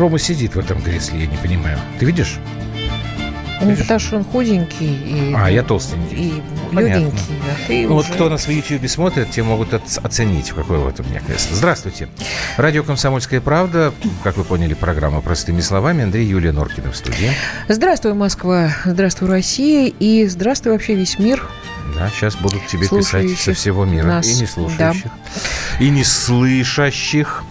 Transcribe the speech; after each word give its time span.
Рома 0.00 0.18
сидит 0.18 0.54
в 0.54 0.58
этом 0.58 0.80
кресле, 0.80 1.20
я 1.20 1.26
не 1.26 1.36
понимаю. 1.36 1.78
Ты 1.98 2.06
видишь? 2.06 2.38
Ну, 3.62 3.76
потому 3.76 4.00
что 4.00 4.16
он 4.16 4.24
худенький 4.24 4.94
и... 5.04 5.34
А, 5.36 5.50
я 5.50 5.62
толстенький. 5.62 6.16
И 6.16 6.32
легенький, 6.74 7.18
а 7.42 7.66
ты 7.68 7.86
Ну, 7.86 7.96
уже... 7.96 8.06
Вот 8.08 8.14
кто 8.14 8.30
нас 8.30 8.46
в 8.46 8.50
YouTube 8.50 8.88
смотрит, 8.88 9.30
те 9.30 9.42
могут 9.42 9.74
оц- 9.74 9.98
оценить, 10.02 10.50
какое 10.52 10.78
вот 10.78 10.98
у 10.98 11.02
меня 11.02 11.20
кресло. 11.20 11.54
Здравствуйте. 11.54 12.08
Радио 12.56 12.82
«Комсомольская 12.82 13.42
правда». 13.42 13.92
Как 14.24 14.38
вы 14.38 14.44
поняли, 14.44 14.72
программа 14.72 15.20
«Простыми 15.20 15.60
словами». 15.60 16.04
Андрей 16.04 16.24
Юлия 16.26 16.52
Норкина 16.52 16.90
в 16.90 16.96
студии. 16.96 17.30
Здравствуй, 17.68 18.14
Москва, 18.14 18.70
здравствуй, 18.86 19.28
Россия, 19.28 19.92
и 20.00 20.26
здравствуй 20.26 20.72
вообще 20.72 20.94
весь 20.94 21.18
мир. 21.18 21.46
Да, 22.00 22.08
сейчас 22.08 22.34
будут 22.34 22.66
тебе 22.66 22.88
писать 22.88 23.38
со 23.38 23.52
всего 23.52 23.84
мира. 23.84 24.06
нас, 24.06 24.26
и 24.26 24.34
не 24.34 24.46
слушающих. 24.46 25.10
И 25.80 25.90
не 25.90 26.02
слышащих. 26.02 27.44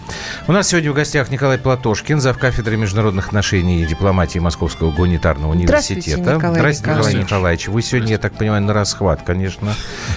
У 0.48 0.52
нас 0.52 0.66
сегодня 0.66 0.90
в 0.90 0.94
гостях 0.94 1.30
Николай 1.30 1.56
Платошкин, 1.56 2.20
зав. 2.20 2.36
кафедры 2.36 2.76
международных 2.76 3.28
отношений 3.28 3.84
и 3.84 3.86
дипломатии 3.86 4.40
Московского 4.40 4.90
гуманитарного 4.90 5.54
Здравствуйте, 5.54 6.14
университета. 6.16 6.34
Николай 6.34 6.58
Здравствуйте, 6.58 6.90
Николай 6.90 6.98
Николаевич. 6.98 7.26
Николаевич. 7.30 7.68
Вы 7.68 7.82
сегодня, 7.82 8.10
я 8.10 8.18
так 8.18 8.32
понимаю, 8.34 8.62
на 8.62 8.72
расхват, 8.72 9.22
конечно, 9.22 9.72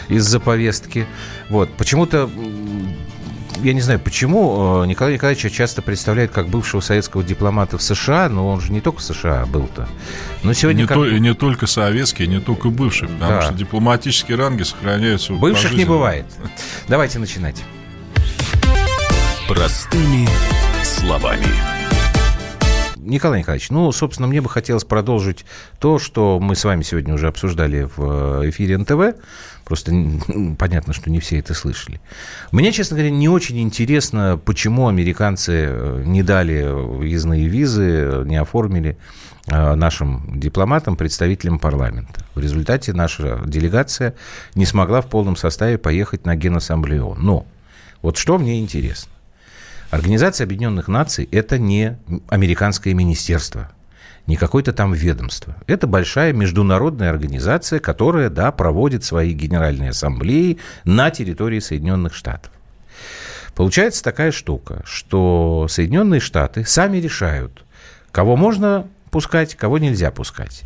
из-за 0.07 0.39
повестки. 0.39 1.05
Вот. 1.49 1.71
Почему-то 1.77 2.27
я 3.63 3.73
не 3.73 3.81
знаю, 3.81 3.99
почему 3.99 4.83
э, 4.83 4.87
Николай 4.87 5.13
Николаевич 5.13 5.51
часто 5.51 5.81
представляет 5.81 6.31
как 6.31 6.47
бывшего 6.49 6.81
советского 6.81 7.23
дипломата 7.23 7.77
в 7.77 7.81
США, 7.81 8.29
но 8.29 8.47
он 8.49 8.61
же 8.61 8.71
не 8.71 8.81
только 8.81 8.99
в 8.99 9.03
США 9.03 9.45
был-то. 9.45 9.87
Но 10.43 10.53
сегодня 10.53 10.81
не, 10.81 10.87
как... 10.87 10.97
то- 10.97 11.05
и 11.07 11.19
не 11.19 11.33
только 11.33 11.67
советские, 11.67 12.27
не 12.27 12.39
только 12.39 12.69
бывшие, 12.69 13.09
потому 13.09 13.31
Да. 13.31 13.41
что 13.43 13.53
дипломатические 13.53 14.37
ранги 14.37 14.63
сохраняются. 14.63 15.34
Бывших 15.34 15.73
не 15.73 15.85
бывает. 15.85 16.25
Давайте 16.87 17.19
начинать. 17.19 17.63
Простыми 19.47 20.27
словами. 20.84 21.73
Николай 23.05 23.40
Николаевич, 23.40 23.70
ну, 23.70 23.91
собственно, 23.91 24.27
мне 24.27 24.41
бы 24.41 24.49
хотелось 24.49 24.84
продолжить 24.84 25.46
то, 25.79 25.99
что 25.99 26.40
мы 26.40 26.55
с 26.55 26.63
вами 26.63 26.84
сегодня 26.84 27.13
уже 27.13 27.27
обсуждали 27.27 27.84
в 27.96 28.41
э, 28.41 28.49
эфире 28.49 28.77
НТВ. 28.77 29.20
Просто 29.65 29.91
понятно, 30.57 30.93
что 30.93 31.09
не 31.09 31.20
все 31.20 31.40
это 31.40 31.54
слышали. 31.54 31.99
Мне, 32.51 32.71
честно 32.71 32.98
говоря, 32.98 33.12
не 33.12 33.29
очень 33.29 33.59
интересно, 33.59 34.40
почему 34.43 34.87
американцы 34.87 35.68
э, 35.68 36.04
не 36.05 36.24
дали 36.24 36.63
въездные 36.63 37.48
визы, 37.48 38.24
не 38.26 38.37
оформили 38.37 38.98
э, 39.48 39.76
нашим 39.76 40.40
дипломатам, 40.40 40.96
представителям 40.96 41.59
парламента. 41.59 42.26
В 42.35 42.40
результате 42.40 42.93
наша 42.93 43.40
делегация 43.46 44.15
не 44.55 44.65
смогла 44.65 45.01
в 45.01 45.07
полном 45.07 45.35
составе 45.35 45.77
поехать 45.77 46.26
на 46.26 46.35
Генассамблею. 46.35 47.15
Но 47.18 47.46
вот 48.01 48.18
что 48.18 48.37
мне 48.37 48.59
интересно. 48.59 49.12
Организация 49.94 50.46
Объединенных 50.46 50.88
Наций– 50.88 51.30
это 51.32 51.60
не 51.60 51.99
американское 52.27 52.96
министерство, 52.96 53.72
не 54.26 54.38
какое-то 54.38 54.74
там 54.74 54.91
ведомство. 54.91 55.55
Это 55.68 55.86
большая 55.86 56.34
международная 56.34 57.12
организация, 57.12 57.80
которая, 57.80 58.32
да, 58.32 58.52
проводит 58.52 59.04
свои 59.04 59.34
генеральные 59.34 59.91
ассамблеи 59.91 60.58
на 60.84 61.12
территории 61.12 61.60
Соединенных 61.60 62.16
Штатов. 62.16 62.52
Получается 63.54 64.03
такая 64.03 64.31
штука, 64.31 64.81
что 64.84 65.68
Соединенные 65.69 66.22
Штаты 66.22 66.66
сами 66.66 66.98
решают, 66.98 67.64
кого 68.12 68.36
можно 68.36 68.88
пускать, 69.12 69.53
кого 69.53 69.78
нельзя 69.78 70.09
пускать. 70.09 70.64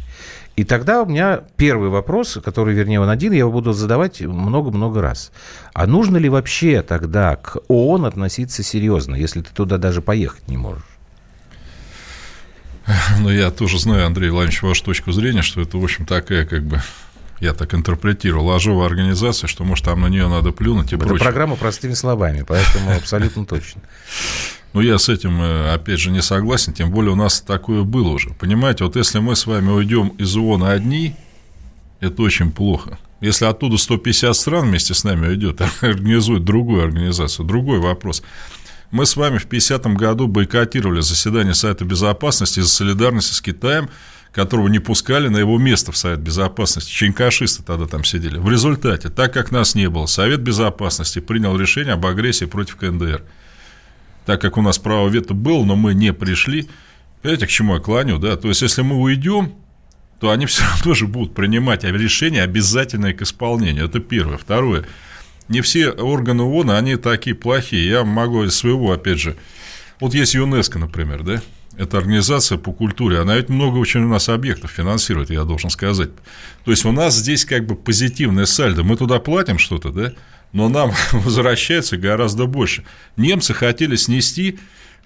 И 0.57 0.63
тогда 0.63 1.03
у 1.03 1.05
меня 1.05 1.41
первый 1.55 1.89
вопрос, 1.89 2.39
который, 2.43 2.73
вернее, 2.73 2.99
он 2.99 3.09
один, 3.09 3.31
я 3.31 3.39
его 3.39 3.51
буду 3.51 3.73
задавать 3.73 4.21
много-много 4.21 5.03
раз. 5.03 5.31
А 5.73 5.85
нужно 5.85 6.17
ли 6.17 6.29
вообще 6.29 6.81
тогда 6.81 7.35
к 7.35 7.59
ООН 7.67 8.05
относиться 8.05 8.63
серьезно, 8.63 9.13
если 9.13 9.41
ты 9.41 9.53
туда 9.53 9.77
даже 9.77 10.01
поехать 10.01 10.47
не 10.47 10.57
можешь? 10.57 10.81
Ну, 13.19 13.29
я 13.29 13.51
тоже 13.51 13.77
знаю, 13.77 14.07
Андрей 14.07 14.31
Владимирович, 14.31 14.63
вашу 14.63 14.83
точку 14.83 15.11
зрения, 15.11 15.43
что 15.43 15.61
это, 15.61 15.77
в 15.77 15.83
общем, 15.83 16.07
такая, 16.07 16.43
как 16.47 16.63
бы, 16.63 16.81
я 17.39 17.53
так 17.53 17.75
интерпретирую, 17.75 18.43
ложовая 18.43 18.87
организация, 18.87 19.47
что, 19.47 19.63
может, 19.63 19.85
там 19.85 20.01
на 20.01 20.07
нее 20.07 20.27
надо 20.27 20.51
плюнуть 20.51 20.91
и 20.91 20.95
Это 20.95 21.05
прочее. 21.05 21.23
программа 21.23 21.55
простыми 21.55 21.93
словами, 21.93 22.43
поэтому 22.47 22.95
абсолютно 22.95 23.45
точно. 23.45 23.81
Ну, 24.73 24.81
я 24.81 24.97
с 24.97 25.09
этим, 25.09 25.41
э, 25.41 25.73
опять 25.73 25.99
же, 25.99 26.11
не 26.11 26.21
согласен, 26.21 26.73
тем 26.73 26.91
более 26.91 27.11
у 27.11 27.15
нас 27.15 27.41
такое 27.41 27.83
было 27.83 28.09
уже. 28.09 28.29
Понимаете, 28.31 28.83
вот 28.83 28.95
если 28.95 29.19
мы 29.19 29.35
с 29.35 29.47
вами 29.47 29.69
уйдем 29.69 30.09
из 30.19 30.35
ООН 30.35 30.63
одни, 30.63 31.15
это 31.99 32.21
очень 32.21 32.51
плохо. 32.51 32.99
Если 33.21 33.45
оттуда 33.45 33.77
150 33.77 34.35
стран 34.35 34.67
вместе 34.67 34.93
с 34.93 35.03
нами 35.03 35.27
уйдет, 35.27 35.61
организует 35.81 36.43
другую 36.43 36.83
организацию, 36.83 37.45
другой 37.45 37.79
вопрос. 37.79 38.23
Мы 38.91 39.05
с 39.05 39.15
вами 39.15 39.37
в 39.37 39.47
50-м 39.47 39.95
году 39.95 40.27
бойкотировали 40.27 41.01
заседание 41.01 41.53
Совета 41.53 41.83
Безопасности 41.83 42.59
из-за 42.59 42.69
солидарности 42.69 43.33
с 43.33 43.41
Китаем, 43.41 43.89
которого 44.31 44.67
не 44.67 44.79
пускали 44.79 45.27
на 45.27 45.37
его 45.37 45.57
место 45.57 45.91
в 45.91 45.97
Совет 45.97 46.19
Безопасности. 46.19 46.91
Ченкашисты 46.91 47.63
тогда 47.63 47.87
там 47.87 48.03
сидели. 48.03 48.37
В 48.37 48.49
результате, 48.49 49.09
так 49.09 49.33
как 49.33 49.51
нас 49.51 49.75
не 49.75 49.89
было, 49.89 50.05
Совет 50.05 50.41
Безопасности 50.41 51.19
принял 51.19 51.57
решение 51.57 51.93
об 51.93 52.05
агрессии 52.05 52.45
против 52.45 52.75
КНДР 52.77 53.23
так 54.27 54.41
как 54.41 54.57
у 54.57 54.61
нас 54.61 54.77
право 54.77 55.07
вето 55.07 55.33
было, 55.33 55.63
но 55.63 55.77
мы 55.77 55.93
не 55.93 56.11
пришли. 56.11 56.67
Понимаете, 57.21 57.47
к 57.47 57.49
чему 57.49 57.75
я 57.75 57.79
клоню, 57.79 58.17
да? 58.19 58.35
То 58.35 58.49
есть, 58.49 58.61
если 58.61 58.81
мы 58.81 58.97
уйдем, 58.97 59.53
то 60.19 60.31
они 60.31 60.45
все 60.45 60.63
равно 60.63 60.93
же 60.95 61.07
будут 61.07 61.33
принимать 61.33 61.85
решения, 61.85 62.43
обязательные 62.43 63.13
к 63.13 63.21
исполнению. 63.21 63.85
Это 63.85 64.01
первое. 64.01 64.37
Второе. 64.37 64.85
Не 65.47 65.61
все 65.61 65.91
органы 65.91 66.43
ООН, 66.43 66.71
они 66.71 66.97
такие 66.97 67.37
плохие. 67.37 67.87
Я 67.87 68.03
могу 68.03 68.43
из 68.43 68.53
своего, 68.53 68.91
опять 68.91 69.17
же, 69.17 69.37
вот 70.01 70.13
есть 70.13 70.35
ЮНЕСКО, 70.35 70.77
например, 70.77 71.23
да? 71.23 71.41
Это 71.77 71.97
организация 71.97 72.57
по 72.57 72.73
культуре. 72.73 73.19
Она 73.19 73.37
ведь 73.37 73.47
много 73.47 73.77
очень 73.77 74.01
у 74.01 74.09
нас 74.09 74.27
объектов 74.27 74.71
финансирует, 74.71 75.29
я 75.29 75.45
должен 75.45 75.69
сказать. 75.69 76.09
То 76.65 76.71
есть, 76.71 76.83
у 76.83 76.91
нас 76.91 77.15
здесь 77.15 77.45
как 77.45 77.65
бы 77.65 77.77
позитивное 77.77 78.45
сальдо. 78.45 78.83
Мы 78.83 78.97
туда 78.97 79.19
платим 79.19 79.57
что-то, 79.57 79.91
да? 79.91 80.11
Но 80.57 80.69
нам 80.69 80.91
возвращается 81.11 81.97
гораздо 81.97 82.47
больше. 82.47 82.83
Немцы 83.15 83.53
хотели 83.53 83.95
снести 83.95 84.57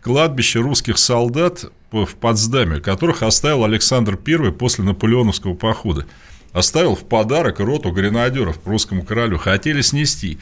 кладбище 0.01 0.59
русских 0.59 0.97
солдат 0.97 1.65
в 1.91 2.15
Потсдаме, 2.15 2.79
которых 2.79 3.21
оставил 3.21 3.65
Александр 3.65 4.17
I 4.25 4.51
после 4.53 4.85
наполеоновского 4.85 5.53
похода. 5.53 6.07
Оставил 6.53 6.95
в 6.95 7.03
подарок 7.03 7.59
роту 7.59 7.91
гренадеров 7.91 8.59
русскому 8.63 9.03
королю. 9.03 9.37
Хотели 9.37 9.81
снести. 9.81 10.39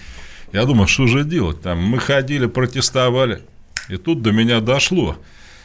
Я 0.53 0.65
думал, 0.65 0.85
что 0.85 1.07
же 1.07 1.23
делать 1.23 1.59
там? 1.59 1.83
Мы 1.83 1.97
ходили, 1.97 2.45
протестовали. 2.45 3.41
И 3.89 3.97
тут 3.97 4.21
до 4.21 4.31
меня 4.31 4.59
дошло. 4.59 5.17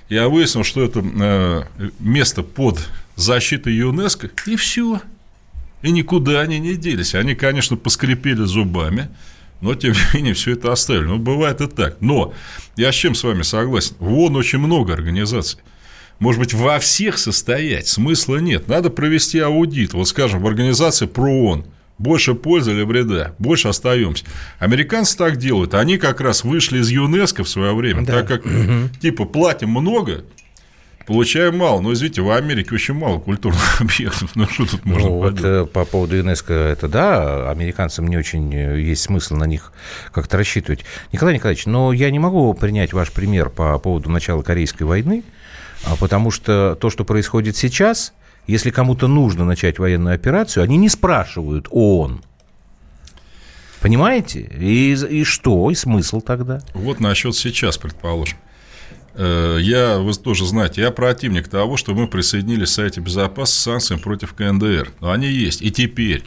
Я 0.08 0.30
выяснил, 0.30 0.64
что 0.64 0.82
это 0.82 1.04
э, 1.04 1.62
место 1.98 2.42
под 2.42 2.78
защитой 3.14 3.74
ЮНЕСКО, 3.74 4.30
и 4.46 4.56
все. 4.56 5.02
И 5.82 5.90
никуда 5.90 6.40
они 6.40 6.58
не 6.60 6.76
делись. 6.76 7.14
Они, 7.14 7.34
конечно, 7.34 7.76
поскрипели 7.76 8.44
зубами, 8.44 9.10
но, 9.64 9.74
тем 9.74 9.92
не 9.92 9.98
менее, 10.18 10.34
все 10.34 10.52
это 10.52 10.70
оставили. 10.72 11.06
Ну, 11.06 11.18
бывает 11.18 11.60
и 11.60 11.66
так. 11.66 11.96
Но 12.00 12.32
я 12.76 12.92
с 12.92 12.94
чем 12.94 13.14
с 13.14 13.24
вами 13.24 13.42
согласен? 13.42 13.96
В 13.98 14.12
ООН 14.12 14.36
очень 14.36 14.58
много 14.58 14.92
организаций. 14.92 15.58
Может 16.18 16.40
быть, 16.40 16.54
во 16.54 16.78
всех 16.78 17.18
состоять 17.18 17.88
смысла 17.88 18.36
нет. 18.36 18.68
Надо 18.68 18.90
провести 18.90 19.40
аудит. 19.40 19.94
Вот, 19.94 20.06
скажем, 20.06 20.40
в 20.42 20.46
организации 20.46 21.06
ПРООН. 21.06 21.64
Больше 21.96 22.34
пользы 22.34 22.72
или 22.72 22.82
вреда? 22.82 23.34
Больше 23.38 23.68
остаемся. 23.68 24.24
Американцы 24.58 25.16
так 25.16 25.36
делают. 25.38 25.74
Они 25.74 25.96
как 25.96 26.20
раз 26.20 26.44
вышли 26.44 26.78
из 26.80 26.90
ЮНЕСКО 26.90 27.44
в 27.44 27.48
свое 27.48 27.72
время, 27.74 28.04
Да. 28.04 28.22
так 28.22 28.28
как, 28.28 28.42
типа, 29.00 29.24
платим 29.24 29.70
много, 29.70 30.24
получаем 31.06 31.58
мало. 31.58 31.80
Но, 31.80 31.92
извините, 31.92 32.22
в 32.22 32.30
Америке 32.30 32.74
очень 32.74 32.94
мало 32.94 33.18
культурных 33.18 33.80
объектов. 33.80 34.30
Ну, 34.34 34.46
что 34.48 34.66
тут 34.66 34.84
можно 34.84 35.08
Ну, 35.08 35.16
вот 35.16 35.40
э, 35.42 35.66
по 35.66 35.84
поводу 35.84 36.16
ЮНЕСКО, 36.16 36.52
это 36.52 36.88
да, 36.88 37.50
американцам 37.50 38.06
не 38.06 38.16
очень 38.16 38.54
э, 38.54 38.80
есть 38.80 39.02
смысл 39.02 39.36
на 39.36 39.44
них 39.44 39.72
как-то 40.12 40.36
рассчитывать. 40.36 40.84
Николай 41.12 41.34
Николаевич, 41.34 41.66
но 41.66 41.92
я 41.92 42.10
не 42.10 42.18
могу 42.18 42.52
принять 42.54 42.92
ваш 42.92 43.12
пример 43.12 43.50
по 43.50 43.78
поводу 43.78 44.10
начала 44.10 44.42
Корейской 44.42 44.84
войны, 44.84 45.24
а 45.84 45.96
потому 45.96 46.30
что 46.30 46.76
то, 46.80 46.90
что 46.90 47.04
происходит 47.04 47.56
сейчас, 47.56 48.12
если 48.46 48.70
кому-то 48.70 49.08
нужно 49.08 49.44
начать 49.44 49.78
военную 49.78 50.14
операцию, 50.14 50.64
они 50.64 50.76
не 50.76 50.88
спрашивают 50.88 51.68
ООН. 51.70 52.22
Понимаете? 53.80 54.40
И, 54.40 54.92
и 54.92 55.24
что? 55.24 55.70
И 55.70 55.74
смысл 55.74 56.22
тогда? 56.22 56.62
Вот 56.72 57.00
насчет 57.00 57.36
сейчас, 57.36 57.76
предположим. 57.76 58.38
Э, 59.14 59.58
Я, 59.60 59.98
вы 59.98 60.12
тоже 60.14 60.46
знаете, 60.46 60.82
я 60.82 60.90
противник 60.90 61.48
того, 61.48 61.76
что 61.76 61.94
мы 61.94 62.06
присоединились 62.08 62.70
к 62.70 62.74
Совете 62.74 63.00
Безопасности 63.00 63.58
с 63.58 63.62
санкциями 63.62 64.00
против 64.00 64.34
КНДР. 64.34 64.92
Но 65.00 65.10
они 65.10 65.28
есть. 65.28 65.62
И 65.62 65.70
теперь, 65.70 66.24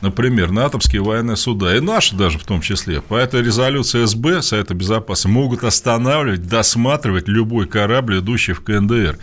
например, 0.00 0.50
натовские 0.50 1.02
военные 1.02 1.36
суда, 1.36 1.76
и 1.76 1.80
наши 1.80 2.16
даже 2.16 2.38
в 2.38 2.44
том 2.44 2.60
числе, 2.60 3.00
по 3.00 3.16
этой 3.16 3.42
резолюции 3.42 4.04
СБ, 4.04 4.42
Совета 4.42 4.74
Безопасности, 4.74 5.28
могут 5.28 5.64
останавливать, 5.64 6.46
досматривать 6.48 7.28
любой 7.28 7.66
корабль, 7.66 8.18
идущий 8.18 8.52
в 8.52 8.62
КНДР. 8.62 9.18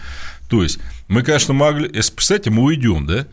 То 0.50 0.64
есть, 0.64 0.80
мы, 1.08 1.24
конечно, 1.24 1.54
могли... 1.54 1.90
Если, 1.94 2.50
мы 2.50 2.64
уйдем, 2.64 3.06
да? 3.06 3.26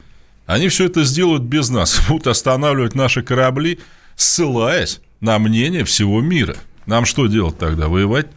Они 0.46 0.68
все 0.68 0.86
это 0.86 1.04
сделают 1.04 1.42
без 1.42 1.68
нас. 1.68 2.00
Будут 2.08 2.28
останавливать 2.28 2.94
наши 2.94 3.22
корабли, 3.22 3.80
ссылаясь 4.16 5.00
на 5.20 5.38
мнение 5.38 5.84
всего 5.84 6.20
мира. 6.20 6.56
Нам 6.86 7.04
что 7.04 7.26
делать 7.26 7.58
тогда? 7.58 7.88
Воевать? 7.88 8.28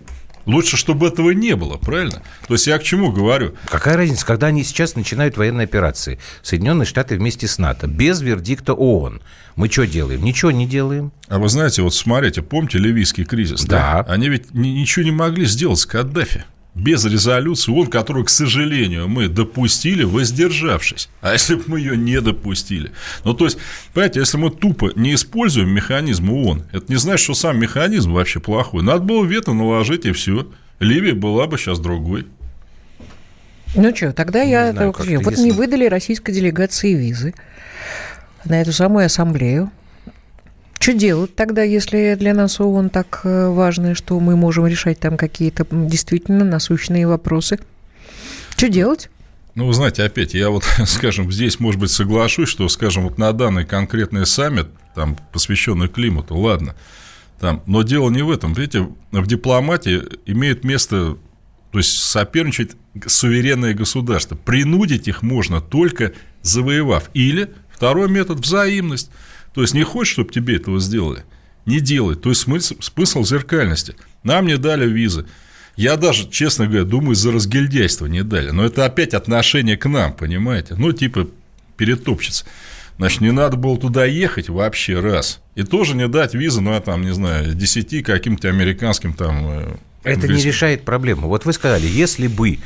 Лучше, 0.49 0.77
чтобы 0.77 1.07
этого 1.07 1.29
не 1.29 1.55
было, 1.55 1.77
правильно? 1.77 2.23
То 2.47 2.55
есть 2.55 2.65
я 2.65 2.79
к 2.79 2.83
чему 2.83 3.11
говорю? 3.11 3.53
Какая 3.69 3.97
разница, 3.97 4.25
когда 4.25 4.47
они 4.47 4.63
сейчас 4.63 4.95
начинают 4.95 5.37
военные 5.37 5.65
операции? 5.65 6.19
Соединенные 6.41 6.87
Штаты 6.87 7.17
вместе 7.17 7.47
с 7.47 7.59
НАТО, 7.59 7.85
без 7.85 8.21
вердикта 8.21 8.73
ООН. 8.73 9.21
Мы 9.55 9.69
что 9.69 9.85
делаем? 9.85 10.23
Ничего 10.23 10.49
не 10.49 10.65
делаем. 10.65 11.11
А 11.27 11.37
вы 11.37 11.49
знаете, 11.49 11.83
вот 11.83 11.93
смотрите, 11.93 12.41
помните 12.41 12.79
ливийский 12.79 13.25
кризис? 13.25 13.63
Да. 13.63 14.03
Они 14.07 14.27
ведь 14.27 14.51
ничего 14.53 15.05
не 15.05 15.11
могли 15.11 15.45
сделать 15.45 15.79
с 15.79 15.85
Каддафи 15.85 16.45
без 16.75 17.03
резолюции, 17.05 17.71
он, 17.71 17.87
которую, 17.87 18.25
к 18.25 18.29
сожалению, 18.29 19.07
мы 19.07 19.27
допустили, 19.27 20.03
воздержавшись. 20.03 21.09
А 21.21 21.33
если 21.33 21.55
бы 21.55 21.63
мы 21.67 21.79
ее 21.79 21.97
не 21.97 22.21
допустили? 22.21 22.91
Ну, 23.23 23.33
то 23.33 23.45
есть, 23.45 23.57
понимаете, 23.93 24.19
если 24.19 24.37
мы 24.37 24.49
тупо 24.49 24.91
не 24.95 25.15
используем 25.15 25.69
механизм 25.69 26.29
ООН, 26.29 26.63
это 26.71 26.85
не 26.91 26.97
значит, 26.97 27.23
что 27.23 27.33
сам 27.33 27.59
механизм 27.59 28.13
вообще 28.13 28.39
плохой. 28.39 28.83
Надо 28.83 29.01
было 29.01 29.25
вето 29.25 29.53
наложить, 29.53 30.05
и 30.05 30.11
все. 30.11 30.47
Ливия 30.79 31.13
была 31.13 31.47
бы 31.47 31.57
сейчас 31.57 31.79
другой. 31.79 32.27
Ну 33.75 33.95
что, 33.95 34.13
тогда 34.13 34.41
я... 34.41 34.71
знаю, 34.71 34.93
вот 34.93 35.37
не 35.37 35.51
выдали 35.51 35.85
российской 35.85 36.31
делегации 36.31 36.93
визы 36.93 37.33
на 38.45 38.61
эту 38.61 38.71
самую 38.71 39.05
ассамблею. 39.05 39.71
Что 40.79 40.93
делать 40.93 41.35
тогда, 41.35 41.61
если 41.61 42.15
для 42.17 42.33
нас 42.33 42.59
ООН 42.59 42.89
так 42.89 43.21
э, 43.25 43.49
важно, 43.49 43.95
что 43.95 44.17
мы 44.19 44.37
можем 44.37 44.65
решать 44.65 44.99
там 44.99 45.17
какие-то 45.17 45.67
действительно 45.69 46.45
насущные 46.45 47.05
вопросы? 47.05 47.59
Что 48.55 48.69
делать? 48.69 49.09
Ну, 49.55 49.67
вы 49.67 49.73
знаете, 49.73 50.03
опять, 50.03 50.33
я 50.33 50.49
вот, 50.49 50.63
скажем, 50.85 51.29
здесь, 51.31 51.59
может 51.59 51.81
быть, 51.81 51.91
соглашусь, 51.91 52.47
что, 52.47 52.67
скажем, 52.69 53.03
вот 53.03 53.17
на 53.17 53.33
данный 53.33 53.65
конкретный 53.65 54.25
саммит, 54.25 54.67
там, 54.95 55.17
посвященный 55.33 55.89
климату, 55.89 56.37
ладно, 56.37 56.75
там, 57.41 57.61
но 57.65 57.83
дело 57.83 58.09
не 58.09 58.21
в 58.21 58.31
этом. 58.31 58.53
Видите, 58.53 58.87
в 59.11 59.27
дипломатии 59.27 60.01
имеет 60.25 60.63
место, 60.63 61.17
то 61.71 61.77
есть 61.77 61.91
соперничать 61.99 62.71
суверенные 63.05 63.73
государства. 63.73 64.35
Принудить 64.35 65.09
их 65.09 65.23
можно 65.23 65.59
только 65.59 66.13
завоевав. 66.41 67.09
Или 67.13 67.49
второй 67.69 68.09
метод– 68.09 68.39
взаимность. 68.39 69.11
То 69.53 69.61
есть 69.61 69.73
не 69.73 69.83
хочешь, 69.83 70.13
чтобы 70.13 70.31
тебе 70.31 70.55
этого 70.55 70.79
сделали? 70.79 71.23
Не 71.65 71.79
делай. 71.79 72.15
То 72.15 72.29
есть 72.29 72.41
смысл, 72.41 72.75
смысл 72.79 73.23
зеркальности. 73.23 73.95
Нам 74.23 74.45
не 74.47 74.57
дали 74.57 74.87
визы. 74.89 75.25
Я 75.75 75.95
даже, 75.97 76.29
честно 76.29 76.65
говоря, 76.67 76.83
думаю, 76.83 77.15
за 77.15 77.31
разгильдяйство 77.31 78.05
не 78.05 78.23
дали. 78.23 78.49
Но 78.51 78.65
это 78.65 78.85
опять 78.85 79.13
отношение 79.13 79.77
к 79.77 79.87
нам, 79.87 80.13
понимаете? 80.13 80.75
Ну, 80.75 80.91
типа, 80.91 81.27
перетопчется. 81.77 82.45
Значит, 82.97 83.21
не 83.21 83.31
надо 83.31 83.55
было 83.55 83.77
туда 83.77 84.03
ехать 84.03 84.49
вообще 84.49 84.99
раз. 84.99 85.39
И 85.55 85.63
тоже 85.63 85.95
не 85.95 86.07
дать 86.09 86.33
визы, 86.33 86.59
ну, 86.59 86.73
я 86.73 86.81
там, 86.81 87.01
не 87.01 87.13
знаю, 87.13 87.53
10 87.53 88.03
каким-то 88.03 88.49
американским 88.49 89.13
там... 89.13 89.47
э, 89.47 89.75
Это 90.03 90.27
не 90.27 90.41
решает 90.41 90.83
проблему. 90.83 91.27
Вот 91.29 91.45
вы 91.45 91.53
сказали, 91.53 91.87
если 91.87 92.27
бы 92.27 92.59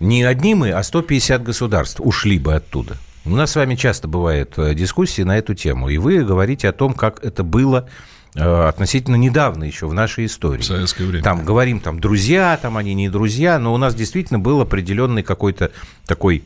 не 0.00 0.22
одни 0.22 0.54
мы, 0.54 0.70
а 0.72 0.82
150 0.82 1.42
государств 1.42 2.00
ушли 2.00 2.38
бы 2.38 2.54
оттуда. 2.54 2.98
У 3.26 3.30
нас 3.30 3.52
с 3.52 3.56
вами 3.56 3.74
часто 3.74 4.06
бывают 4.06 4.58
э, 4.58 4.74
дискуссии 4.74 5.22
на 5.22 5.38
эту 5.38 5.54
тему, 5.54 5.88
и 5.88 5.96
вы 5.96 6.22
говорите 6.24 6.68
о 6.68 6.72
том, 6.72 6.92
как 6.92 7.24
это 7.24 7.42
было 7.42 7.88
э, 8.34 8.68
относительно 8.68 9.16
недавно 9.16 9.64
еще 9.64 9.86
в 9.86 9.94
нашей 9.94 10.26
истории. 10.26 10.60
В 10.60 10.64
советское 10.66 11.04
время. 11.04 11.24
Там 11.24 11.42
говорим, 11.42 11.80
там 11.80 12.00
друзья, 12.00 12.58
там 12.60 12.76
они 12.76 12.92
не 12.92 13.08
друзья, 13.08 13.58
но 13.58 13.72
у 13.72 13.78
нас 13.78 13.94
действительно 13.94 14.38
был 14.38 14.60
определенный 14.60 15.22
какой-то 15.22 15.72
такой 16.04 16.44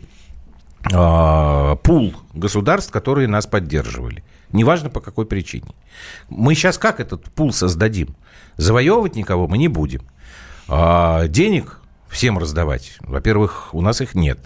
а, 0.92 1.74
пул 1.76 2.14
государств, 2.32 2.92
которые 2.92 3.26
нас 3.26 3.46
поддерживали. 3.46 4.22
Неважно 4.52 4.88
по 4.88 5.00
какой 5.00 5.26
причине. 5.26 5.68
Мы 6.28 6.54
сейчас 6.54 6.78
как 6.78 7.00
этот 7.00 7.24
пул 7.24 7.52
создадим? 7.52 8.14
Завоевывать 8.56 9.16
никого 9.16 9.48
мы 9.48 9.58
не 9.58 9.68
будем. 9.68 10.02
А 10.68 11.26
денег 11.26 11.80
всем 12.08 12.38
раздавать, 12.38 12.98
во-первых, 13.00 13.74
у 13.74 13.80
нас 13.80 14.00
их 14.00 14.14
нет. 14.14 14.38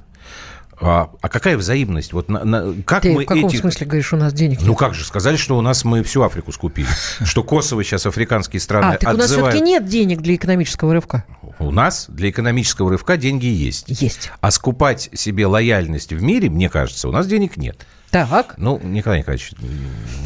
А, 0.84 1.11
а 1.20 1.29
какая 1.29 1.56
взаимность? 1.56 2.12
Вот 2.12 2.29
на- 2.29 2.44
на- 2.44 2.75
как 2.82 3.02
Ты 3.02 3.12
мы 3.12 3.23
в 3.25 3.26
каком 3.26 3.46
эти... 3.46 3.56
смысле 3.56 3.87
говоришь, 3.87 4.12
у 4.12 4.17
нас 4.17 4.32
денег 4.32 4.61
Ну 4.62 4.70
нет? 4.70 4.79
как 4.79 4.94
же, 4.94 5.05
сказали, 5.05 5.37
что 5.37 5.56
у 5.56 5.61
нас 5.61 5.84
мы 5.84 6.02
всю 6.02 6.23
Африку 6.23 6.52
скупили. 6.52 6.88
Что 7.25 7.43
Косово 7.44 7.84
сейчас 7.84 8.05
африканские 8.06 8.61
страны 8.61 8.94
А, 8.94 8.99
так 8.99 9.14
у 9.14 9.17
нас 9.17 9.31
все-таки 9.31 9.61
нет 9.61 9.87
денег 9.87 10.20
для 10.20 10.34
экономического 10.34 10.93
рывка. 10.93 11.25
У 11.58 11.70
нас 11.70 12.06
для 12.08 12.31
экономического 12.31 12.90
рывка 12.90 13.17
деньги 13.17 13.46
есть. 13.46 13.84
Есть. 13.88 14.32
А 14.40 14.50
скупать 14.50 15.08
себе 15.14 15.46
лояльность 15.46 16.12
в 16.12 16.20
мире, 16.23 16.50
мне 16.50 16.69
кажется, 16.69 17.08
у 17.08 17.12
нас 17.12 17.26
денег 17.26 17.56
нет. 17.56 17.87
Так. 18.12 18.56
Ну, 18.58 18.78
Николай 18.84 19.20
Николаевич, 19.20 19.52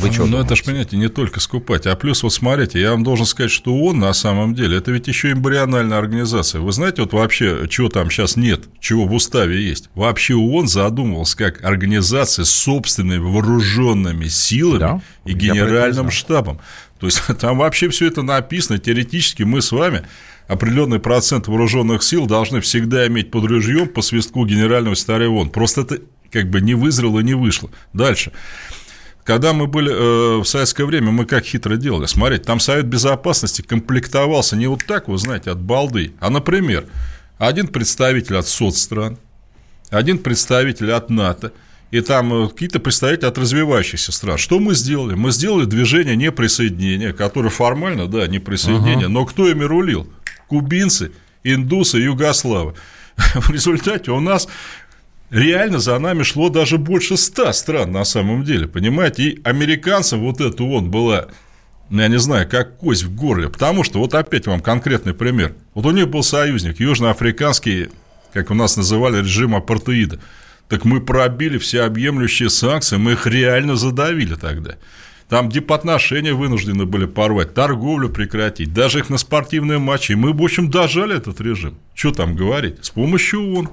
вы 0.00 0.12
что 0.12 0.26
Ну, 0.26 0.40
это 0.40 0.56
ж, 0.56 0.64
понимаете, 0.64 0.96
не 0.96 1.08
только 1.08 1.38
скупать. 1.38 1.86
А 1.86 1.94
плюс, 1.94 2.24
вот 2.24 2.32
смотрите, 2.32 2.80
я 2.80 2.90
вам 2.90 3.04
должен 3.04 3.26
сказать, 3.26 3.52
что 3.52 3.78
он 3.78 4.00
на 4.00 4.12
самом 4.12 4.56
деле, 4.56 4.78
это 4.78 4.90
ведь 4.90 5.06
еще 5.06 5.30
эмбриональная 5.30 5.96
организация. 5.96 6.60
Вы 6.60 6.72
знаете, 6.72 7.02
вот 7.02 7.12
вообще, 7.12 7.68
чего 7.70 7.88
там 7.88 8.10
сейчас 8.10 8.34
нет, 8.34 8.64
чего 8.80 9.06
в 9.06 9.14
уставе 9.14 9.62
есть? 9.62 9.88
Вообще 9.94 10.34
ООН 10.34 10.66
задумывался 10.66 11.36
как 11.36 11.62
организация 11.62 12.44
с 12.44 12.50
собственными 12.50 13.22
вооруженными 13.22 14.26
силами 14.26 14.78
Да, 14.80 15.02
и 15.24 15.32
генеральным 15.32 16.10
штабом. 16.10 16.58
То 16.98 17.06
есть 17.06 17.22
там 17.40 17.58
вообще 17.58 17.88
все 17.88 18.08
это 18.08 18.22
написано. 18.22 18.78
Теоретически 18.78 19.44
мы 19.44 19.62
с 19.62 19.70
вами 19.70 20.02
определенный 20.48 20.98
процент 20.98 21.46
вооруженных 21.46 22.02
сил 22.02 22.26
должны 22.26 22.60
всегда 22.60 23.06
иметь 23.06 23.30
под 23.30 23.44
ружьем 23.44 23.88
по 23.88 24.02
свистку 24.02 24.44
генерального 24.44 24.96
секретаря 24.96 25.30
ООН. 25.30 25.50
Просто 25.50 25.82
это 25.82 26.00
как 26.36 26.50
бы 26.50 26.60
не 26.60 26.74
вызрело, 26.74 27.20
не 27.20 27.34
вышло. 27.34 27.70
Дальше. 27.94 28.30
Когда 29.24 29.54
мы 29.54 29.66
были 29.66 29.90
э, 29.90 30.38
в 30.42 30.44
советское 30.44 30.84
время, 30.84 31.10
мы 31.10 31.24
как 31.24 31.44
хитро 31.44 31.76
делали. 31.76 32.06
Смотрите, 32.06 32.44
там 32.44 32.60
Совет 32.60 32.86
Безопасности 32.86 33.62
комплектовался 33.62 34.54
не 34.54 34.66
вот 34.66 34.84
так, 34.86 35.08
вы 35.08 35.16
знаете, 35.16 35.50
от 35.50 35.60
балды, 35.60 36.12
а, 36.20 36.28
например, 36.28 36.86
один 37.38 37.68
представитель 37.68 38.36
от 38.36 38.46
соцстран, 38.46 39.18
один 39.90 40.18
представитель 40.18 40.92
от 40.92 41.08
НАТО, 41.08 41.52
и 41.90 42.00
там 42.02 42.32
э, 42.34 42.48
какие-то 42.50 42.80
представители 42.80 43.26
от 43.26 43.38
развивающихся 43.38 44.12
стран. 44.12 44.36
Что 44.36 44.58
мы 44.58 44.74
сделали? 44.74 45.14
Мы 45.14 45.32
сделали 45.32 45.64
движение 45.64 46.16
неприсоединения, 46.16 47.14
которое 47.14 47.50
формально, 47.50 48.06
да, 48.06 48.26
неприсоединение, 48.26 49.08
но 49.08 49.24
кто 49.24 49.48
ими 49.48 49.64
рулил? 49.64 50.06
Кубинцы, 50.48 51.12
индусы, 51.43 51.96
югославы. 51.98 52.74
В 53.16 53.50
результате 53.50 54.10
у 54.10 54.20
нас 54.20 54.46
реально 55.30 55.78
за 55.78 55.98
нами 55.98 56.22
шло 56.22 56.48
даже 56.48 56.78
больше 56.78 57.16
ста 57.16 57.52
стран 57.52 57.92
на 57.92 58.04
самом 58.04 58.44
деле, 58.44 58.66
понимаете? 58.68 59.22
И 59.22 59.40
американцам 59.44 60.20
вот 60.20 60.40
это 60.40 60.62
он 60.64 60.90
была, 60.90 61.28
ну, 61.90 62.02
я 62.02 62.08
не 62.08 62.18
знаю, 62.18 62.48
как 62.48 62.78
кость 62.78 63.04
в 63.04 63.14
горле, 63.14 63.48
потому 63.48 63.84
что 63.84 63.98
вот 63.98 64.14
опять 64.14 64.46
вам 64.46 64.60
конкретный 64.60 65.14
пример. 65.14 65.54
Вот 65.74 65.86
у 65.86 65.90
них 65.90 66.08
был 66.08 66.22
союзник, 66.22 66.80
южноафриканский, 66.80 67.88
как 68.32 68.50
у 68.50 68.54
нас 68.54 68.76
называли, 68.76 69.18
режим 69.18 69.54
апартеида. 69.54 70.20
Так 70.68 70.84
мы 70.84 71.00
пробили 71.00 71.58
всеобъемлющие 71.58 72.50
санкции, 72.50 72.96
мы 72.96 73.12
их 73.12 73.26
реально 73.26 73.76
задавили 73.76 74.34
тогда. 74.34 74.76
Там 75.28 75.48
дипотношения 75.48 76.34
вынуждены 76.34 76.86
были 76.86 77.06
порвать, 77.06 77.52
торговлю 77.52 78.08
прекратить, 78.08 78.72
даже 78.72 79.00
их 79.00 79.10
на 79.10 79.18
спортивные 79.18 79.78
матчи. 79.78 80.12
И 80.12 80.14
мы, 80.16 80.32
в 80.32 80.42
общем, 80.42 80.70
дожали 80.70 81.16
этот 81.16 81.40
режим. 81.40 81.78
Что 81.94 82.12
там 82.12 82.36
говорить? 82.36 82.84
С 82.84 82.90
помощью 82.90 83.40
ООН. 83.54 83.70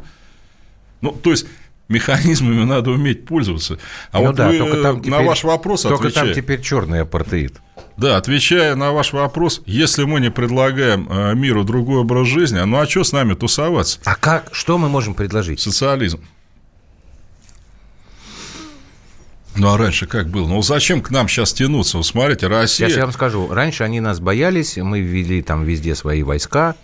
Ну, 1.04 1.12
то 1.12 1.32
есть, 1.32 1.46
механизмами 1.90 2.64
надо 2.64 2.92
уметь 2.92 3.26
пользоваться. 3.26 3.78
А 4.14 4.20
Ну 4.20 4.28
вот 4.28 4.36
да, 4.36 4.48
вы 4.48 4.58
только 4.58 4.82
там 4.82 4.96
на 5.00 5.04
теперь- 5.04 5.26
ваш 5.26 5.44
вопрос 5.44 5.82
Только 5.82 6.08
отвечая, 6.08 6.26
там 6.28 6.34
теперь 6.34 6.62
черный 6.62 7.02
апартеид. 7.02 7.58
да, 7.98 8.16
отвечая 8.16 8.76
на 8.76 8.94
ваш 8.94 9.12
вопрос, 9.12 9.62
если 9.66 10.06
мы 10.06 10.22
не 10.22 10.32
предлагаем 10.32 11.08
э, 11.12 11.36
миру 11.36 11.66
другой 11.66 12.00
образ 12.00 12.28
жизни, 12.30 12.58
ну 12.60 12.80
а 12.80 12.88
что 12.88 13.04
с 13.04 13.12
нами 13.12 13.34
тусоваться? 13.34 14.00
А 14.06 14.16
как, 14.16 14.48
что 14.54 14.78
мы 14.78 14.88
можем 14.88 15.14
предложить? 15.14 15.60
Социализм. 15.60 16.22
Ну 19.56 19.72
а 19.72 19.78
раньше 19.78 20.08
как 20.08 20.30
было? 20.30 20.48
Ну 20.48 20.62
зачем 20.62 21.02
к 21.02 21.12
нам 21.12 21.28
сейчас 21.28 21.54
тянуться? 21.54 21.98
Вот 21.98 22.06
смотрите, 22.06 22.48
Россия... 22.48 22.88
Сейчас 22.88 22.98
я 22.98 23.04
вам 23.04 23.14
скажу. 23.14 23.50
Раньше 23.54 23.84
они 23.84 24.00
нас 24.00 24.20
боялись, 24.22 24.78
мы 24.78 25.02
ввели 25.02 25.42
там 25.42 25.64
везде 25.66 25.96
свои 25.96 26.24
войска. 26.24 26.76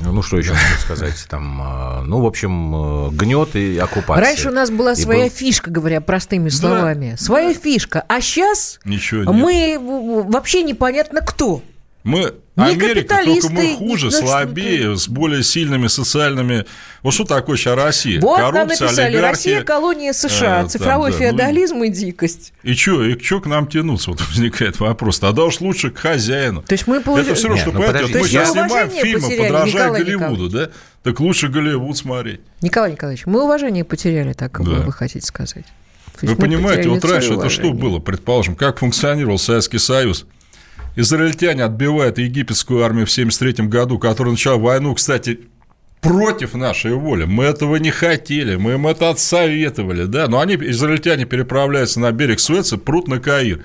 Ну, 0.00 0.22
что 0.22 0.38
еще 0.38 0.50
можно 0.52 0.78
сказать? 0.80 1.26
Там, 1.28 1.60
а, 1.62 2.02
ну, 2.02 2.20
в 2.22 2.26
общем, 2.26 3.08
э, 3.08 3.10
гнет 3.10 3.54
и 3.56 3.76
оккупация. 3.78 4.24
Раньше 4.24 4.48
у 4.48 4.52
нас 4.52 4.70
была 4.70 4.92
И 4.92 4.96
своя 4.96 5.24
был- 5.24 5.30
фишка, 5.30 5.70
говоря 5.70 6.00
простыми 6.00 6.48
словами. 6.48 7.16
Своя 7.18 7.52
фишка. 7.54 8.04
А 8.08 8.20
сейчас 8.20 8.80
Ничего 8.84 9.24
нет. 9.24 9.42
мы 9.42 10.24
вообще 10.28 10.62
непонятно 10.62 11.20
кто. 11.20 11.62
Мы 12.02 12.34
Не 12.66 12.72
Америка, 12.72 13.14
только 13.14 13.14
мы 13.14 13.40
капиталисты, 13.40 13.76
хуже, 13.76 14.10
значит, 14.10 14.28
слабее, 14.28 14.96
с 14.96 15.08
более 15.08 15.42
сильными 15.42 15.86
социальными... 15.86 16.66
Вот 17.02 17.14
что 17.14 17.24
такое 17.24 17.56
сейчас 17.56 17.76
Россия? 17.76 18.20
Вот 18.20 18.38
нам 18.38 18.52
Коррупция, 18.52 18.86
написали, 18.86 19.06
олигархия. 19.06 19.30
Россия 19.30 19.62
колония 19.62 20.12
США, 20.12 20.58
э, 20.58 20.60
там, 20.60 20.68
цифровой 20.68 21.10
да, 21.10 21.16
ну, 21.16 21.22
феодализм 21.22 21.82
и 21.82 21.88
дикость. 21.88 22.52
И 22.62 22.74
что, 22.74 23.04
и 23.04 23.18
что 23.18 23.40
к 23.40 23.46
нам 23.46 23.66
тянуться? 23.66 24.10
Вот 24.10 24.20
возникает 24.28 24.78
вопрос. 24.80 25.18
Тогда 25.18 25.44
уж 25.44 25.60
лучше 25.60 25.90
к 25.90 25.98
хозяину. 25.98 26.62
То 26.62 26.72
есть 26.72 26.86
мы 26.86 26.96
Это 26.96 27.04
получили... 27.06 27.34
все 27.34 27.48
равно, 27.48 27.62
что, 27.62 27.72
ну, 27.72 27.80
понимаете, 27.80 28.18
мы 28.18 28.28
сейчас 28.28 28.52
снимаем 28.52 28.90
фильмы, 28.90 29.36
подражая 29.36 29.66
Николай 29.66 30.02
Голливуду, 30.02 30.48
да? 30.48 30.70
Так 31.02 31.20
лучше 31.20 31.48
Голливуд 31.48 31.96
смотреть. 31.96 32.40
Николай 32.60 32.92
Николаевич, 32.92 33.26
мы 33.26 33.42
уважение 33.42 33.84
потеряли, 33.84 34.34
так 34.34 34.62
Да. 34.62 34.70
вы, 34.82 34.92
хотите 34.92 35.26
сказать. 35.26 35.64
То 36.20 36.26
Вы 36.26 36.36
понимаете, 36.36 36.88
вот 36.88 37.04
раньше 37.04 37.34
это 37.34 37.48
что 37.48 37.72
было, 37.72 37.98
предположим, 37.98 38.54
как 38.54 38.78
функционировал 38.80 39.38
Советский 39.38 39.78
Союз? 39.78 40.26
Израильтяне 40.96 41.64
отбивают 41.64 42.18
египетскую 42.18 42.84
армию 42.84 43.06
в 43.06 43.12
1973 43.12 43.66
году, 43.68 43.98
которая 43.98 44.32
начала 44.32 44.58
войну, 44.58 44.94
кстати, 44.94 45.40
против 46.00 46.54
нашей 46.54 46.94
воли. 46.94 47.24
Мы 47.24 47.44
этого 47.44 47.76
не 47.76 47.90
хотели, 47.90 48.56
мы 48.56 48.72
им 48.72 48.86
это 48.86 49.10
отсоветовали, 49.10 50.04
да, 50.04 50.28
но 50.28 50.40
они, 50.40 50.54
израильтяне, 50.54 51.26
переправляются 51.26 52.00
на 52.00 52.10
берег 52.12 52.40
Суэца, 52.40 52.78
прут 52.78 53.08
на 53.08 53.20
Каир. 53.20 53.62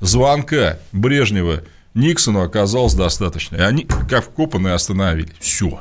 Звонка 0.00 0.78
Брежнева 0.92 1.62
Никсону 1.94 2.42
оказалось 2.42 2.94
достаточно. 2.94 3.56
И 3.56 3.60
они, 3.60 3.86
как 4.08 4.24
вкопанные, 4.24 4.74
остановились. 4.74 5.32
Все. 5.40 5.80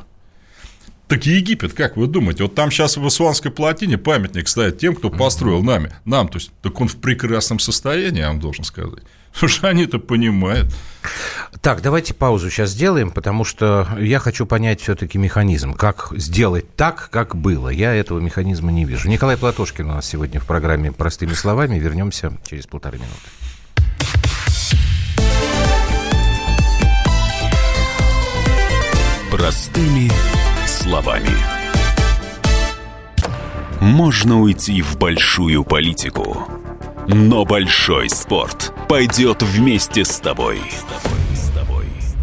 Так 1.07 1.25
Египет, 1.25 1.73
как 1.73 1.97
вы 1.97 2.07
думаете, 2.07 2.43
вот 2.43 2.55
там 2.55 2.71
сейчас 2.71 2.97
в 2.97 3.07
Исуанской 3.07 3.51
плотине 3.51 3.97
памятник 3.97 4.47
стоит 4.47 4.79
тем, 4.79 4.95
кто 4.95 5.11
построил 5.11 5.61
нами, 5.61 5.93
нам, 6.03 6.27
то 6.29 6.37
есть, 6.37 6.51
так 6.63 6.79
он 6.81 6.87
в 6.87 6.95
прекрасном 6.95 7.59
состоянии, 7.59 8.21
я 8.21 8.29
вам 8.29 8.39
должен 8.39 8.63
сказать. 8.63 9.03
Что 9.35 9.67
они-то 9.67 9.99
понимают. 9.99 10.73
Так, 11.61 11.81
давайте 11.81 12.13
паузу 12.13 12.49
сейчас 12.49 12.69
сделаем, 12.71 13.11
потому 13.11 13.43
что 13.43 13.87
я 13.99 14.19
хочу 14.19 14.45
понять 14.45 14.81
все-таки 14.81 15.17
механизм. 15.17 15.73
Как 15.73 16.09
сделать 16.11 16.75
так, 16.75 17.09
как 17.11 17.35
было. 17.35 17.69
Я 17.69 17.93
этого 17.93 18.19
механизма 18.19 18.71
не 18.71 18.85
вижу. 18.85 19.09
Николай 19.09 19.35
Платошкин 19.35 19.89
у 19.89 19.93
нас 19.93 20.05
сегодня 20.05 20.39
в 20.39 20.45
программе 20.45 20.91
«Простыми 20.91 21.33
словами». 21.33 21.77
Вернемся 21.79 22.33
через 22.47 22.65
полторы 22.67 22.97
минуты. 22.97 23.15
Простыми 29.31 30.11
словами. 30.65 31.29
Можно 33.81 34.39
уйти 34.39 34.81
в 34.81 34.97
большую 34.97 35.63
политику, 35.65 36.47
но 37.07 37.43
большой 37.43 38.09
спорт 38.09 38.74
пойдет 38.85 39.43
вместе 39.43 40.05
с 40.05 40.19
тобой. 40.19 40.61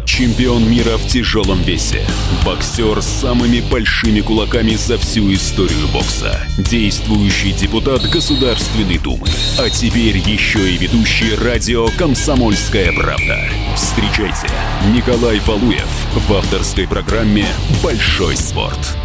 Чемпион 0.05 0.69
мира 0.69 0.97
в 0.97 1.07
тяжелом 1.07 1.61
весе. 1.63 2.05
Боксер 2.45 3.01
с 3.01 3.07
самыми 3.07 3.61
большими 3.61 4.21
кулаками 4.21 4.75
за 4.75 4.97
всю 4.97 5.33
историю 5.33 5.87
бокса. 5.91 6.39
Действующий 6.57 7.51
депутат 7.51 8.03
Государственной 8.03 8.99
Думы. 8.99 9.27
А 9.57 9.69
теперь 9.69 10.17
еще 10.17 10.71
и 10.71 10.77
ведущий 10.77 11.33
радио 11.35 11.87
«Комсомольская 11.97 12.91
правда». 12.91 13.39
Встречайте, 13.75 14.47
Николай 14.93 15.39
Валуев 15.39 15.89
в 16.13 16.33
авторской 16.33 16.87
программе 16.87 17.47
«Большой 17.83 18.35
спорт». 18.35 18.95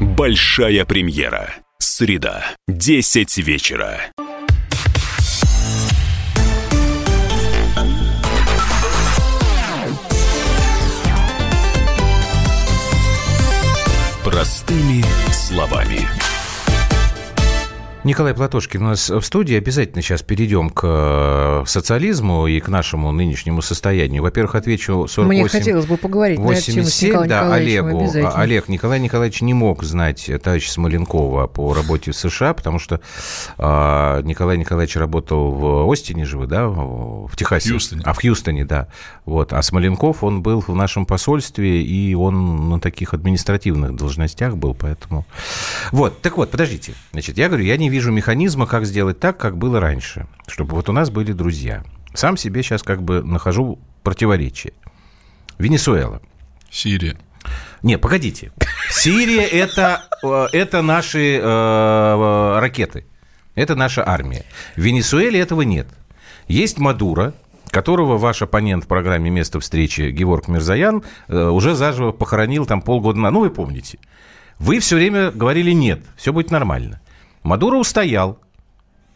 Большая 0.00 0.84
премьера. 0.86 1.52
Среда, 1.78 2.44
10 2.68 3.36
вечера. 3.38 4.00
Простыми 14.34 15.04
словами. 15.32 16.23
Николай 18.04 18.34
Платошкин 18.34 18.82
у 18.82 18.84
нас 18.88 19.08
в 19.08 19.22
студии. 19.22 19.56
Обязательно 19.56 20.02
сейчас 20.02 20.22
перейдем 20.22 20.68
к 20.68 20.82
э, 20.84 21.64
социализму 21.66 22.46
и 22.46 22.60
к 22.60 22.68
нашему 22.68 23.12
нынешнему 23.12 23.62
состоянию. 23.62 24.22
Во-первых, 24.22 24.56
отвечу 24.56 25.06
48... 25.08 25.26
Мне 25.26 25.48
хотелось 25.48 25.86
бы 25.86 25.96
поговорить 25.96 26.38
87, 26.38 26.44
на 26.44 26.58
эту 26.58 26.72
тему 26.72 26.90
с 26.90 27.02
Николаем 27.02 27.28
да, 27.30 27.54
Олегу. 27.54 28.12
Олег 28.34 28.68
Николай 28.68 29.00
Николаевич 29.00 29.40
не 29.40 29.54
мог 29.54 29.82
знать 29.84 30.30
товарища 30.42 30.70
Смоленкова 30.72 31.46
по 31.46 31.72
работе 31.72 32.10
в 32.10 32.16
США, 32.16 32.52
потому 32.52 32.78
что 32.78 33.00
э, 33.56 34.20
Николай 34.22 34.58
Николаевич 34.58 34.96
работал 34.96 35.50
в 35.50 35.90
Остине 35.90 36.26
же 36.26 36.36
вы, 36.36 36.46
да, 36.46 36.68
в 36.68 37.34
Техасе. 37.36 37.70
В 37.70 37.72
Хьюстоне. 37.72 38.02
А 38.04 38.12
в 38.12 38.20
Хьюстоне, 38.20 38.66
да. 38.66 38.88
Вот. 39.24 39.54
А 39.54 39.62
Смоленков, 39.62 40.22
он 40.22 40.42
был 40.42 40.60
в 40.60 40.74
нашем 40.74 41.06
посольстве, 41.06 41.82
и 41.82 42.14
он 42.14 42.68
на 42.68 42.80
таких 42.80 43.14
административных 43.14 43.96
должностях 43.96 44.58
был, 44.58 44.74
поэтому... 44.74 45.24
Вот, 45.90 46.20
так 46.20 46.36
вот, 46.36 46.50
подождите. 46.50 46.92
Значит, 47.12 47.38
я 47.38 47.48
говорю, 47.48 47.64
я 47.64 47.78
не 47.78 47.93
вижу 47.94 48.10
механизма, 48.10 48.66
как 48.66 48.86
сделать 48.86 49.20
так, 49.20 49.36
как 49.36 49.56
было 49.56 49.78
раньше, 49.78 50.26
чтобы 50.48 50.74
вот 50.74 50.88
у 50.88 50.92
нас 50.92 51.10
были 51.10 51.30
друзья. 51.32 51.84
Сам 52.12 52.36
себе 52.36 52.60
сейчас 52.64 52.82
как 52.82 53.04
бы 53.04 53.22
нахожу 53.22 53.78
противоречие. 54.02 54.72
Венесуэла. 55.58 56.20
Сирия. 56.70 57.16
Не, 57.82 57.96
погодите. 57.96 58.50
Сирия 58.90 59.42
это, 59.46 60.08
э, 60.24 60.46
это 60.52 60.82
наши 60.82 61.38
э, 61.40 62.58
ракеты. 62.58 63.06
Это 63.54 63.76
наша 63.76 64.04
армия. 64.04 64.44
В 64.74 64.80
Венесуэле 64.80 65.38
этого 65.38 65.62
нет. 65.62 65.86
Есть 66.48 66.78
Мадуро, 66.78 67.32
которого 67.70 68.18
ваш 68.18 68.42
оппонент 68.42 68.84
в 68.84 68.88
программе 68.88 69.30
«Место 69.30 69.60
встречи» 69.60 70.10
Георг 70.10 70.48
Мирзаян 70.48 71.04
э, 71.28 71.46
уже 71.46 71.76
заживо 71.76 72.10
похоронил 72.10 72.66
там 72.66 72.82
полгода 72.82 73.20
на... 73.20 73.30
Ну, 73.30 73.40
вы 73.40 73.50
помните. 73.50 73.98
Вы 74.58 74.80
все 74.80 74.96
время 74.96 75.30
говорили 75.30 75.70
«нет, 75.70 76.00
все 76.16 76.32
будет 76.32 76.50
нормально». 76.50 77.00
Мадуро 77.44 77.76
устоял. 77.76 78.38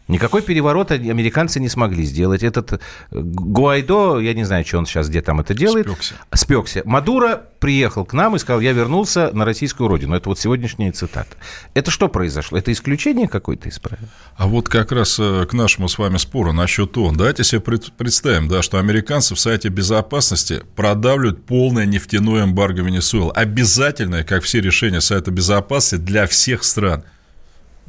Никакой 0.07 0.41
переворот 0.41 0.91
американцы 0.91 1.59
не 1.59 1.69
смогли 1.69 2.03
сделать. 2.03 2.41
Этот 2.41 2.73
э, 2.73 2.77
Гуайдо, 3.11 4.19
я 4.19 4.33
не 4.33 4.43
знаю, 4.43 4.65
что 4.65 4.79
он 4.79 4.87
сейчас 4.87 5.07
где 5.07 5.21
там 5.21 5.39
это 5.39 5.53
делает. 5.53 5.85
Спекся. 5.85 6.15
Спекся. 6.33 6.81
Мадуро 6.83 7.43
приехал 7.59 8.05
к 8.05 8.13
нам 8.13 8.35
и 8.35 8.39
сказал, 8.39 8.59
я 8.59 8.71
вернулся 8.71 9.29
на 9.33 9.45
российскую 9.45 9.87
родину. 9.87 10.15
Это 10.15 10.29
вот 10.29 10.39
сегодняшняя 10.39 10.91
цитата. 10.91 11.37
Это 11.75 11.91
что 11.91 12.07
произошло? 12.07 12.57
Это 12.57 12.71
исключение 12.71 13.27
какое-то 13.27 13.69
из 13.69 13.77
правил? 13.77 14.07
А 14.35 14.47
вот 14.47 14.67
как 14.67 14.91
раз 14.91 15.19
э, 15.19 15.45
к 15.45 15.53
нашему 15.53 15.87
с 15.87 15.99
вами 15.99 16.17
спору 16.17 16.53
насчет 16.53 16.97
ООН. 16.97 17.15
Давайте 17.15 17.43
себе 17.43 17.61
пред- 17.61 17.93
представим, 17.93 18.47
да, 18.47 18.63
что 18.63 18.79
американцы 18.79 19.35
в 19.35 19.39
Совете 19.39 19.69
Безопасности 19.69 20.63
продавливают 20.75 21.45
полное 21.45 21.85
нефтяное 21.85 22.45
эмбарго 22.45 22.81
Венесуэлы. 22.81 23.31
Обязательное, 23.33 24.23
как 24.23 24.41
все 24.41 24.59
решения 24.59 25.01
Совета 25.01 25.29
Безопасности, 25.29 26.03
для 26.03 26.25
всех 26.25 26.63
стран. 26.63 27.03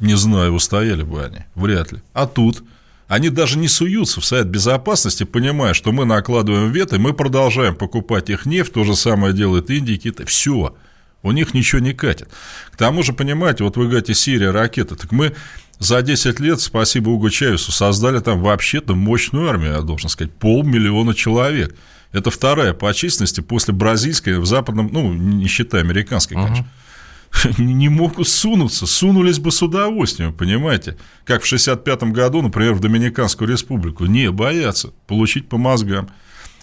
Не 0.01 0.15
знаю, 0.17 0.53
устояли 0.53 1.03
бы 1.03 1.23
они. 1.23 1.45
Вряд 1.55 1.91
ли. 1.93 2.01
А 2.13 2.27
тут 2.27 2.63
они 3.07 3.29
даже 3.29 3.57
не 3.57 3.67
суются 3.67 4.21
в 4.21 4.25
Совет 4.25 4.47
Безопасности, 4.47 5.25
понимая, 5.25 5.73
что 5.73 5.91
мы 5.91 6.05
накладываем 6.05 6.71
вето, 6.71 6.95
и 6.95 6.99
мы 6.99 7.13
продолжаем 7.13 7.75
покупать 7.75 8.29
их 8.29 8.45
нефть. 8.45 8.73
То 8.73 8.83
же 8.83 8.95
самое 8.95 9.33
делает 9.33 9.69
Индия, 9.69 9.97
Китай. 9.97 10.25
Все. 10.25 10.75
У 11.21 11.31
них 11.31 11.53
ничего 11.53 11.81
не 11.81 11.93
катит. 11.93 12.29
К 12.71 12.77
тому 12.77 13.03
же, 13.03 13.13
понимаете, 13.13 13.63
вот 13.63 13.77
вы 13.77 13.87
говорите, 13.87 14.13
Сирия, 14.13 14.51
ракеты. 14.51 14.95
Так 14.95 15.11
мы 15.11 15.35
за 15.77 16.01
10 16.01 16.39
лет, 16.39 16.61
спасибо 16.61 17.09
Угу 17.09 17.29
Чавесу, 17.29 17.71
создали 17.71 18.19
там 18.19 18.41
вообще-то 18.41 18.95
мощную 18.95 19.49
армию, 19.49 19.73
я 19.73 19.81
должен 19.81 20.09
сказать, 20.09 20.33
полмиллиона 20.33 21.13
человек. 21.13 21.75
Это 22.11 22.31
вторая 22.31 22.73
по 22.73 22.93
численности 22.93 23.41
после 23.41 23.73
бразильской 23.73 24.39
в 24.39 24.45
западном, 24.45 24.89
ну, 24.91 25.13
не 25.13 25.47
считая 25.47 25.81
американской, 25.81 26.37
конечно. 26.37 26.63
Не 26.63 26.67
не 27.57 27.89
могут 27.89 28.27
сунуться, 28.27 28.85
сунулись 28.85 29.39
бы 29.39 29.51
с 29.51 29.61
удовольствием, 29.61 30.33
понимаете? 30.33 30.97
Как 31.25 31.43
в 31.43 31.45
65 31.45 32.03
году, 32.03 32.41
например, 32.41 32.73
в 32.73 32.79
Доминиканскую 32.79 33.49
республику. 33.49 34.05
Не, 34.05 34.31
боятся 34.31 34.91
получить 35.07 35.49
по 35.49 35.57
мозгам. 35.57 36.09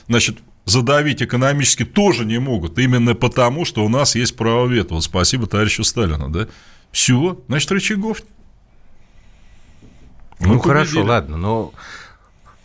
Значит, 0.09 0.39
задавить 0.65 1.23
экономически 1.23 1.85
тоже 1.85 2.25
не 2.25 2.39
могут, 2.39 2.79
именно 2.79 3.15
потому, 3.15 3.65
что 3.65 3.85
у 3.85 3.89
нас 3.89 4.15
есть 4.15 4.37
право 4.37 4.67
вето. 4.67 4.95
Вот 4.95 5.05
спасибо 5.05 5.47
товарищу 5.47 5.85
Сталину, 5.85 6.29
да? 6.29 6.49
Все, 6.93 7.41
значит, 7.49 7.71
рычагов. 7.73 8.23
Ну, 10.41 10.55
Мы 10.55 10.61
хорошо, 10.63 10.91
победили. 10.91 11.09
ладно, 11.09 11.37
но 11.37 11.73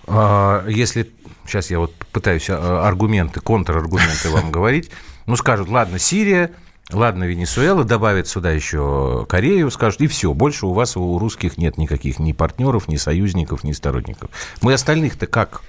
а, 0.08 0.68
если... 0.68 1.10
Сейчас 1.46 1.70
я 1.72 1.80
вот 1.80 1.94
пытаюсь 2.12 2.50
а, 2.50 2.88
аргументы, 2.88 3.42
контраргументы 3.42 4.30
вам 4.30 4.52
говорить. 4.52 4.92
Ну, 5.26 5.36
скажут, 5.36 5.68
ладно, 5.68 6.00
Сирия, 6.00 6.52
ладно, 6.92 7.24
Венесуэла, 7.24 7.84
добавят 7.84 8.28
сюда 8.28 8.52
еще 8.52 9.26
Корею, 9.30 9.72
скажут, 9.72 10.02
и 10.02 10.08
все, 10.08 10.34
больше 10.34 10.66
у 10.66 10.74
вас, 10.74 10.98
у 10.98 11.18
русских 11.18 11.58
нет 11.58 11.78
никаких 11.78 12.20
ни 12.20 12.32
партнеров, 12.32 12.88
ни 12.88 12.98
союзников, 12.98 13.64
ни 13.64 13.72
сторонников. 13.72 14.30
Мы 14.62 14.74
остальных-то 14.74 15.28
как 15.28 15.62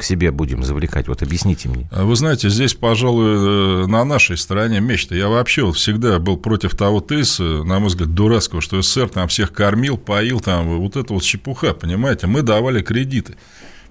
к 0.00 0.02
себе 0.02 0.30
будем 0.30 0.62
завлекать? 0.62 1.08
Вот 1.08 1.22
объясните 1.22 1.68
мне. 1.68 1.86
А 1.92 2.04
Вы 2.04 2.16
знаете, 2.16 2.48
здесь, 2.48 2.72
пожалуй, 2.72 3.84
э, 3.84 3.86
на 3.86 4.02
нашей 4.04 4.38
стороне 4.38 4.80
мечта. 4.80 5.14
Я 5.14 5.28
вообще 5.28 5.70
всегда 5.72 6.18
был 6.18 6.38
против 6.38 6.74
того 6.74 7.00
тезиса, 7.00 7.42
на 7.42 7.78
мой 7.78 7.88
взгляд, 7.88 8.14
дурацкого, 8.14 8.62
что 8.62 8.80
СССР 8.80 9.10
там 9.10 9.28
всех 9.28 9.52
кормил, 9.52 9.98
поил, 9.98 10.40
там 10.40 10.78
вот 10.78 10.96
это 10.96 11.12
вот 11.12 11.22
чепуха, 11.22 11.74
понимаете? 11.74 12.28
Мы 12.28 12.40
давали 12.40 12.80
кредиты. 12.80 13.36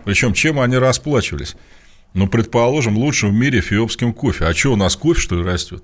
Причем 0.04 0.34
чем 0.34 0.60
они 0.60 0.78
расплачивались? 0.78 1.56
Ну, 2.16 2.28
предположим, 2.28 2.98
лучшим 2.98 3.30
в 3.30 3.34
мире 3.34 3.60
эфиопским 3.60 4.12
кофе. 4.12 4.46
А 4.46 4.54
что, 4.56 4.74
у 4.74 4.76
нас 4.76 4.96
кофе, 4.96 5.22
что 5.22 5.36
ли, 5.36 5.44
растет? 5.44 5.84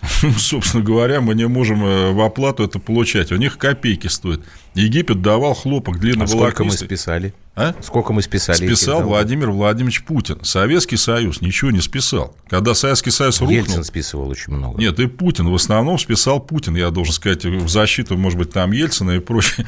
Ну, 0.22 0.32
собственно 0.32 0.82
говоря, 0.82 1.20
мы 1.20 1.34
не 1.34 1.46
можем 1.46 1.84
э, 1.84 2.12
в 2.12 2.20
оплату 2.20 2.64
это 2.64 2.78
получать. 2.78 3.32
У 3.32 3.36
них 3.36 3.58
копейки 3.58 4.06
стоят. 4.08 4.40
Египет 4.76 5.22
давал 5.22 5.54
хлопок 5.54 5.98
длинноволокнистый. 5.98 6.46
А 6.46 6.50
сколько 6.50 6.64
мы 6.64 6.72
списали? 6.72 7.34
А? 7.56 7.74
Сколько 7.80 8.12
мы 8.12 8.20
списали? 8.20 8.56
Списал 8.56 9.02
Владимир 9.02 9.50
Владимирович 9.50 10.04
Путин. 10.04 10.44
Советский 10.44 10.98
Союз 10.98 11.40
ничего 11.40 11.70
не 11.70 11.80
списал. 11.80 12.36
Когда 12.50 12.74
Советский 12.74 13.10
Союз 13.10 13.40
рухнул... 13.40 13.56
Ельцин 13.56 13.82
списывал 13.82 14.28
очень 14.28 14.52
много. 14.52 14.78
Нет, 14.78 15.00
и 15.00 15.06
Путин. 15.06 15.48
В 15.48 15.54
основном 15.54 15.98
списал 15.98 16.38
Путин, 16.40 16.76
я 16.76 16.90
должен 16.90 17.14
сказать, 17.14 17.46
в 17.46 17.68
защиту, 17.68 18.18
может 18.18 18.38
быть, 18.38 18.52
там 18.52 18.72
Ельцина 18.72 19.12
и 19.12 19.20
прочее. 19.20 19.66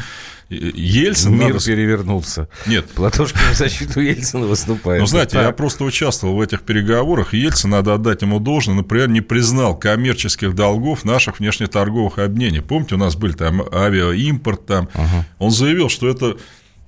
Ельцин... 0.51 1.33
Мир 1.39 1.55
надо... 1.55 1.65
перевернулся. 1.65 2.49
Нет. 2.67 2.91
Платошкин 2.91 3.41
в 3.53 3.57
защиту 3.57 4.01
Ельцина 4.01 4.47
выступает. 4.47 5.01
Ну, 5.01 5.07
знаете, 5.07 5.33
так. 5.33 5.47
я 5.47 5.53
просто 5.53 5.85
участвовал 5.85 6.37
в 6.37 6.41
этих 6.41 6.63
переговорах. 6.63 7.35
Ельцин, 7.35 7.71
надо 7.71 7.95
отдать 7.95 8.23
ему 8.23 8.39
должное, 8.39 8.75
например, 8.75 9.09
не 9.09 9.21
признал 9.23 9.79
коммерческих 9.79 10.55
долгов 10.55 11.05
наших 11.05 11.39
внешнеторговых 11.39 12.19
обмений. 12.19 12.61
Помните, 12.61 12.95
у 12.95 12.99
нас 12.99 13.17
были 13.17 13.33
там 13.33 13.63
авиаимпорт, 13.73 14.67
там. 14.67 14.89
Он 15.39 15.51
заявил, 15.51 15.89
что 15.89 16.09
это 16.09 16.37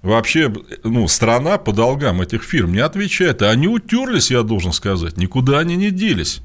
вообще 0.03 0.53
ну, 0.85 1.09
страна 1.09 1.59
по 1.59 1.73
долгам 1.73 2.23
этих 2.23 2.43
фирм 2.43 2.73
не 2.73 2.81
отвечает. 2.81 3.43
И 3.43 3.45
они 3.45 3.69
утерлись, 3.69 4.31
я 4.31 4.43
должен 4.43 4.73
сказать, 4.73 5.17
никуда 5.17 5.59
они 5.59 5.77
не 5.77 5.91
делись. 5.91 6.41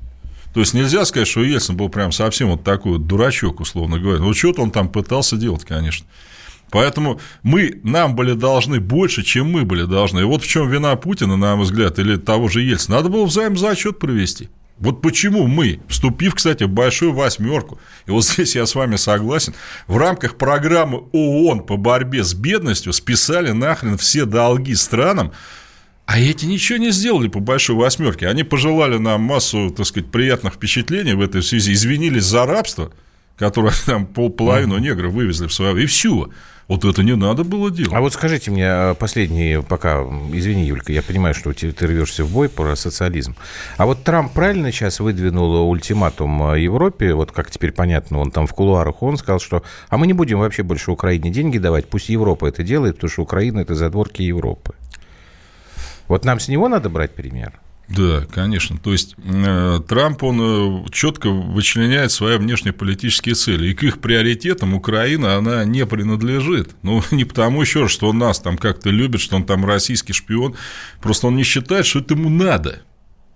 То 0.54 0.62
есть 0.62 0.74
нельзя 0.74 1.04
сказать, 1.04 1.28
что 1.28 1.44
Ельцин 1.44 1.76
был 1.76 1.90
прям 1.90 2.14
совсем 2.14 2.50
вот 2.50 2.64
такой 2.64 2.94
вот 2.94 3.08
дурачок, 3.08 3.60
условно 3.60 4.00
говоря. 4.00 4.22
Вот 4.24 4.38
что-то 4.38 4.62
он 4.62 4.72
там 4.72 4.88
пытался 4.88 5.36
делать, 5.36 5.66
конечно. 5.66 6.08
Поэтому 6.72 7.20
мы, 7.44 7.80
нам 7.84 8.16
были 8.16 8.34
должны 8.34 8.80
больше, 8.80 9.24
чем 9.24 9.52
мы 9.52 9.64
были 9.64 9.84
должны. 9.84 10.22
И 10.22 10.24
вот 10.24 10.44
в 10.44 10.48
чем 10.48 10.70
вина 10.70 10.96
Путина, 10.96 11.36
на 11.36 11.56
мой 11.56 11.66
взгляд, 11.66 12.00
или 12.00 12.16
того 12.16 12.48
же 12.48 12.62
Ельцина. 12.62 12.98
Надо 12.98 13.10
было 13.10 13.26
взаимозачет 13.26 14.00
провести. 14.00 14.50
Вот 14.78 15.02
почему 15.02 15.48
мы, 15.48 15.80
вступив, 15.88 16.36
кстати, 16.36 16.66
в 16.66 16.70
большую 16.70 17.14
восьмерку, 17.14 17.80
и 18.06 18.12
вот 18.12 18.26
здесь 18.26 18.56
я 18.56 18.66
с 18.66 18.76
вами 18.76 18.98
согласен, 18.98 19.54
в 19.88 19.98
рамках 19.98 20.38
программы 20.38 21.04
ООН 21.14 21.62
по 21.62 21.78
борьбе 21.78 22.24
с 22.24 22.34
бедностью 22.34 22.92
списали 22.92 23.52
нахрен 23.52 23.98
все 23.98 24.26
долги 24.26 24.76
странам, 24.76 25.32
а 26.06 26.20
эти 26.20 26.46
ничего 26.46 26.78
не 26.78 26.92
сделали 26.92 27.30
по 27.30 27.40
большой 27.40 27.76
восьмерке. 27.76 28.28
Они 28.28 28.44
пожелали 28.44 28.98
нам 28.98 29.22
массу, 29.22 29.72
так 29.76 29.88
сказать, 29.88 30.12
приятных 30.12 30.56
впечатлений 30.56 31.14
в 31.14 31.22
этой 31.22 31.42
связи, 31.42 31.74
извинились 31.74 32.26
за 32.26 32.46
рабство, 32.46 32.92
которое 33.38 33.74
там 33.86 34.06
полполовину 34.06 34.78
негров 34.78 35.14
вывезли 35.14 35.48
в 35.48 35.54
свое... 35.54 35.82
И 35.82 35.86
все. 35.88 36.30
Вот 36.68 36.84
это 36.84 37.04
не 37.04 37.16
надо 37.16 37.44
было 37.44 37.70
делать. 37.70 37.94
А 37.94 38.02
вот 38.02 38.14
скажите 38.14 38.50
мне 38.50 38.68
а, 38.68 38.94
последние, 38.96 39.62
пока, 39.62 40.02
извини, 40.34 40.66
Юлька, 40.66 40.92
я 40.94 41.04
понимаю, 41.04 41.36
что 41.36 41.54
ты, 41.54 41.72
ты 41.72 41.86
рвешься 41.86 42.24
в 42.24 42.32
бой 42.32 42.50
про 42.50 42.76
социализм. 42.76 43.36
А 43.78 43.86
вот 43.86 44.04
Трамп 44.04 44.34
правильно 44.34 44.72
сейчас 44.72 45.00
выдвинул 45.00 45.70
ультиматум 45.70 46.42
а, 46.42 46.58
Европе, 46.58 47.14
вот 47.14 47.32
как 47.32 47.52
теперь 47.52 47.72
понятно, 47.72 48.18
он 48.18 48.32
там 48.32 48.48
в 48.48 48.54
кулуарах, 48.54 49.04
он 49.04 49.18
сказал, 49.18 49.40
что 49.40 49.62
а 49.90 49.98
мы 49.98 50.08
не 50.08 50.14
будем 50.14 50.40
вообще 50.40 50.64
больше 50.64 50.90
Украине 50.90 51.30
деньги 51.30 51.60
давать, 51.60 51.88
пусть 51.88 52.10
Европа 52.10 52.48
это 52.48 52.64
делает, 52.64 52.96
потому 52.96 53.12
что 53.12 53.22
Украина 53.22 53.60
это 53.60 53.76
задворки 53.76 54.24
Европы. 54.24 54.74
Вот 56.08 56.26
нам 56.26 56.40
с 56.40 56.48
него 56.48 56.68
надо 56.68 56.90
брать 56.90 57.14
пример? 57.14 57.60
Да, 57.88 58.26
конечно. 58.34 58.78
То 58.78 58.92
есть 58.92 59.16
э, 59.24 59.80
Трамп, 59.88 60.24
он 60.24 60.86
э, 60.86 60.90
четко 60.92 61.30
вычленяет 61.30 62.12
свои 62.12 62.38
внешнеполитические 62.38 63.36
цели. 63.36 63.68
И 63.68 63.74
к 63.74 63.84
их 63.84 64.00
приоритетам 64.00 64.74
Украина, 64.74 65.36
она 65.36 65.64
не 65.66 65.86
принадлежит. 65.86 66.76
Ну, 66.82 67.04
не 67.12 67.26
потому 67.26 67.62
еще, 67.62 67.88
что 67.88 68.10
он 68.10 68.18
нас 68.18 68.40
там 68.40 68.58
как-то 68.58 68.90
любит, 68.90 69.22
что 69.22 69.36
он 69.36 69.44
там 69.44 69.66
российский 69.66 70.14
шпион. 70.14 70.56
Просто 71.02 71.28
он 71.28 71.36
не 71.36 71.44
считает, 71.44 71.86
что 71.86 72.00
это 72.00 72.16
ему 72.16 72.30
надо. 72.30 72.82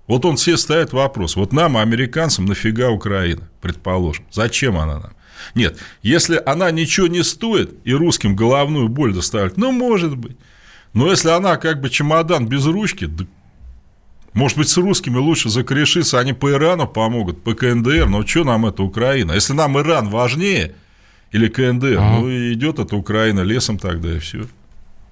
Вот 0.08 0.26
он 0.26 0.38
все 0.38 0.58
ставит 0.58 0.94
вопрос. 0.94 1.36
Вот 1.36 1.54
нам, 1.54 1.78
американцам, 1.78 2.46
нафига 2.46 2.90
Украина, 2.90 3.48
предположим. 3.62 4.26
Зачем 4.32 4.78
она 4.78 5.00
нам? 5.00 5.14
Нет, 5.54 5.78
если 6.02 6.42
она 6.44 6.72
ничего 6.72 7.08
не 7.08 7.24
стоит, 7.24 7.76
и 7.84 7.94
русским 7.94 8.36
головную 8.36 8.90
боль 8.90 9.14
доставит, 9.14 9.58
ну, 9.58 9.72
может 9.72 10.18
быть. 10.18 10.36
Но 10.94 11.10
если 11.10 11.30
она 11.30 11.58
как 11.58 11.80
бы 11.82 11.90
чемодан 11.90 12.48
без 12.48 12.66
ручки, 12.66 13.06
да 13.06 13.26
может 14.34 14.58
быть, 14.58 14.70
с 14.70 14.78
русскими 14.78 15.18
лучше 15.18 15.50
закрешиться, 15.50 16.20
они 16.20 16.34
по 16.34 16.52
Ирану 16.52 16.88
помогут, 16.88 17.44
по 17.44 17.54
КНДР, 17.54 18.08
но 18.08 18.26
что 18.26 18.44
нам 18.44 18.66
это 18.66 18.84
Украина? 18.84 19.34
Если 19.34 19.54
нам 19.54 19.78
Иран 19.80 20.10
важнее, 20.10 20.76
или 21.32 21.48
КНДР, 21.48 21.98
ага. 21.98 22.18
ну 22.18 22.30
и 22.30 22.54
идет 22.54 22.80
эта 22.80 22.96
Украина 22.96 23.42
лесом 23.42 23.78
тогда 23.78 24.16
и 24.16 24.20
все. 24.20 24.48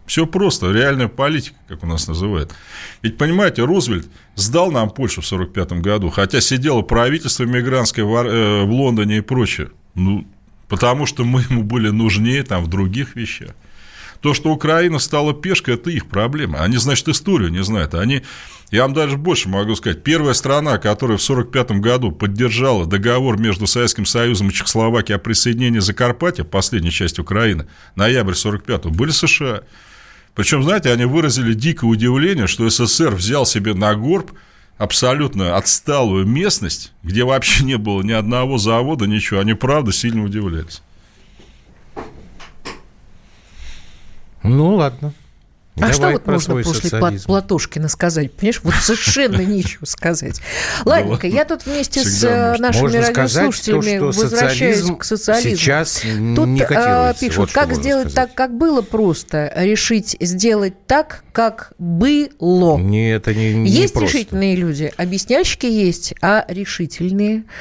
Все 0.05 0.25
просто, 0.25 0.71
реальная 0.71 1.09
политика, 1.09 1.57
как 1.67 1.83
у 1.83 1.87
нас 1.87 2.07
называют. 2.07 2.53
Ведь, 3.01 3.17
понимаете, 3.17 3.63
Рузвельт 3.63 4.07
сдал 4.35 4.71
нам 4.71 4.89
Польшу 4.89 5.21
в 5.21 5.25
1945 5.25 5.81
году, 5.81 6.09
хотя 6.09 6.39
сидело 6.39 6.81
правительство 6.81 7.43
мигрантское 7.43 8.05
в, 8.05 8.15
э, 8.15 8.63
в 8.63 8.71
Лондоне 8.71 9.17
и 9.17 9.21
прочее. 9.21 9.69
Ну, 9.95 10.25
потому 10.69 11.05
что 11.07 11.25
мы 11.25 11.41
ему 11.49 11.63
были 11.63 11.89
нужнее 11.89 12.43
там 12.43 12.63
в 12.63 12.67
других 12.67 13.17
вещах. 13.17 13.51
То, 14.27 14.33
что 14.33 14.51
Украина 14.51 14.99
стала 14.99 15.33
пешкой, 15.33 15.75
это 15.75 15.89
их 15.89 16.09
проблема. 16.09 16.59
Они, 16.59 16.75
значит, 16.75 17.07
историю 17.07 17.49
не 17.49 17.63
знают. 17.63 17.93
Они, 17.93 18.23
я 18.71 18.81
вам 18.81 18.93
даже 18.93 19.15
больше 19.15 19.47
могу 19.47 19.73
сказать, 19.75 20.03
первая 20.03 20.33
страна, 20.33 20.79
которая 20.79 21.17
в 21.17 21.23
1945 21.23 21.79
году 21.79 22.11
поддержала 22.11 22.85
договор 22.85 23.39
между 23.39 23.67
Советским 23.67 24.05
Союзом 24.05 24.49
и 24.49 24.51
Чехословакией 24.51 25.15
о 25.15 25.19
присоединении 25.19 25.79
Закарпатья, 25.79 26.43
последней 26.43 26.91
части 26.91 27.21
Украины, 27.21 27.67
ноябрь 27.95 28.33
1945 28.33 28.93
были 28.93 29.11
США. 29.11 29.61
Причем, 30.35 30.61
знаете, 30.61 30.91
они 30.91 31.05
выразили 31.05 31.53
дикое 31.53 31.87
удивление, 31.87 32.47
что 32.47 32.69
СССР 32.69 33.15
взял 33.15 33.45
себе 33.45 33.75
на 33.75 33.95
горб 33.95 34.33
абсолютно 34.77 35.55
отсталую 35.55 36.27
местность, 36.27 36.91
где 37.01 37.23
вообще 37.23 37.63
не 37.63 37.77
было 37.77 38.01
ни 38.01 38.11
одного 38.11 38.57
завода, 38.57 39.07
ничего. 39.07 39.39
Они, 39.39 39.53
правда, 39.53 39.93
сильно 39.93 40.21
удивлялись. 40.21 40.81
Ну, 44.47 44.75
ладно. 44.75 45.13
А 45.77 45.81
Давай 45.81 45.93
что 45.93 46.09
вот 46.09 46.25
можно 46.25 46.55
после 46.55 46.89
социализм. 46.89 47.25
Платошкина 47.27 47.87
сказать? 47.87 48.31
Понимаешь, 48.31 48.61
вот 48.63 48.73
совершенно 48.73 49.41
нечего 49.45 49.85
сказать. 49.85 50.41
Ладненько, 50.85 51.27
я 51.27 51.45
тут 51.45 51.65
вместе 51.67 52.03
с 52.03 52.57
нашими 52.57 52.97
радиослушателями 52.97 53.99
возвращаюсь 53.99 54.83
к 54.97 55.03
социализму. 55.03 55.57
Сейчас 55.57 56.01
тут 56.35 56.71
а, 56.71 57.13
пишут, 57.13 57.51
как 57.51 57.75
сделать 57.75 58.13
так, 58.13 58.33
как 58.33 58.57
было 58.57 58.81
просто, 58.81 59.53
решить 59.55 60.17
сделать 60.19 60.73
так, 60.87 61.23
как 61.31 61.73
было. 61.77 62.77
Не, 62.77 63.11
это 63.11 63.35
не, 63.35 63.69
Есть 63.69 63.95
решительные 63.95 64.55
люди, 64.55 64.91
объясняльщики 64.97 65.67
есть, 65.67 66.15
а 66.21 66.43
решительные– 66.47 67.43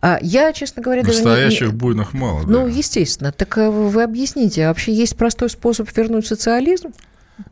а 0.00 0.18
я, 0.20 0.52
честно 0.52 0.82
говоря, 0.82 1.02
даже 1.02 1.22
Настоящих 1.22 1.68
не... 1.68 1.72
буйных 1.72 2.12
мало. 2.12 2.42
Ну, 2.46 2.66
да. 2.66 2.70
естественно. 2.70 3.32
Так 3.32 3.56
э, 3.58 3.70
вы 3.70 4.02
объясните, 4.02 4.68
вообще 4.68 4.92
есть 4.92 5.16
простой 5.16 5.50
способ 5.50 5.88
вернуть 5.96 6.26
социализм? 6.26 6.92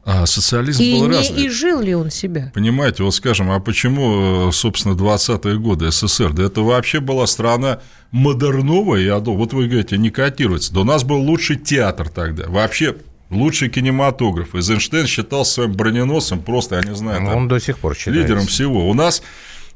А 0.04 0.24
социализм 0.26 0.82
и 0.82 0.92
был 0.94 1.08
не, 1.08 1.16
разный. 1.16 1.44
И 1.44 1.48
жил 1.48 1.80
ли 1.80 1.94
он 1.94 2.10
себя? 2.10 2.50
Понимаете, 2.54 3.02
вот 3.02 3.14
скажем, 3.14 3.50
а 3.50 3.60
почему, 3.60 4.48
э, 4.48 4.52
собственно, 4.52 4.94
20-е 4.94 5.58
годы 5.58 5.90
СССР? 5.90 6.32
Да 6.32 6.44
это 6.44 6.60
вообще 6.62 7.00
была 7.00 7.26
страна 7.26 7.80
модерновая, 8.10 9.02
я 9.02 9.20
думаю, 9.20 9.40
вот 9.40 9.52
вы 9.52 9.66
говорите, 9.66 9.98
не 9.98 10.10
котируется. 10.10 10.72
Да 10.72 10.80
у 10.80 10.84
нас 10.84 11.04
был 11.04 11.16
лучший 11.16 11.56
театр 11.56 12.08
тогда. 12.08 12.44
Вообще 12.48 12.96
лучший 13.30 13.68
кинематограф. 13.68 14.54
Эйзенштейн 14.54 15.06
считался 15.06 15.54
своим 15.54 15.72
броненосцем 15.72 16.40
просто, 16.40 16.76
я 16.76 16.82
не 16.82 16.94
знаю, 16.94 17.24
там, 17.24 17.36
он 17.36 17.48
до 17.48 17.58
сих 17.58 17.78
пор 17.78 17.94
считается. 17.94 18.22
лидером 18.22 18.46
всего. 18.46 18.88
У 18.88 18.94
нас 18.94 19.22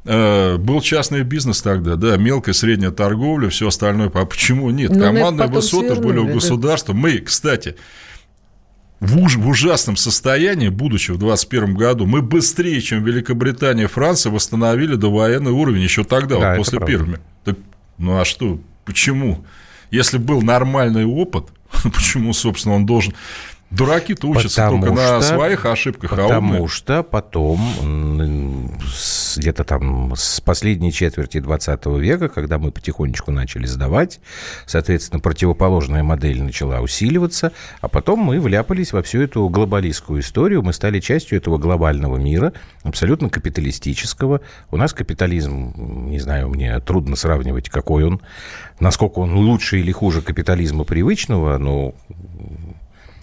был 0.04 0.80
частный 0.80 1.22
бизнес 1.22 1.60
тогда, 1.60 1.96
да, 1.96 2.16
мелкая, 2.16 2.54
средняя 2.54 2.90
торговля, 2.90 3.48
все 3.48 3.68
остальное. 3.68 4.10
А 4.14 4.24
почему 4.24 4.70
нет? 4.70 4.90
Но 4.90 4.96
ну, 4.96 5.04
Командные 5.04 5.48
высоты 5.48 5.88
свернули, 5.88 6.06
были 6.06 6.18
у 6.18 6.34
государства. 6.34 6.94
Да. 6.94 7.00
Мы, 7.00 7.18
кстати, 7.18 7.76
в, 9.00 9.18
уж, 9.18 9.36
в 9.36 9.46
ужасном 9.46 9.96
состоянии, 9.96 10.68
будучи 10.68 11.12
в 11.12 11.18
2021 11.18 11.74
году, 11.74 12.06
мы 12.06 12.20
быстрее, 12.20 12.80
чем 12.80 13.04
Великобритания 13.04 13.84
и 13.84 13.86
Франция, 13.86 14.32
восстановили 14.32 14.96
довоенный 14.96 15.52
уровень 15.52 15.82
еще 15.82 16.04
тогда, 16.04 16.38
да, 16.38 16.50
вот 16.50 16.58
после 16.58 16.80
первыми. 16.80 17.18
Так, 17.44 17.56
ну 17.96 18.18
а 18.18 18.24
что? 18.24 18.60
Почему? 18.84 19.44
Если 19.90 20.18
был 20.18 20.42
нормальный 20.42 21.04
опыт, 21.04 21.46
почему, 21.84 22.32
собственно, 22.32 22.74
он 22.74 22.86
должен 22.86 23.14
Дураки-то 23.70 24.28
учатся 24.28 24.62
потому 24.62 24.82
только 24.86 25.02
что, 25.02 25.12
на 25.16 25.20
своих 25.20 25.66
ошибках, 25.66 26.10
потому 26.10 26.28
а 26.28 26.40
Потому 26.40 26.68
что 26.68 27.02
потом, 27.02 28.78
где-то 29.36 29.64
там 29.64 30.14
с 30.16 30.40
последней 30.40 30.90
четверти 30.90 31.38
20 31.38 31.86
века, 31.98 32.28
когда 32.30 32.58
мы 32.58 32.72
потихонечку 32.72 33.30
начали 33.30 33.66
сдавать, 33.66 34.20
соответственно, 34.64 35.20
противоположная 35.20 36.02
модель 36.02 36.42
начала 36.42 36.80
усиливаться, 36.80 37.52
а 37.82 37.88
потом 37.88 38.20
мы 38.20 38.40
вляпались 38.40 38.92
во 38.94 39.02
всю 39.02 39.20
эту 39.20 39.46
глобалистскую 39.50 40.20
историю, 40.20 40.62
мы 40.62 40.72
стали 40.72 40.98
частью 41.00 41.36
этого 41.36 41.58
глобального 41.58 42.16
мира, 42.16 42.54
абсолютно 42.84 43.28
капиталистического. 43.28 44.40
У 44.70 44.78
нас 44.78 44.94
капитализм, 44.94 46.08
не 46.08 46.20
знаю, 46.20 46.48
мне 46.48 46.80
трудно 46.80 47.16
сравнивать, 47.16 47.68
какой 47.68 48.04
он, 48.04 48.22
насколько 48.80 49.18
он 49.18 49.34
лучше 49.34 49.78
или 49.78 49.92
хуже 49.92 50.22
капитализма 50.22 50.84
привычного, 50.84 51.58
но 51.58 51.94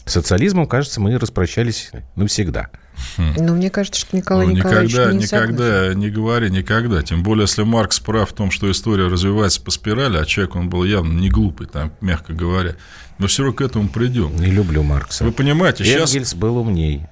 социализмом, 0.05 0.67
кажется, 0.67 1.01
мы 1.01 1.17
распрощались 1.17 1.91
навсегда. 2.15 2.69
Ну, 3.17 3.55
мне 3.55 3.69
кажется, 3.69 3.99
что 3.99 4.15
Николай 4.15 4.47
ну, 4.47 4.53
Николаевич 4.53 4.93
никогда, 4.93 5.11
не 5.11 5.23
никогда, 5.23 5.67
согласен. 5.79 5.99
не 5.99 6.09
говори 6.09 6.49
никогда. 6.49 7.01
Тем 7.01 7.23
более, 7.23 7.43
если 7.43 7.63
Маркс 7.63 7.99
прав 7.99 8.29
в 8.29 8.33
том, 8.33 8.51
что 8.51 8.71
история 8.71 9.07
развивается 9.07 9.61
по 9.61 9.71
спирали, 9.71 10.17
а 10.17 10.25
человек 10.25 10.55
он 10.55 10.69
был 10.69 10.83
явно 10.83 11.19
не 11.19 11.29
глупый, 11.29 11.67
там, 11.67 11.91
мягко 12.01 12.33
говоря. 12.33 12.75
Мы 13.17 13.27
все 13.27 13.43
равно 13.43 13.57
к 13.57 13.61
этому 13.61 13.89
придем. 13.89 14.35
Не 14.37 14.47
люблю 14.47 14.83
Маркса. 14.83 15.23
Вы 15.23 15.31
понимаете, 15.31 15.83
Энгельс 15.83 16.11
сейчас... 16.11 16.35
был 16.35 16.57
умней. 16.57 17.07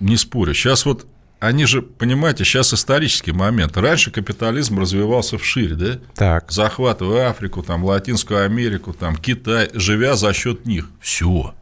Не 0.00 0.16
спорю. 0.16 0.54
Сейчас 0.54 0.84
вот 0.84 1.06
они 1.38 1.66
же, 1.66 1.82
понимаете, 1.82 2.44
сейчас 2.44 2.72
исторический 2.72 3.32
момент. 3.32 3.76
Раньше 3.76 4.10
капитализм 4.10 4.78
развивался 4.78 5.38
вширь, 5.38 5.74
да? 5.74 5.98
Так. 6.14 6.50
Захватывая 6.50 7.28
Африку, 7.28 7.62
там, 7.62 7.84
Латинскую 7.84 8.44
Америку, 8.44 8.92
там, 8.92 9.16
Китай, 9.16 9.68
живя 9.74 10.16
за 10.16 10.32
счет 10.32 10.66
них. 10.66 10.88
Все. 11.00 11.54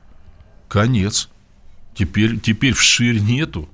Конец. 0.75 1.29
Теперь, 1.95 2.41
теперь 2.41 2.73
вширь 2.73 3.21
нету. 3.21 3.69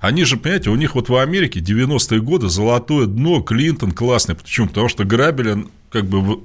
Они 0.00 0.24
же, 0.24 0.36
понимаете, 0.36 0.70
у 0.70 0.74
них 0.74 0.96
вот 0.96 1.08
в 1.08 1.14
Америке 1.14 1.60
90-е 1.60 2.20
годы 2.20 2.48
золотое 2.48 3.06
дно, 3.06 3.42
Клинтон 3.42 3.92
классный. 3.92 4.34
Почему? 4.34 4.66
Потому 4.66 4.88
что 4.88 5.04
грабили 5.04 5.68
как 5.92 6.06
бы 6.06 6.40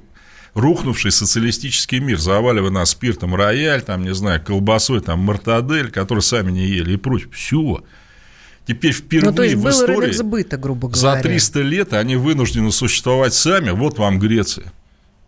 рухнувший 0.54 1.10
социалистический 1.10 1.98
мир, 1.98 2.16
заваливая 2.16 2.70
нас 2.70 2.90
спиртом 2.90 3.34
рояль, 3.34 3.82
там, 3.82 4.04
не 4.04 4.14
знаю, 4.14 4.40
колбасой, 4.40 5.00
там, 5.00 5.18
мартадель, 5.18 5.90
которые 5.90 6.22
сами 6.22 6.52
не 6.52 6.68
ели 6.68 6.92
и 6.92 6.96
прочее. 6.96 7.30
Все. 7.32 7.82
Теперь 8.68 8.92
впервые 8.92 9.30
ну, 9.30 9.36
то 9.36 9.42
есть 9.42 9.56
в 9.56 9.62
был 9.64 9.70
истории 9.70 9.96
рынок 9.96 10.14
сбыта, 10.14 10.56
грубо 10.58 10.90
говоря. 10.90 11.16
за 11.16 11.22
300 11.28 11.60
лет 11.62 11.92
они 11.92 12.14
вынуждены 12.14 12.70
существовать 12.70 13.34
сами. 13.34 13.70
Вот 13.70 13.98
вам 13.98 14.20
Греция, 14.20 14.72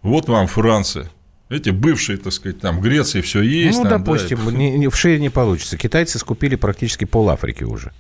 вот 0.01 0.29
вам 0.29 0.47
Франция. 0.47 1.11
Эти 1.51 1.71
бывшие, 1.71 2.17
так 2.17 2.33
сказать, 2.33 2.61
там 2.61 2.81
Греции 2.81 3.21
все 3.21 3.43
есть. 3.43 3.79
Ну, 3.79 3.89
там, 3.89 4.05
допустим, 4.05 4.39
да. 4.45 4.53
не, 4.53 4.79
не, 4.79 4.89
в 4.89 4.97
шире 4.97 5.19
не 5.19 5.31
получится. 5.31 5.77
Китайцы 5.77 6.19
скупили 6.21 6.55
практически 6.55 7.05
пол 7.05 7.29
Африки 7.29 7.65
уже. 7.65 7.93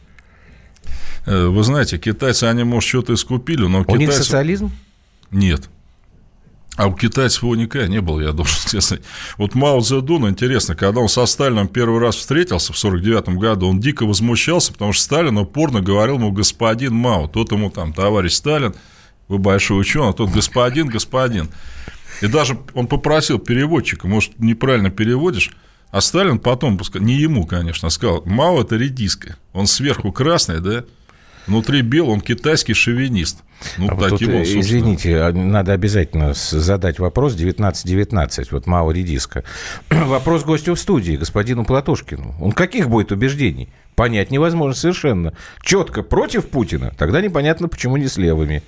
Э, 1.27 1.47
Вы 1.49 1.63
знаете, 1.65 1.99
китайцы, 1.99 2.45
они, 2.45 2.63
может, 2.63 2.89
что-то 2.89 3.13
и 3.13 3.17
скупили, 3.17 3.67
но 3.67 3.81
У 3.81 3.83
китайцы... 3.83 4.05
них 4.05 4.13
социализм? 4.13 4.71
Нет. 5.33 5.69
А 6.77 6.87
у 6.87 6.95
китайцев 6.95 7.43
его 7.43 7.57
никогда 7.57 7.89
не 7.89 8.01
было, 8.01 8.21
я 8.21 8.33
должен 8.33 8.55
сказать. 8.67 9.01
Вот 9.37 9.57
Мао 9.57 9.81
Цзэдун, 9.81 10.29
интересно, 10.29 10.77
когда 10.77 11.01
он 11.01 11.09
со 11.09 11.27
Сталином 11.27 11.67
первый 11.67 12.01
раз 12.01 12.17
встретился 12.17 12.73
в 12.73 12.79
49 12.79 13.31
году, 13.31 13.69
он 13.69 13.81
дико 13.81 14.07
возмущался, 14.07 14.73
потому 14.73 14.93
что 14.93 15.03
Сталин 15.03 15.37
упорно 15.37 15.81
говорил 15.81 16.15
ему 16.15 16.31
господин 16.31 16.95
Мао. 16.95 17.27
Тот 17.27 17.51
ему 17.51 17.69
там, 17.69 17.93
товарищ 17.93 18.33
Сталин, 18.33 18.75
вы 19.27 19.39
большой 19.39 19.81
ученый, 19.81 20.11
а 20.11 20.13
тот 20.13 20.31
господин, 20.31 20.87
господин. 20.87 21.51
И 22.21 22.27
даже 22.27 22.59
он 22.75 22.87
попросил 22.87 23.39
переводчика, 23.39 24.07
может, 24.07 24.39
неправильно 24.39 24.91
переводишь, 24.91 25.51
а 25.91 26.01
Сталин 26.01 26.39
потом, 26.39 26.79
не 26.95 27.15
ему, 27.15 27.47
конечно, 27.47 27.91
сказал, 27.91 28.23
Мао– 28.25 28.61
это 28.63 28.77
редиска, 28.77 29.37
он 29.53 29.67
сверху 29.67 30.13
красный, 30.13 30.61
да, 30.61 30.85
внутри 31.47 31.83
белый, 31.83 32.13
он 32.13 32.21
китайский 32.21 32.75
шовинист. 32.75 33.43
Ну, 33.77 33.89
а 33.91 33.95
вот 33.95 34.11
тут, 34.11 34.23
он, 34.23 34.29
собственно. 34.29 34.61
извините, 34.61 35.33
надо 35.33 35.73
обязательно 35.73 36.33
задать 36.35 36.99
вопрос 36.99 37.35
19-19, 37.35 38.47
вот 38.53 38.67
Мао 38.67 38.91
Редиска. 38.91 39.45
вопрос 39.91 40.45
гостю 40.45 40.75
в 40.75 40.81
студии, 40.81 41.17
господину 41.17 41.65
Платошкину. 41.65 42.35
Он 42.41 42.53
каких 42.53 42.89
будет 42.89 43.13
убеждений? 43.13 43.69
Понять 43.97 44.31
невозможно 44.31 44.75
совершенно. 44.75 45.35
Четко 45.63 46.03
против 46.03 46.49
Путина, 46.49 46.95
тогда 46.97 47.21
непонятно, 47.21 47.69
почему 47.69 47.97
не 47.99 48.09
с 48.09 48.17
левыми. 48.17 48.63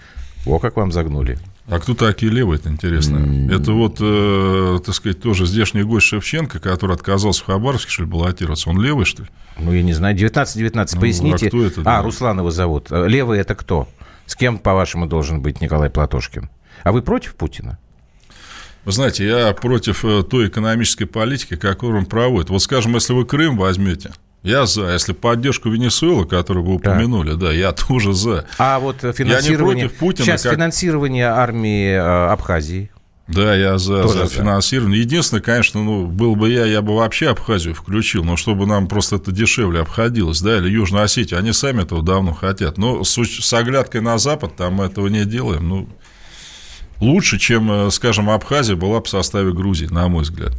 О, 0.45 0.59
как 0.59 0.77
вам 0.77 0.93
загнули. 0.93 1.39
А 1.69 1.79
кто 1.79 1.95
такие 1.95 2.31
левые, 2.31 2.59
это 2.59 2.69
интересно? 2.69 3.19
Mm. 3.19 3.55
Это 3.55 3.73
вот, 3.73 3.99
э, 4.01 4.81
так 4.85 4.95
сказать, 4.95 5.21
тоже 5.21 5.47
здешний 5.47 5.85
гость 5.85 6.07
Шевченко, 6.07 6.59
который 6.59 6.97
отказался 6.97 7.43
в 7.43 7.47
Хабаровске, 7.47 7.91
что 7.91 8.03
ли, 8.03 8.09
баллотироваться. 8.09 8.69
Он 8.69 8.81
левый, 8.81 9.05
что 9.05 9.23
ли? 9.23 9.29
Ну, 9.59 9.73
я 9.73 9.83
не 9.83 9.93
знаю. 9.93 10.17
19-19, 10.17 10.91
ну, 10.95 11.01
поясните. 11.01 11.47
А, 11.47 11.49
кто 11.49 11.65
это, 11.65 11.81
а 11.83 11.85
да? 11.85 12.03
Руслан 12.03 12.39
его 12.39 12.51
зовут. 12.51 12.91
Левый 12.91 13.39
это 13.39 13.55
кто? 13.55 13.89
С 14.27 14.35
кем, 14.35 14.59
по-вашему, 14.59 15.07
должен 15.07 15.41
быть 15.41 15.61
Николай 15.61 15.89
Платошкин? 15.89 16.51
А 16.83 16.93
вы 16.93 17.03
против 17.03 17.37
Путина? 17.37 17.79
Вы 18.85 18.93
знаете, 18.93 19.27
я 19.27 19.53
против 19.53 20.05
э, 20.05 20.25
той 20.25 20.49
экономической 20.49 21.05
политики, 21.05 21.55
которую 21.55 22.01
он 22.01 22.07
проводит. 22.07 22.51
Вот, 22.51 22.61
скажем, 22.63 22.95
если 22.95 23.13
вы 23.13 23.25
Крым 23.25 23.57
возьмете, 23.57 24.11
я 24.43 24.67
за. 24.67 24.93
Если 24.93 25.13
поддержку 25.13 25.69
Венесуэлы, 25.69 26.27
которую 26.27 26.65
вы 26.65 26.75
упомянули, 26.75 27.33
да, 27.33 27.47
да 27.49 27.53
я 27.53 27.73
тоже 27.73 28.13
за. 28.13 28.47
А 28.59 28.81
вот 28.81 28.97
финансирование... 29.01 29.89
Путина, 29.89 30.27
Сейчас 30.27 30.43
как... 30.43 30.55
финансирование 30.55 31.27
армии 31.27 31.93
э, 31.93 31.99
Абхазии. 31.99 32.91
Да, 33.29 33.55
я 33.55 33.79
за, 33.79 34.09
за 34.09 34.27
финансирование. 34.27 35.01
Единственное, 35.01 35.43
конечно, 35.43 35.83
ну, 35.83 36.07
был 36.07 36.35
бы 36.35 36.51
я, 36.51 36.67
я 36.67 36.83
бы 36.83 36.97
вообще 36.97 37.29
Абхазию 37.29 37.75
включил, 37.75 38.25
но 38.25 38.37
чтобы 38.37 38.67
нам 38.67 38.89
просто 38.89 39.17
это 39.17 39.31
дешевле 39.31 39.81
обходилось, 39.81 40.41
да, 40.43 40.59
или 40.59 40.69
Южную 40.69 41.05
Осетию, 41.05 41.39
они 41.39 41.53
сами 41.53 41.83
этого 41.83 42.03
давно 42.03 42.33
хотят. 42.33 42.79
Но 42.79 43.05
с, 43.05 43.17
с 43.17 43.53
оглядкой 43.53 44.01
на 44.01 44.19
Запад 44.19 44.57
там 44.57 44.75
мы 44.75 44.87
этого 44.87 45.07
не 45.07 45.25
делаем. 45.25 45.69
Ну, 45.69 45.89
лучше, 46.99 47.39
чем, 47.39 47.93
скажем, 47.93 48.29
Абхазия 48.29 48.75
была 48.75 49.01
в 49.01 49.09
составе 49.09 49.53
Грузии, 49.53 49.87
на 49.87 50.09
мой 50.09 50.25
взгляд. 50.25 50.53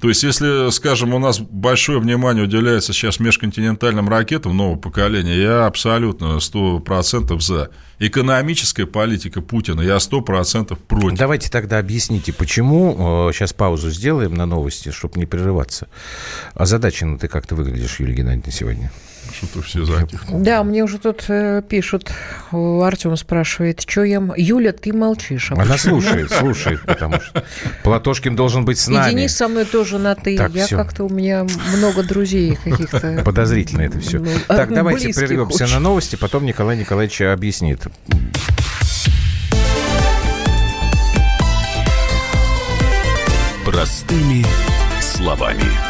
То 0.00 0.08
есть, 0.08 0.22
если, 0.22 0.70
скажем, 0.70 1.12
у 1.12 1.18
нас 1.18 1.40
большое 1.40 2.00
внимание 2.00 2.44
уделяется 2.44 2.92
сейчас 2.94 3.20
межконтинентальным 3.20 4.08
ракетам 4.08 4.56
нового 4.56 4.76
поколения, 4.76 5.36
я 5.36 5.66
абсолютно 5.66 6.38
100% 6.38 7.38
за. 7.40 7.70
Экономическая 7.98 8.86
политика 8.86 9.42
Путина, 9.42 9.82
я 9.82 9.96
100% 9.96 10.74
против. 10.88 11.18
Давайте 11.18 11.50
тогда 11.50 11.78
объясните, 11.78 12.32
почему, 12.32 13.30
сейчас 13.34 13.52
паузу 13.52 13.90
сделаем 13.90 14.32
на 14.34 14.46
новости, 14.46 14.90
чтобы 14.90 15.18
не 15.18 15.26
прерываться. 15.26 15.86
А 16.54 16.64
задача 16.64 17.06
ты 17.20 17.28
как 17.28 17.46
ты 17.46 17.54
выглядишь, 17.54 18.00
Юлия 18.00 18.14
Геннадьевна, 18.14 18.50
сегодня? 18.50 18.90
Что-то 19.32 19.62
все 19.62 19.84
затихло. 19.84 20.38
Да, 20.40 20.64
мне 20.64 20.82
уже 20.82 20.98
тут 20.98 21.24
э, 21.28 21.62
пишут, 21.68 22.10
Артем 22.50 23.16
спрашивает, 23.16 23.80
что 23.86 24.04
я... 24.04 24.22
Юля, 24.36 24.72
ты 24.72 24.92
молчишь. 24.92 25.52
Она 25.52 25.78
слушает, 25.78 26.30
слушает, 26.30 26.82
потому 26.82 27.20
что 27.20 27.44
Платошкин 27.84 28.36
должен 28.36 28.64
быть 28.64 28.78
с 28.78 28.88
нами. 28.88 29.12
И 29.12 29.14
Денис 29.14 29.36
со 29.36 29.48
мной 29.48 29.64
тоже 29.64 29.98
на 29.98 30.14
«ты». 30.14 30.36
Так, 30.36 30.52
я 30.52 30.66
как-то, 30.66 31.04
у 31.04 31.08
меня 31.08 31.46
много 31.76 32.02
друзей 32.02 32.58
каких-то. 32.62 33.22
Подозрительно 33.24 33.82
это 33.82 34.00
все. 34.00 34.18
Ну, 34.18 34.30
так, 34.48 34.72
давайте 34.72 35.12
прервемся 35.14 35.66
на 35.66 35.80
новости, 35.80 36.16
потом 36.16 36.44
Николай 36.44 36.76
Николаевич 36.76 37.20
объяснит. 37.22 37.80
Простыми 43.64 44.44
словами. 45.00 45.89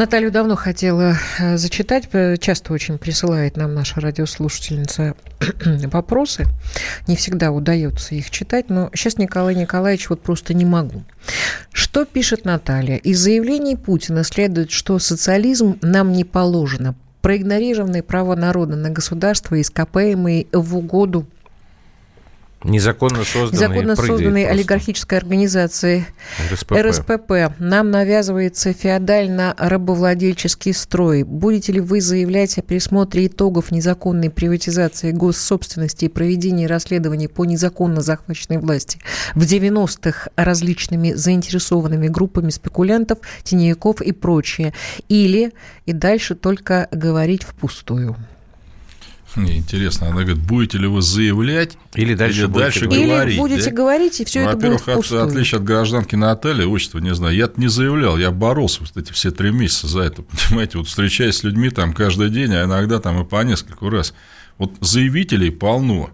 Наталью 0.00 0.30
давно 0.30 0.56
хотела 0.56 1.18
зачитать. 1.56 2.08
Часто 2.40 2.72
очень 2.72 2.96
присылает 2.96 3.58
нам 3.58 3.74
наша 3.74 4.00
радиослушательница 4.00 5.14
вопросы. 5.92 6.46
Не 7.06 7.16
всегда 7.16 7.52
удается 7.52 8.14
их 8.14 8.30
читать, 8.30 8.70
но 8.70 8.88
сейчас 8.94 9.18
Николай 9.18 9.54
Николаевич 9.54 10.08
вот 10.08 10.22
просто 10.22 10.54
не 10.54 10.64
могу. 10.64 11.04
Что 11.74 12.06
пишет 12.06 12.46
Наталья? 12.46 12.96
Из 12.96 13.18
заявлений 13.18 13.76
Путина 13.76 14.24
следует, 14.24 14.70
что 14.70 14.98
социализм 14.98 15.78
нам 15.82 16.12
не 16.12 16.24
положено. 16.24 16.94
Проигнорированные 17.20 18.02
права 18.02 18.36
народа 18.36 18.76
на 18.76 18.88
государство, 18.88 19.60
ископаемые 19.60 20.46
в 20.50 20.78
угоду 20.78 21.26
Незаконно 22.62 23.24
созданной, 23.24 23.68
Незаконно 23.68 23.96
созданной 23.96 24.44
олигархической 24.44 25.16
организации 25.16 26.06
РСПП. 26.52 26.72
РСПП. 26.72 27.32
Нам 27.58 27.90
навязывается 27.90 28.72
феодально-рабовладельческий 28.72 30.74
строй. 30.74 31.22
Будете 31.22 31.72
ли 31.72 31.80
вы 31.80 32.02
заявлять 32.02 32.58
о 32.58 32.62
пересмотре 32.62 33.28
итогов 33.28 33.70
незаконной 33.70 34.28
приватизации 34.28 35.12
госсобственности 35.12 36.04
и 36.04 36.08
проведении 36.08 36.66
расследований 36.66 37.28
по 37.28 37.46
незаконно 37.46 38.02
захваченной 38.02 38.58
власти 38.58 38.98
в 39.34 39.42
90-х 39.42 40.28
различными 40.36 41.14
заинтересованными 41.14 42.08
группами 42.08 42.50
спекулянтов, 42.50 43.20
теневиков 43.42 44.02
и 44.02 44.12
прочее? 44.12 44.74
Или 45.08 45.54
и 45.86 45.94
дальше 45.94 46.34
только 46.34 46.88
говорить 46.90 47.42
впустую? 47.42 48.16
Мне 49.36 49.58
интересно, 49.58 50.08
она 50.08 50.22
говорит, 50.22 50.38
будете 50.38 50.78
ли 50.78 50.86
вы 50.86 51.02
заявлять 51.02 51.78
или 51.94 52.14
дальше, 52.14 52.42
или 52.42 52.46
дальше 52.46 52.86
говорить. 52.86 53.06
говорить? 53.06 53.34
Или 53.34 53.40
будете 53.40 53.64
да? 53.64 53.70
говорить, 53.70 54.20
и 54.20 54.24
все 54.24 54.40
ну, 54.40 54.48
это 54.48 54.56
будет 54.56 54.80
Во-первых, 54.80 55.12
от, 55.12 55.12
отличие 55.12 55.58
от 55.58 55.64
гражданки 55.64 56.16
Натальи, 56.16 56.64
отчество 56.64 56.98
не 56.98 57.14
знаю, 57.14 57.36
я 57.36 57.48
не 57.56 57.68
заявлял, 57.68 58.18
я 58.18 58.30
боролся 58.30 58.80
вот 58.80 58.96
эти 58.96 59.12
все 59.12 59.30
три 59.30 59.50
месяца 59.50 59.86
за 59.86 60.00
это, 60.00 60.22
понимаете, 60.48 60.78
вот 60.78 60.88
встречаясь 60.88 61.36
с 61.36 61.44
людьми 61.44 61.70
там 61.70 61.92
каждый 61.92 62.30
день, 62.30 62.52
а 62.54 62.64
иногда 62.64 62.98
там 62.98 63.22
и 63.22 63.24
по 63.24 63.42
нескольку 63.44 63.88
раз. 63.88 64.14
Вот 64.58 64.72
заявителей 64.80 65.50
полно, 65.50 66.10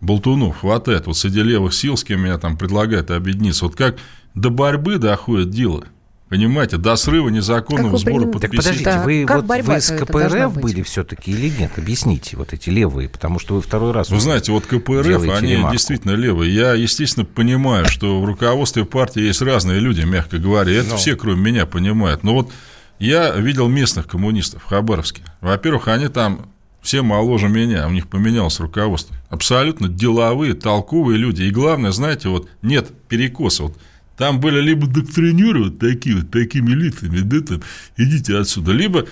болтунов 0.00 0.60
хватает, 0.60 1.06
вот 1.06 1.16
среди 1.16 1.42
левых 1.42 1.72
сил, 1.72 1.96
с 1.96 2.04
кем 2.04 2.22
меня 2.22 2.38
там 2.38 2.56
предлагают 2.56 3.10
объединиться, 3.10 3.64
вот 3.64 3.76
как 3.76 3.96
до 4.34 4.50
борьбы 4.50 4.98
доходит 4.98 5.50
дело– 5.50 5.84
Понимаете, 6.32 6.78
до 6.78 6.96
срыва 6.96 7.28
незаконного 7.28 7.98
сбора 7.98 8.24
подписей. 8.24 8.40
Так 8.40 8.50
подождите, 8.56 8.84
да. 8.86 9.02
вы, 9.02 9.26
вот, 9.28 9.44
вы 9.66 9.80
с 9.82 9.94
КПРФ 9.94 10.58
были 10.58 10.80
все-таки 10.80 11.30
или 11.30 11.50
нет? 11.50 11.72
Объясните, 11.76 12.38
вот 12.38 12.54
эти 12.54 12.70
левые, 12.70 13.10
потому 13.10 13.38
что 13.38 13.56
вы 13.56 13.60
второй 13.60 13.92
раз... 13.92 14.08
Вы 14.08 14.18
знаете, 14.18 14.50
вот 14.50 14.64
КПРФ, 14.64 15.28
они 15.28 15.52
ремарку. 15.52 15.72
действительно 15.72 16.12
левые. 16.12 16.54
Я, 16.54 16.72
естественно, 16.72 17.26
понимаю, 17.26 17.84
что 17.84 18.18
в 18.18 18.24
руководстве 18.24 18.86
партии 18.86 19.20
есть 19.20 19.42
разные 19.42 19.78
люди, 19.78 20.06
мягко 20.06 20.38
говоря. 20.38 20.72
Это 20.72 20.92
Но. 20.92 20.96
все, 20.96 21.16
кроме 21.16 21.38
меня, 21.38 21.66
понимают. 21.66 22.22
Но 22.22 22.32
вот 22.32 22.50
я 22.98 23.32
видел 23.32 23.68
местных 23.68 24.06
коммунистов 24.06 24.62
в 24.62 24.68
Хабаровске. 24.68 25.20
Во-первых, 25.42 25.88
они 25.88 26.08
там 26.08 26.46
все 26.80 27.02
моложе 27.02 27.50
меня, 27.50 27.86
у 27.86 27.90
них 27.90 28.08
поменялось 28.08 28.58
руководство. 28.58 29.14
Абсолютно 29.28 29.86
деловые, 29.86 30.54
толковые 30.54 31.18
люди. 31.18 31.42
И 31.42 31.50
главное, 31.50 31.90
знаете, 31.90 32.30
вот 32.30 32.48
нет 32.62 32.90
перекоса. 33.08 33.64
Вот 33.64 33.76
там 34.16 34.40
были 34.40 34.60
либо 34.60 34.86
доктринеры 34.86 35.64
вот 35.64 35.78
такие 35.78 36.16
вот, 36.16 36.30
такими 36.30 36.70
лицами, 36.70 37.20
да, 37.20 37.40
там, 37.40 37.62
идите 37.96 38.36
отсюда, 38.36 38.72
либо 38.72 39.06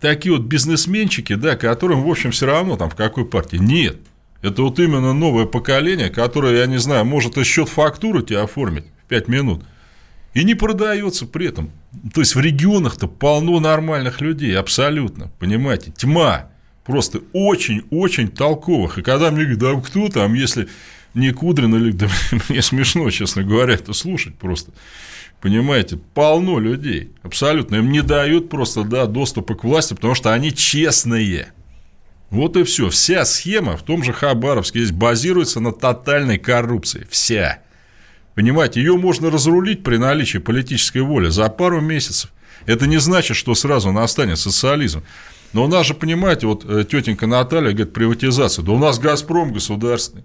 такие 0.00 0.36
вот 0.36 0.46
бизнесменчики, 0.46 1.34
да, 1.34 1.56
которым, 1.56 2.02
в 2.02 2.10
общем, 2.10 2.32
все 2.32 2.46
равно 2.46 2.76
там 2.76 2.90
в 2.90 2.96
какой 2.96 3.24
партии. 3.24 3.56
Нет. 3.56 3.98
Это 4.42 4.62
вот 4.62 4.80
именно 4.80 5.12
новое 5.12 5.46
поколение, 5.46 6.10
которое, 6.10 6.58
я 6.58 6.66
не 6.66 6.78
знаю, 6.78 7.04
может 7.04 7.38
и 7.38 7.44
счет 7.44 7.68
фактуры 7.68 8.22
тебе 8.22 8.40
оформить 8.40 8.84
в 9.04 9.08
5 9.08 9.28
минут. 9.28 9.64
И 10.34 10.44
не 10.44 10.54
продается 10.54 11.26
при 11.26 11.46
этом. 11.46 11.70
То 12.12 12.20
есть 12.20 12.34
в 12.34 12.40
регионах-то 12.40 13.06
полно 13.06 13.60
нормальных 13.60 14.20
людей, 14.20 14.56
абсолютно. 14.58 15.30
Понимаете, 15.38 15.92
тьма. 15.96 16.48
Просто 16.84 17.20
очень-очень 17.32 18.28
толковых. 18.28 18.98
И 18.98 19.02
когда 19.02 19.30
мне 19.30 19.44
говорят, 19.44 19.82
да 19.82 19.88
кто 19.88 20.08
там, 20.08 20.34
если 20.34 20.68
не 21.14 21.32
Кудрин 21.32 21.74
или... 21.74 21.92
Да, 21.92 22.08
мне 22.48 22.62
смешно, 22.62 23.10
честно 23.10 23.42
говоря, 23.42 23.74
это 23.74 23.92
слушать 23.92 24.36
просто. 24.36 24.72
Понимаете, 25.40 25.98
полно 26.14 26.60
людей, 26.60 27.10
абсолютно. 27.22 27.76
Им 27.76 27.90
не 27.90 28.02
дают 28.02 28.48
просто 28.48 28.84
да, 28.84 29.06
доступа 29.06 29.54
к 29.54 29.64
власти, 29.64 29.94
потому 29.94 30.14
что 30.14 30.32
они 30.32 30.54
честные. 30.54 31.52
Вот 32.30 32.56
и 32.56 32.62
все. 32.62 32.88
Вся 32.88 33.24
схема 33.24 33.76
в 33.76 33.82
том 33.82 34.04
же 34.04 34.12
Хабаровске 34.12 34.78
здесь 34.78 34.92
базируется 34.92 35.60
на 35.60 35.72
тотальной 35.72 36.38
коррупции. 36.38 37.06
Вся. 37.10 37.58
Понимаете, 38.34 38.80
ее 38.80 38.96
можно 38.96 39.30
разрулить 39.30 39.82
при 39.82 39.96
наличии 39.96 40.38
политической 40.38 41.02
воли 41.02 41.28
за 41.28 41.48
пару 41.48 41.80
месяцев. 41.80 42.32
Это 42.64 42.86
не 42.86 42.98
значит, 42.98 43.36
что 43.36 43.54
сразу 43.54 43.90
настанет 43.92 44.38
социализм. 44.38 45.02
Но 45.52 45.64
у 45.64 45.68
нас 45.68 45.86
же, 45.86 45.94
понимаете, 45.94 46.46
вот 46.46 46.64
э, 46.64 46.84
тетенька 46.88 47.26
Наталья 47.26 47.72
говорит, 47.72 47.92
приватизация. 47.92 48.64
Да 48.64 48.72
у 48.72 48.78
нас 48.78 48.98
Газпром 48.98 49.52
государственный. 49.52 50.24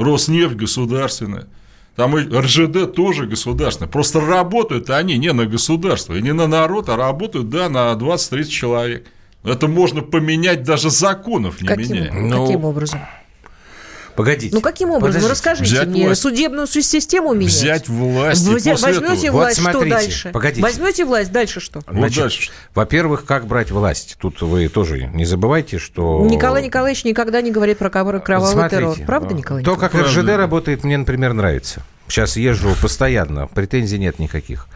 Роснефть 0.00 0.56
государственная. 0.56 1.46
Там 1.96 2.16
и 2.16 2.22
РЖД 2.22 2.94
тоже 2.94 3.26
государственная. 3.26 3.90
Просто 3.90 4.20
работают 4.20 4.88
они 4.90 5.18
не 5.18 5.32
на 5.32 5.46
государство 5.46 6.14
и 6.14 6.22
не 6.22 6.32
на 6.32 6.46
народ, 6.46 6.88
а 6.88 6.96
работают, 6.96 7.50
да, 7.50 7.68
на 7.68 7.92
20-30 7.92 8.44
человек. 8.44 9.06
Это 9.44 9.68
можно 9.68 10.02
поменять 10.02 10.62
даже 10.62 10.90
законов, 10.90 11.60
не 11.60 11.68
каким, 11.68 11.92
меняя. 11.92 12.08
Каким 12.08 12.28
ну, 12.62 12.68
образом? 12.68 13.00
Погодите. 14.16 14.54
Ну, 14.54 14.60
каким 14.60 14.90
образом? 14.90 15.22
Ну, 15.22 15.28
расскажите 15.28 15.74
взять 15.74 15.88
мне. 15.88 16.06
Власть. 16.06 16.20
Судебную 16.22 16.66
систему 16.66 17.32
менять? 17.34 17.52
Взять 17.52 17.88
власть. 17.88 18.46
Взять, 18.46 18.80
возьмете 18.80 19.26
этого... 19.26 19.36
власть, 19.38 19.58
вот 19.58 19.70
смотрите, 19.72 19.96
что 19.96 20.04
дальше? 20.04 20.30
Погодите. 20.32 20.62
Возьмете 20.62 21.04
власть, 21.04 21.32
дальше 21.32 21.60
что? 21.60 21.80
Вот 21.86 21.96
Значит, 21.96 22.22
дальше. 22.22 22.50
Во-первых, 22.74 23.24
как 23.24 23.46
брать 23.46 23.70
власть? 23.70 24.16
Тут 24.20 24.40
вы 24.42 24.68
тоже 24.68 25.06
не 25.14 25.24
забывайте, 25.24 25.78
что... 25.78 26.26
Николай 26.28 26.64
Николаевич 26.64 27.04
никогда 27.04 27.40
не 27.40 27.50
говорит 27.50 27.78
про 27.78 27.90
кровавый 27.90 28.20
Смотрите, 28.52 28.76
террор. 28.76 28.96
Правда, 29.06 29.34
Николай 29.34 29.64
То, 29.64 29.76
как 29.76 29.92
Правда. 29.92 30.08
РЖД 30.08 30.28
работает, 30.36 30.84
мне, 30.84 30.98
например, 30.98 31.32
нравится. 31.32 31.82
Сейчас 32.10 32.36
езжу 32.36 32.74
постоянно, 32.82 33.46
претензий 33.46 33.98
нет 33.98 34.18
никаких. 34.18 34.66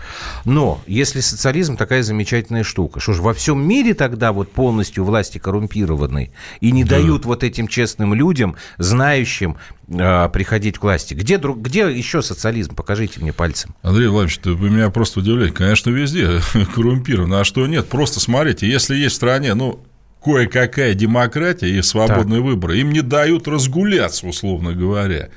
Но 0.44 0.80
если 0.86 1.20
социализм 1.20 1.76
такая 1.76 2.02
замечательная 2.02 2.62
штука, 2.62 3.00
что 3.00 3.12
ж 3.12 3.18
во 3.18 3.34
всем 3.34 3.66
мире 3.66 3.94
тогда 3.94 4.32
вот 4.32 4.52
полностью 4.52 5.04
власти 5.04 5.38
коррумпированы 5.38 6.30
и 6.60 6.70
не 6.70 6.84
да. 6.84 6.96
дают 6.96 7.24
вот 7.24 7.42
этим 7.42 7.66
честным 7.66 8.14
людям, 8.14 8.54
знающим, 8.78 9.56
э, 9.88 10.28
приходить 10.32 10.78
к 10.78 10.82
власти. 10.84 11.14
Где, 11.14 11.38
где 11.38 11.80
еще 11.90 12.22
социализм? 12.22 12.76
Покажите 12.76 13.20
мне 13.20 13.32
пальцем. 13.32 13.74
Андрей 13.82 14.06
Владимирович, 14.06 14.38
ты, 14.38 14.52
вы 14.52 14.70
меня 14.70 14.90
просто 14.90 15.20
удивляете. 15.20 15.54
Конечно, 15.54 15.90
везде 15.90 16.40
коррумпировано. 16.74 17.40
А 17.40 17.44
что 17.44 17.66
нет? 17.66 17.88
Просто 17.88 18.20
смотрите, 18.20 18.68
если 18.68 18.94
есть 18.94 19.14
в 19.14 19.16
стране, 19.16 19.54
ну, 19.54 19.80
кое-какая 20.24 20.94
демократия 20.94 21.68
и 21.68 21.82
свободные 21.82 22.40
так. 22.40 22.46
выборы, 22.46 22.78
им 22.78 22.92
не 22.92 23.02
дают 23.02 23.46
разгуляться, 23.46 24.26
условно 24.26 24.72
говоря. 24.72 25.30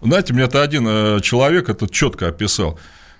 Знаете, 0.00 0.32
мне 0.32 0.44
это 0.44 0.62
один 0.62 0.86
э, 0.86 1.20
человек 1.22 1.68
это 1.68 1.88
четко 1.88 2.28
описал. 2.28 2.78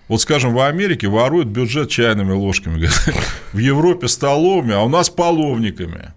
Вот, 0.09 0.23
скажем, 0.23 0.55
в 0.55 0.61
Америке 0.61 1.09
воруют 1.09 1.49
бюджет 1.49 1.91
чайными 1.91 2.33
ложками, 2.33 2.89
в 3.53 3.59
Европе 3.59 4.09
столовыми, 4.09 4.75
а 4.75 4.81
у 4.81 4.89
нас 4.89 5.11
половниками. 5.11 6.13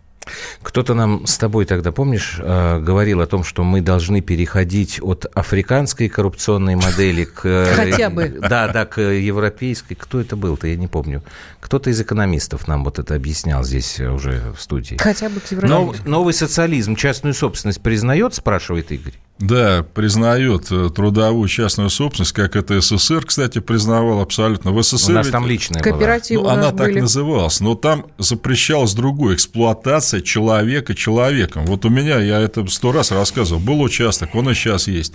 Кто-то 0.61 0.93
нам 0.93 1.25
с 1.25 1.37
тобой 1.37 1.65
тогда, 1.65 1.91
помнишь, 1.91 2.37
э, 2.39 2.79
говорил 2.79 3.21
о 3.21 3.25
том, 3.25 3.43
что 3.43 3.63
мы 3.63 3.81
должны 3.81 4.21
переходить 4.21 4.99
от 5.01 5.25
африканской 5.33 6.07
коррупционной 6.09 6.75
модели 6.75 7.25
к... 7.25 7.41
Э, 7.43 7.73
Хотя 7.75 8.09
бы. 8.09 8.29
Да, 8.29 8.67
да, 8.67 8.85
к 8.85 9.01
европейской. 9.01 9.95
Кто 9.95 10.21
это 10.21 10.35
был-то, 10.35 10.67
я 10.67 10.75
не 10.75 10.87
помню. 10.87 11.23
Кто-то 11.59 11.89
из 11.89 11.99
экономистов 11.99 12.67
нам 12.67 12.83
вот 12.83 12.99
это 12.99 13.15
объяснял 13.15 13.63
здесь 13.63 13.99
уже 13.99 14.53
в 14.55 14.61
студии. 14.61 14.97
Хотя 14.97 15.29
бы 15.29 15.39
к 15.39 15.51
европейской. 15.51 16.07
новый 16.07 16.33
социализм 16.33 16.95
частную 16.95 17.33
собственность 17.33 17.81
признает, 17.81 18.35
спрашивает 18.35 18.91
Игорь? 18.91 19.15
Да, 19.41 19.83
признает 19.95 20.71
э, 20.71 20.91
трудовую 20.95 21.47
частную 21.47 21.89
собственность, 21.89 22.31
как 22.31 22.55
это 22.55 22.79
СССР, 22.79 23.25
кстати, 23.25 23.59
признавал 23.59 24.21
абсолютно. 24.21 24.71
В 24.71 24.81
СССР 24.83 25.11
у 25.11 25.15
нас 25.15 25.25
ведь... 25.25 25.31
там 25.31 25.47
личная 25.47 25.81
Кооперативы 25.81 26.43
была. 26.43 26.53
Ну, 26.53 26.59
она 26.59 26.71
были. 26.71 26.93
так 26.93 27.01
называлась, 27.01 27.59
но 27.59 27.73
там 27.73 28.05
запрещалась 28.19 28.93
другое, 28.93 29.33
эксплуатация 29.33 30.21
человека 30.21 30.93
человеком. 30.93 31.65
Вот 31.65 31.85
у 31.85 31.89
меня, 31.89 32.19
я 32.19 32.39
это 32.39 32.67
сто 32.67 32.91
раз 32.91 33.11
рассказывал, 33.11 33.59
был 33.59 33.81
участок, 33.81 34.35
он 34.35 34.47
и 34.51 34.53
сейчас 34.53 34.87
есть. 34.87 35.13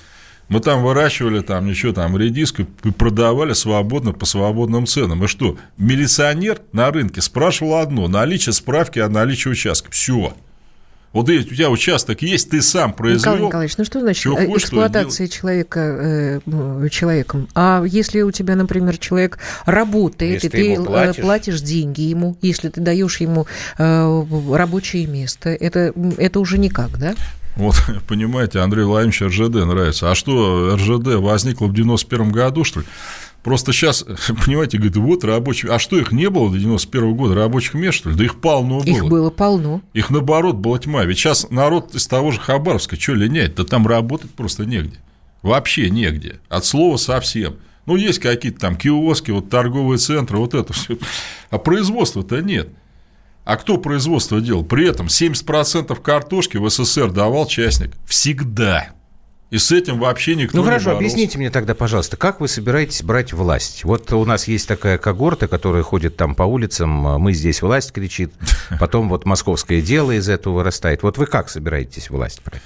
Мы 0.48 0.60
там 0.60 0.82
выращивали 0.82 1.40
там 1.40 1.66
ничего, 1.66 1.92
там 1.92 2.16
редиску 2.16 2.62
и 2.62 2.90
продавали 2.90 3.52
свободно 3.52 4.12
по 4.12 4.26
свободным 4.26 4.86
ценам. 4.86 5.24
И 5.24 5.28
что, 5.28 5.56
милиционер 5.76 6.60
на 6.72 6.90
рынке 6.90 7.20
спрашивал 7.20 7.76
одно, 7.76 8.08
наличие 8.08 8.52
справки 8.52 8.98
о 8.98 9.08
наличии 9.08 9.48
участка. 9.48 9.90
Все. 9.90 10.34
Вот 11.16 11.30
у 11.30 11.42
тебя 11.42 11.70
участок 11.70 12.20
есть, 12.20 12.50
ты 12.50 12.60
сам 12.60 12.92
произвел. 12.92 13.32
Николай 13.32 13.46
Николаевич, 13.46 13.78
ну 13.78 13.84
что 13.86 14.00
значит 14.00 14.20
что 14.20 14.36
хочешь, 14.36 14.64
эксплуатация 14.64 15.28
человека 15.28 15.80
э, 15.80 16.40
ну, 16.44 16.86
человеком? 16.90 17.48
А 17.54 17.82
если 17.86 18.20
у 18.20 18.30
тебя, 18.30 18.54
например, 18.54 18.98
человек 18.98 19.38
работает, 19.64 20.44
если 20.44 20.48
и 20.48 20.50
ты, 20.50 20.76
ты 20.76 20.82
э, 20.82 20.84
платишь. 20.84 21.22
платишь 21.22 21.60
деньги 21.62 22.02
ему, 22.02 22.36
если 22.42 22.68
ты 22.68 22.82
даешь 22.82 23.18
ему 23.20 23.46
э, 23.78 24.24
рабочее 24.52 25.06
место, 25.06 25.48
это, 25.48 25.94
это 26.18 26.38
уже 26.38 26.58
никак, 26.58 26.98
да? 26.98 27.14
Вот, 27.56 27.76
понимаете, 28.06 28.58
Андрей 28.58 28.84
Владимирович 28.84 29.22
РЖД 29.22 29.64
нравится. 29.66 30.10
А 30.10 30.14
что, 30.14 30.76
РЖД 30.76 31.14
возникло 31.14 31.64
в 31.66 31.72
91 31.72 32.30
году, 32.30 32.64
что 32.64 32.80
ли? 32.80 32.86
Просто 33.46 33.72
сейчас, 33.72 34.04
понимаете, 34.44 34.76
говорит, 34.76 34.96
вот 34.96 35.22
рабочие... 35.22 35.70
А 35.70 35.78
что, 35.78 35.96
их 35.96 36.10
не 36.10 36.28
было 36.28 36.50
до 36.50 36.58
91 36.58 37.14
года, 37.14 37.36
рабочих 37.36 37.74
мест, 37.74 37.98
что 37.98 38.10
ли? 38.10 38.16
Да 38.16 38.24
их 38.24 38.40
полно 38.40 38.80
было. 38.80 38.84
Их 38.84 39.04
было 39.04 39.30
полно. 39.30 39.82
Их, 39.92 40.10
наоборот, 40.10 40.56
была 40.56 40.80
тьма. 40.80 41.04
Ведь 41.04 41.16
сейчас 41.16 41.48
народ 41.48 41.94
из 41.94 42.08
того 42.08 42.32
же 42.32 42.40
Хабаровска, 42.40 43.00
что 43.00 43.14
линять? 43.14 43.54
Да 43.54 43.62
там 43.62 43.86
работать 43.86 44.32
просто 44.32 44.66
негде. 44.66 44.96
Вообще 45.42 45.90
негде. 45.90 46.40
От 46.48 46.64
слова 46.64 46.96
совсем. 46.96 47.58
Ну, 47.86 47.94
есть 47.94 48.18
какие-то 48.18 48.58
там 48.58 48.74
киоски, 48.74 49.30
вот 49.30 49.48
торговые 49.48 49.98
центры, 49.98 50.38
вот 50.38 50.54
это 50.54 50.72
все. 50.72 50.98
А 51.50 51.58
производства-то 51.58 52.42
нет. 52.42 52.70
А 53.44 53.56
кто 53.58 53.78
производство 53.78 54.40
делал? 54.40 54.64
При 54.64 54.88
этом 54.88 55.06
70% 55.06 55.94
картошки 56.02 56.56
в 56.56 56.68
СССР 56.68 57.12
давал 57.12 57.46
частник. 57.46 57.92
Всегда. 58.08 58.88
И 59.50 59.58
с 59.58 59.70
этим 59.70 60.00
вообще 60.00 60.34
никто 60.34 60.56
ну, 60.56 60.64
не 60.64 60.68
хорошо, 60.68 60.86
боролся. 60.86 61.06
объясните 61.06 61.38
мне 61.38 61.50
тогда, 61.50 61.74
пожалуйста, 61.74 62.16
как 62.16 62.40
вы 62.40 62.48
собираетесь 62.48 63.02
брать 63.04 63.32
власть? 63.32 63.84
Вот 63.84 64.12
у 64.12 64.24
нас 64.24 64.48
есть 64.48 64.66
такая 64.66 64.98
когорта, 64.98 65.46
которая 65.46 65.84
ходит 65.84 66.16
там 66.16 66.34
по 66.34 66.42
улицам, 66.42 66.90
мы 66.90 67.32
здесь 67.32 67.62
власть 67.62 67.92
кричит, 67.92 68.32
потом 68.80 69.08
вот 69.08 69.24
московское 69.24 69.80
дело 69.80 70.10
из 70.12 70.28
этого 70.28 70.54
вырастает. 70.54 71.04
Вот 71.04 71.16
вы 71.18 71.26
как 71.26 71.48
собираетесь 71.48 72.10
власть 72.10 72.40
брать? 72.44 72.62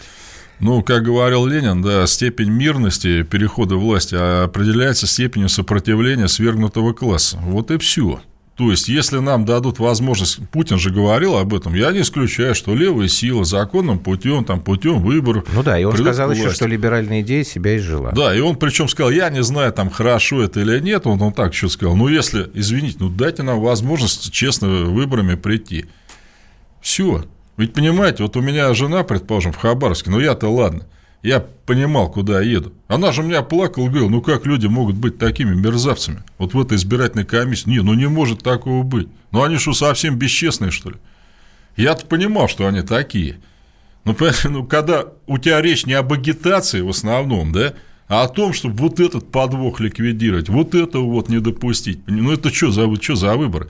Ну, 0.61 0.83
как 0.83 1.05
говорил 1.05 1.47
Ленин, 1.47 1.81
да, 1.83 2.07
степень 2.07 2.51
мирности 2.51 3.23
перехода 3.23 3.77
власти 3.77 4.15
определяется 4.15 5.07
степенью 5.07 5.49
сопротивления 5.49 6.29
свергнутого 6.29 6.93
класса. 6.93 7.39
Вот 7.43 7.71
и 7.71 7.79
все. 7.79 8.21
То 8.61 8.71
есть, 8.71 8.89
если 8.89 9.21
нам 9.21 9.47
дадут 9.47 9.79
возможность, 9.79 10.39
Путин 10.51 10.77
же 10.77 10.91
говорил 10.91 11.39
об 11.39 11.55
этом, 11.55 11.73
я 11.75 11.93
не 11.93 12.03
исключаю, 12.03 12.55
что 12.55 12.75
левая 12.75 13.09
сила 13.09 13.43
законным 13.43 13.99
путем, 13.99 14.45
там, 14.45 14.61
путем 14.61 15.01
выборов. 15.01 15.47
Ну 15.55 15.63
да, 15.63 15.79
и 15.79 15.85
он 15.85 15.97
сказал 15.97 16.31
еще, 16.31 16.51
что 16.51 16.67
либеральная 16.67 17.23
идея 17.23 17.43
себя 17.43 17.79
изжила. 17.79 18.13
Да, 18.13 18.37
и 18.37 18.41
он 18.41 18.57
причем 18.57 18.87
сказал, 18.87 19.13
я 19.13 19.31
не 19.31 19.43
знаю, 19.43 19.73
там 19.73 19.89
хорошо 19.89 20.43
это 20.43 20.61
или 20.61 20.79
нет, 20.79 21.07
он, 21.07 21.23
он 21.23 21.33
так 21.33 21.55
еще 21.55 21.71
сказал, 21.71 21.97
ну 21.97 22.09
если, 22.09 22.51
извините, 22.53 22.99
ну 23.01 23.09
дайте 23.09 23.43
нам 23.43 23.61
возможность 23.61 24.31
честно 24.31 24.69
выборами 24.69 25.37
прийти. 25.37 25.87
Все. 26.83 27.25
Ведь 27.57 27.73
понимаете, 27.73 28.25
вот 28.25 28.37
у 28.37 28.43
меня 28.43 28.75
жена, 28.75 29.05
предположим, 29.05 29.53
в 29.53 29.57
Хабаровске, 29.57 30.11
ну 30.11 30.21
я-то 30.21 30.51
ладно– 30.51 30.87
я 31.23 31.41
понимал, 31.41 32.11
куда 32.11 32.41
я 32.41 32.51
еду. 32.51 32.73
Она 32.89 33.13
же 33.13 33.23
меня 33.23 33.43
плакала 33.43 33.85
и 33.85 33.89
говорила, 33.89 34.09
ну 34.09 34.23
как 34.23 34.47
люди 34.47 34.67
могут 34.67 34.97
быть 34.97 35.19
такими 35.19 35.55
мерзавцами? 35.55 36.23
Вот 36.39 36.55
в 36.55 36.61
этой 36.61 36.77
избирательной 36.77 37.27
комиссии. 37.27 37.69
Не, 37.69 37.81
ну 37.81 37.95
не 37.95 38.09
может 38.09 38.43
такого 38.43 38.83
быть. 38.83 39.09
Ну 39.31 39.43
они 39.43 39.59
что, 39.59 39.75
совсем 39.75 40.19
бесчестные, 40.19 40.71
что 40.71 40.91
ли? 40.91 40.97
Я-то 41.77 42.07
понимал, 42.07 42.49
что 42.49 42.67
они 42.67 42.83
такие. 42.83 43.41
Ну, 44.05 44.17
ну, 44.45 44.65
когда 44.65 45.05
у 45.27 45.39
тебя 45.39 45.61
речь 45.61 45.87
не 45.87 45.93
об 45.93 46.13
агитации 46.13 46.81
в 46.81 46.89
основном, 46.89 47.53
да, 47.53 47.75
а 48.09 48.25
о 48.25 48.29
том, 48.29 48.53
чтобы 48.53 48.77
вот 48.77 48.99
этот 48.99 49.31
подвох 49.31 49.79
ликвидировать, 49.79 50.49
вот 50.49 50.75
этого 50.75 51.05
вот 51.05 51.29
не 51.29 51.39
допустить. 51.39 52.01
Ну, 52.09 52.33
это 52.33 52.53
что 52.53 52.73
за, 52.73 52.93
что 53.01 53.15
за 53.15 53.37
выборы? 53.37 53.69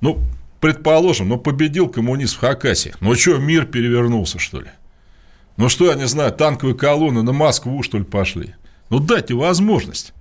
Ну, 0.00 0.18
предположим, 0.60 1.28
ну, 1.28 1.36
победил 1.36 1.88
коммунист 1.88 2.36
в 2.36 2.40
Хакасии. 2.40 2.94
Ну, 3.00 3.14
что, 3.16 3.36
мир 3.36 3.66
перевернулся, 3.66 4.38
что 4.38 4.60
ли? 4.60 4.68
Ну 5.56 5.68
что, 5.68 5.86
я 5.86 5.94
не 5.94 6.06
знаю, 6.06 6.32
танковые 6.32 6.76
колонны 6.76 7.22
на 7.22 7.32
Москву, 7.32 7.82
что 7.82 7.98
ли, 7.98 8.04
пошли? 8.04 8.54
Ну 8.90 8.98
дайте 8.98 9.34
возможность. 9.34 10.12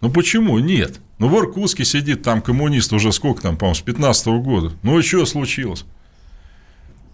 Ну 0.00 0.10
почему 0.10 0.58
нет? 0.58 1.00
Ну 1.18 1.28
в 1.28 1.38
Иркутске 1.38 1.84
сидит 1.84 2.22
там 2.22 2.42
коммунист 2.42 2.92
уже 2.92 3.12
сколько 3.12 3.42
там, 3.42 3.56
по-моему, 3.56 3.76
с 3.76 3.80
15 3.80 4.26
-го 4.26 4.40
года. 4.40 4.72
Ну 4.82 4.98
и 4.98 5.02
что 5.02 5.24
случилось? 5.24 5.84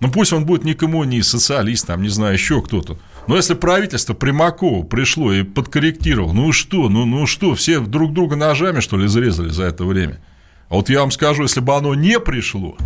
Ну 0.01 0.11
пусть 0.11 0.33
он 0.33 0.47
будет 0.47 0.65
не 0.65 0.75
коммунист, 0.75 1.31
социалист, 1.31 1.87
там, 1.87 2.03
не 2.03 2.09
знаю, 2.09 2.35
еще 2.35 2.63
кто-то. 2.63 2.99
Но 3.27 3.37
если 3.37 3.55
правительство 3.55 4.15
Примакова 4.15 4.85
пришло 4.85 5.33
и 5.33 5.43
подкорректировало, 5.43 6.33
ну 6.33 6.53
что, 6.53 6.89
ну, 6.89 7.05
ну 7.05 7.27
что, 7.27 7.55
все 7.55 7.81
друг 7.81 8.15
друга 8.15 8.37
ножами, 8.37 8.81
что 8.81 8.97
ли, 8.97 9.09
зарезали 9.09 9.51
за 9.51 9.65
это 9.65 9.85
время? 9.85 10.21
А 10.69 10.77
вот 10.77 10.89
я 10.89 11.01
вам 11.01 11.11
скажу, 11.11 11.43
если 11.43 11.61
бы 11.61 11.75
оно 11.75 11.95
не 11.95 12.21
пришло, 12.21 12.77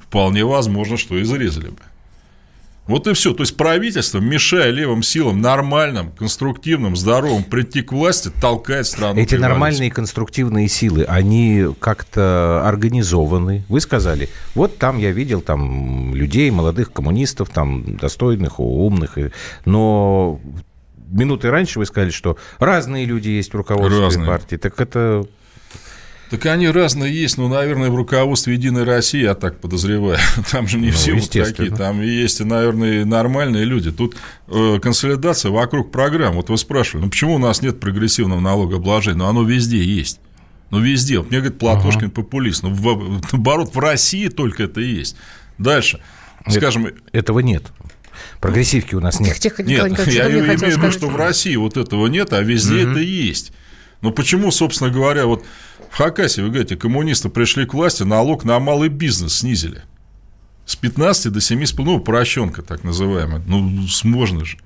вполне 0.00 0.44
возможно, 0.44 0.96
что 0.96 1.18
и 1.18 1.24
зарезали 1.24 1.68
бы. 1.68 1.82
Вот 2.88 3.06
и 3.06 3.12
все. 3.12 3.32
То 3.34 3.42
есть 3.42 3.56
правительство, 3.56 4.18
мешая 4.18 4.70
левым 4.70 5.02
силам 5.02 5.40
нормальным, 5.40 6.10
конструктивным, 6.12 6.96
здоровым 6.96 7.44
прийти 7.44 7.82
к 7.82 7.92
власти, 7.92 8.30
толкает 8.40 8.86
страну. 8.86 9.20
Эти 9.20 9.36
нормальные 9.36 9.90
конструктивные 9.90 10.68
силы, 10.68 11.04
они 11.04 11.66
как-то 11.78 12.66
организованы. 12.66 13.64
Вы 13.68 13.80
сказали, 13.80 14.28
вот 14.54 14.78
там 14.78 14.98
я 14.98 15.12
видел 15.12 15.42
там 15.42 16.14
людей, 16.14 16.50
молодых 16.50 16.92
коммунистов, 16.92 17.50
там 17.50 17.96
достойных, 17.96 18.58
умных, 18.58 19.18
но 19.64 20.40
минуты 21.10 21.50
раньше 21.50 21.78
вы 21.78 21.86
сказали, 21.86 22.10
что 22.10 22.36
разные 22.58 23.04
люди 23.04 23.28
есть 23.28 23.52
в 23.52 23.56
руководстве 23.56 24.00
разные. 24.02 24.26
партии. 24.26 24.56
Так 24.56 24.80
это 24.80 25.26
так 26.30 26.44
они 26.46 26.68
разные 26.68 27.14
есть, 27.14 27.38
но, 27.38 27.48
наверное, 27.48 27.90
в 27.90 27.94
руководстве 27.94 28.54
«Единой 28.54 28.84
России», 28.84 29.22
я 29.22 29.34
так 29.34 29.60
подозреваю, 29.60 30.18
там 30.50 30.68
же 30.68 30.78
не 30.78 30.88
ну, 30.88 30.92
все 30.92 31.14
вот 31.14 31.30
такие, 31.30 31.70
там 31.74 32.02
есть, 32.02 32.40
наверное, 32.40 33.04
нормальные 33.04 33.64
люди. 33.64 33.90
Тут 33.90 34.16
э, 34.48 34.78
консолидация 34.80 35.50
вокруг 35.50 35.90
программ. 35.90 36.34
Вот 36.34 36.50
вы 36.50 36.58
спрашивали, 36.58 37.04
ну 37.04 37.10
почему 37.10 37.34
у 37.34 37.38
нас 37.38 37.62
нет 37.62 37.80
прогрессивного 37.80 38.40
налогообложения? 38.40 39.18
Но 39.18 39.28
оно 39.28 39.42
везде 39.42 39.82
есть. 39.82 40.20
Ну, 40.70 40.80
везде. 40.80 41.18
Вот 41.18 41.30
мне 41.30 41.38
говорит 41.40 41.58
Платошкин 41.58 42.06
ага. 42.06 42.10
популист. 42.10 42.62
Ну, 42.62 42.70
в, 42.70 43.22
наоборот, 43.32 43.74
в 43.74 43.78
России 43.78 44.28
только 44.28 44.64
это 44.64 44.80
и 44.80 44.86
есть. 44.86 45.16
Дальше. 45.56 46.00
Скажем... 46.46 46.88
Этого 47.12 47.40
нет. 47.40 47.64
Прогрессивки 48.40 48.94
у 48.94 49.00
нас 49.00 49.20
нет. 49.20 49.38
Тихо, 49.38 49.62
тихо, 49.62 49.88
нет, 49.88 50.06
я 50.08 50.30
имею 50.30 50.58
в 50.58 50.62
виду, 50.62 50.90
что 50.90 51.08
в 51.08 51.16
России 51.16 51.56
вот 51.56 51.76
этого 51.76 52.06
нет, 52.06 52.32
а 52.32 52.40
везде 52.42 52.84
угу. 52.84 52.90
это 52.90 53.00
есть. 53.00 53.52
Но 54.00 54.10
почему, 54.12 54.50
собственно 54.50 54.90
говоря, 54.90 55.26
вот 55.26 55.44
Хакасии, 55.98 56.42
вы 56.42 56.50
говорите, 56.50 56.76
коммунисты 56.76 57.28
пришли 57.28 57.66
к 57.66 57.74
власти, 57.74 58.04
налог 58.04 58.44
на 58.44 58.60
малый 58.60 58.88
бизнес 58.88 59.38
снизили. 59.38 59.82
С 60.64 60.76
15 60.76 61.32
до 61.32 61.40
7,5, 61.40 61.82
ну, 61.82 61.96
упрощенка 61.96 62.62
так 62.62 62.84
называемая. 62.84 63.42
Ну, 63.44 63.84
можно 64.04 64.44
же. 64.44 64.58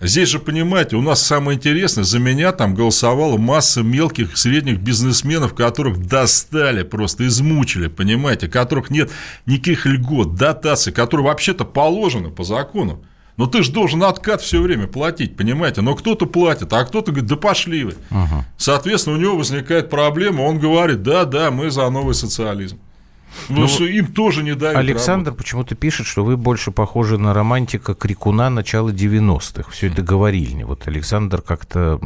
Здесь 0.00 0.28
же, 0.28 0.38
понимаете, 0.38 0.94
у 0.94 1.02
нас 1.02 1.26
самое 1.26 1.56
интересное, 1.56 2.04
за 2.04 2.20
меня 2.20 2.52
там 2.52 2.76
голосовала 2.76 3.36
масса 3.36 3.82
мелких, 3.82 4.38
средних 4.38 4.78
бизнесменов, 4.78 5.54
которых 5.54 6.06
достали, 6.06 6.84
просто 6.84 7.26
измучили, 7.26 7.88
понимаете, 7.88 8.46
которых 8.46 8.90
нет 8.90 9.10
никаких 9.46 9.86
льгот, 9.86 10.36
дотаций, 10.36 10.92
которые 10.92 11.26
вообще-то 11.26 11.64
положены 11.64 12.30
по 12.30 12.44
закону. 12.44 13.04
Но 13.40 13.46
ты 13.46 13.62
же 13.62 13.72
должен 13.72 14.02
откат 14.02 14.42
все 14.42 14.60
время 14.60 14.86
платить, 14.86 15.34
понимаете? 15.34 15.80
Но 15.80 15.94
кто-то 15.94 16.26
платит, 16.26 16.70
а 16.74 16.84
кто-то 16.84 17.10
говорит, 17.10 17.26
да 17.26 17.36
пошли 17.36 17.84
вы. 17.84 17.94
Ага. 18.10 18.44
Соответственно, 18.58 19.16
у 19.16 19.18
него 19.18 19.34
возникает 19.34 19.88
проблема, 19.88 20.42
он 20.42 20.58
говорит, 20.58 21.02
да, 21.02 21.24
да, 21.24 21.50
мы 21.50 21.70
за 21.70 21.88
новый 21.88 22.14
социализм. 22.14 22.78
Ну, 23.48 23.66
ну, 23.66 23.86
им 23.86 24.08
тоже 24.08 24.42
не 24.42 24.54
дают 24.54 24.76
Александр 24.76 25.32
почему-то 25.32 25.74
пишет, 25.74 26.06
что 26.06 26.22
вы 26.22 26.36
больше 26.36 26.70
похожи 26.70 27.16
на 27.16 27.32
романтика 27.32 27.94
Крикуна 27.94 28.50
начала 28.50 28.90
90-х. 28.90 29.70
Все 29.70 29.86
это 29.86 30.02
говорильни. 30.02 30.64
Вот 30.64 30.86
Александр 30.86 31.40
как-то 31.40 31.98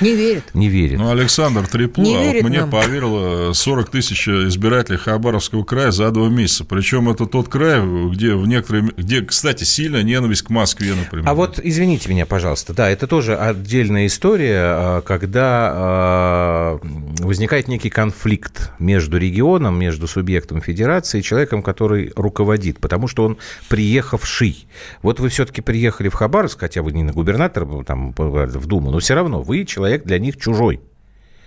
не 0.00 0.14
верит. 0.14 0.44
Не 0.54 0.68
верит. 0.68 0.98
Ну, 0.98 1.10
Александр 1.10 1.66
Трепло, 1.66 2.04
а 2.04 2.32
вот 2.32 2.42
мне 2.42 2.60
нам. 2.60 2.70
поверило 2.70 3.52
40 3.52 3.90
тысяч 3.90 4.28
избирателей 4.28 4.98
Хабаровского 4.98 5.64
края 5.64 5.90
за 5.90 6.10
два 6.10 6.28
месяца. 6.28 6.64
Причем 6.64 7.08
это 7.08 7.26
тот 7.26 7.48
край, 7.48 7.80
где 8.10 8.34
в 8.34 8.46
некоторые, 8.46 8.92
где, 8.96 9.22
кстати, 9.22 9.64
сильная 9.64 10.02
ненависть 10.02 10.42
к 10.42 10.50
Москве, 10.50 10.94
например. 10.94 11.28
А 11.28 11.34
вот 11.34 11.58
извините 11.62 12.08
меня, 12.08 12.26
пожалуйста, 12.26 12.74
да, 12.74 12.90
это 12.90 13.06
тоже 13.06 13.36
отдельная 13.36 14.06
история, 14.06 14.60
а, 14.60 15.00
когда 15.00 15.72
а, 15.74 16.78
возникает 17.20 17.68
некий 17.68 17.90
конфликт 17.90 18.72
между 18.78 19.18
регионом, 19.18 19.78
между 19.78 20.06
субъектом 20.06 20.60
федерации 20.60 21.20
и 21.20 21.22
человеком, 21.22 21.62
который 21.62 22.12
руководит, 22.16 22.78
потому 22.78 23.08
что 23.08 23.24
он 23.24 23.38
приехавший. 23.68 24.66
Вот 25.02 25.20
вы 25.20 25.28
все-таки 25.28 25.62
приехали 25.62 26.08
в 26.08 26.14
Хабаровск, 26.14 26.60
хотя 26.60 26.82
вы 26.82 26.92
не 26.92 27.02
на 27.02 27.12
губернатора, 27.12 27.82
там, 27.84 28.12
в 28.16 28.66
Думу, 28.66 28.90
но 28.90 28.98
все 28.98 29.14
равно 29.14 29.42
вы 29.42 29.64
человек 29.76 30.04
для 30.04 30.18
них 30.18 30.38
чужой. 30.38 30.80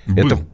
Был. 0.05 0.27
Это, 0.27 0.45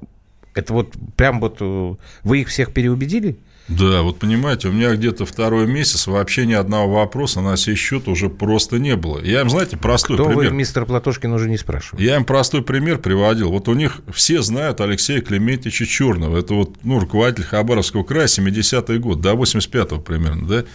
это 0.53 0.73
вот 0.73 0.93
прям 1.17 1.41
вот 1.41 1.57
э, 1.59 1.95
вы 2.23 2.41
их 2.41 2.47
всех 2.47 2.73
переубедили? 2.73 3.37
Да, 3.67 4.03
вот 4.03 4.19
понимаете, 4.19 4.69
у 4.69 4.71
меня 4.71 4.95
где-то 4.95 5.25
второй 5.25 5.67
месяц 5.67 6.07
вообще 6.07 6.45
ни 6.45 6.53
одного 6.53 6.99
вопроса 6.99 7.41
на 7.41 7.57
сей 7.57 7.75
счет 7.75 8.07
уже 8.07 8.29
просто 8.29 8.77
не 8.77 8.95
было. 8.95 9.19
Я 9.21 9.41
им, 9.41 9.49
знаете, 9.49 9.75
простой 9.75 10.15
Кто 10.15 10.27
пример. 10.27 10.51
Вы, 10.51 10.55
мистер 10.55 10.85
Платошкин, 10.85 11.33
уже 11.33 11.49
не 11.49 11.57
спрашиваю. 11.57 12.01
Я 12.01 12.15
им 12.15 12.23
простой 12.23 12.61
пример 12.61 12.99
приводил. 12.99 13.49
Вот 13.49 13.67
у 13.67 13.73
них 13.73 14.01
все 14.13 14.41
знают 14.41 14.79
Алексея 14.81 15.19
Клементьевича 15.19 15.85
Черного. 15.85 16.37
Это 16.37 16.53
вот 16.53 16.77
ну, 16.83 16.99
руководитель 16.99 17.43
Хабаровского 17.43 18.03
края, 18.03 18.27
70-й 18.27 18.99
год, 18.99 19.19
до 19.19 19.33
85-го 19.33 19.99
примерно, 19.99 20.47
да? 20.47 20.65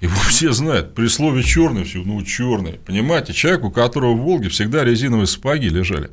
Его 0.00 0.14
все 0.28 0.52
знают. 0.52 0.94
При 0.94 1.08
слове 1.08 1.42
черный 1.42 1.84
все, 1.84 2.02
ну, 2.04 2.22
черный. 2.22 2.78
Понимаете, 2.86 3.32
человек, 3.32 3.64
у 3.64 3.70
которого 3.70 4.12
в 4.12 4.20
Волге 4.20 4.50
всегда 4.50 4.84
резиновые 4.84 5.26
сапоги 5.26 5.68
лежали 5.68 6.10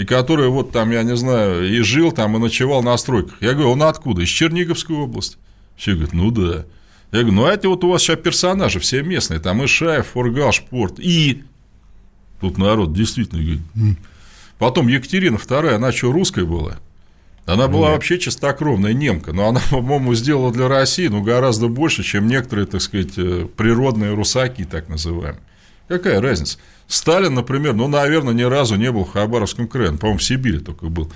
и 0.00 0.06
который 0.06 0.48
вот 0.48 0.72
там, 0.72 0.90
я 0.92 1.02
не 1.02 1.14
знаю, 1.14 1.68
и 1.70 1.78
жил 1.82 2.10
там, 2.10 2.34
и 2.34 2.40
ночевал 2.40 2.82
на 2.82 2.96
стройках. 2.96 3.36
Я 3.42 3.52
говорю, 3.52 3.72
он 3.72 3.82
откуда? 3.82 4.22
Из 4.22 4.28
Черниговской 4.28 4.96
области. 4.96 5.36
Все 5.76 5.92
говорят, 5.92 6.14
ну 6.14 6.30
да. 6.30 6.64
Я 7.12 7.18
говорю, 7.20 7.32
ну 7.32 7.44
а 7.44 7.52
эти 7.52 7.66
вот 7.66 7.84
у 7.84 7.90
вас 7.90 8.00
сейчас 8.00 8.18
персонажи 8.18 8.80
все 8.80 9.02
местные, 9.02 9.40
там 9.40 9.62
Ишаев, 9.62 10.06
Фургал, 10.06 10.52
Шпорт, 10.52 10.94
и... 10.98 11.44
Тут 12.40 12.56
народ 12.56 12.94
действительно 12.94 13.42
говорит. 13.42 13.98
Потом 14.56 14.88
Екатерина 14.88 15.36
II, 15.36 15.74
она 15.74 15.92
что, 15.92 16.12
русская 16.12 16.46
была? 16.46 16.78
Она 17.44 17.68
была 17.68 17.88
Нет. 17.88 17.96
вообще 17.96 18.18
чистокровная 18.18 18.94
немка, 18.94 19.34
но 19.34 19.48
она, 19.48 19.60
по-моему, 19.70 20.14
сделала 20.14 20.50
для 20.50 20.66
России 20.66 21.08
ну, 21.08 21.22
гораздо 21.22 21.68
больше, 21.68 22.04
чем 22.04 22.26
некоторые, 22.26 22.64
так 22.64 22.80
сказать, 22.80 23.18
э, 23.18 23.46
природные 23.54 24.14
русаки, 24.14 24.64
так 24.64 24.88
называемые. 24.88 25.42
Какая 25.90 26.20
разница? 26.20 26.56
Сталин, 26.86 27.34
например, 27.34 27.74
ну, 27.74 27.88
наверное, 27.88 28.32
ни 28.32 28.44
разу 28.44 28.76
не 28.76 28.92
был 28.92 29.04
в 29.04 29.10
Хабаровском 29.10 29.66
крае, 29.66 29.90
по-моему, 29.90 30.20
в 30.20 30.22
Сибири 30.22 30.60
только 30.60 30.86
был. 30.86 31.10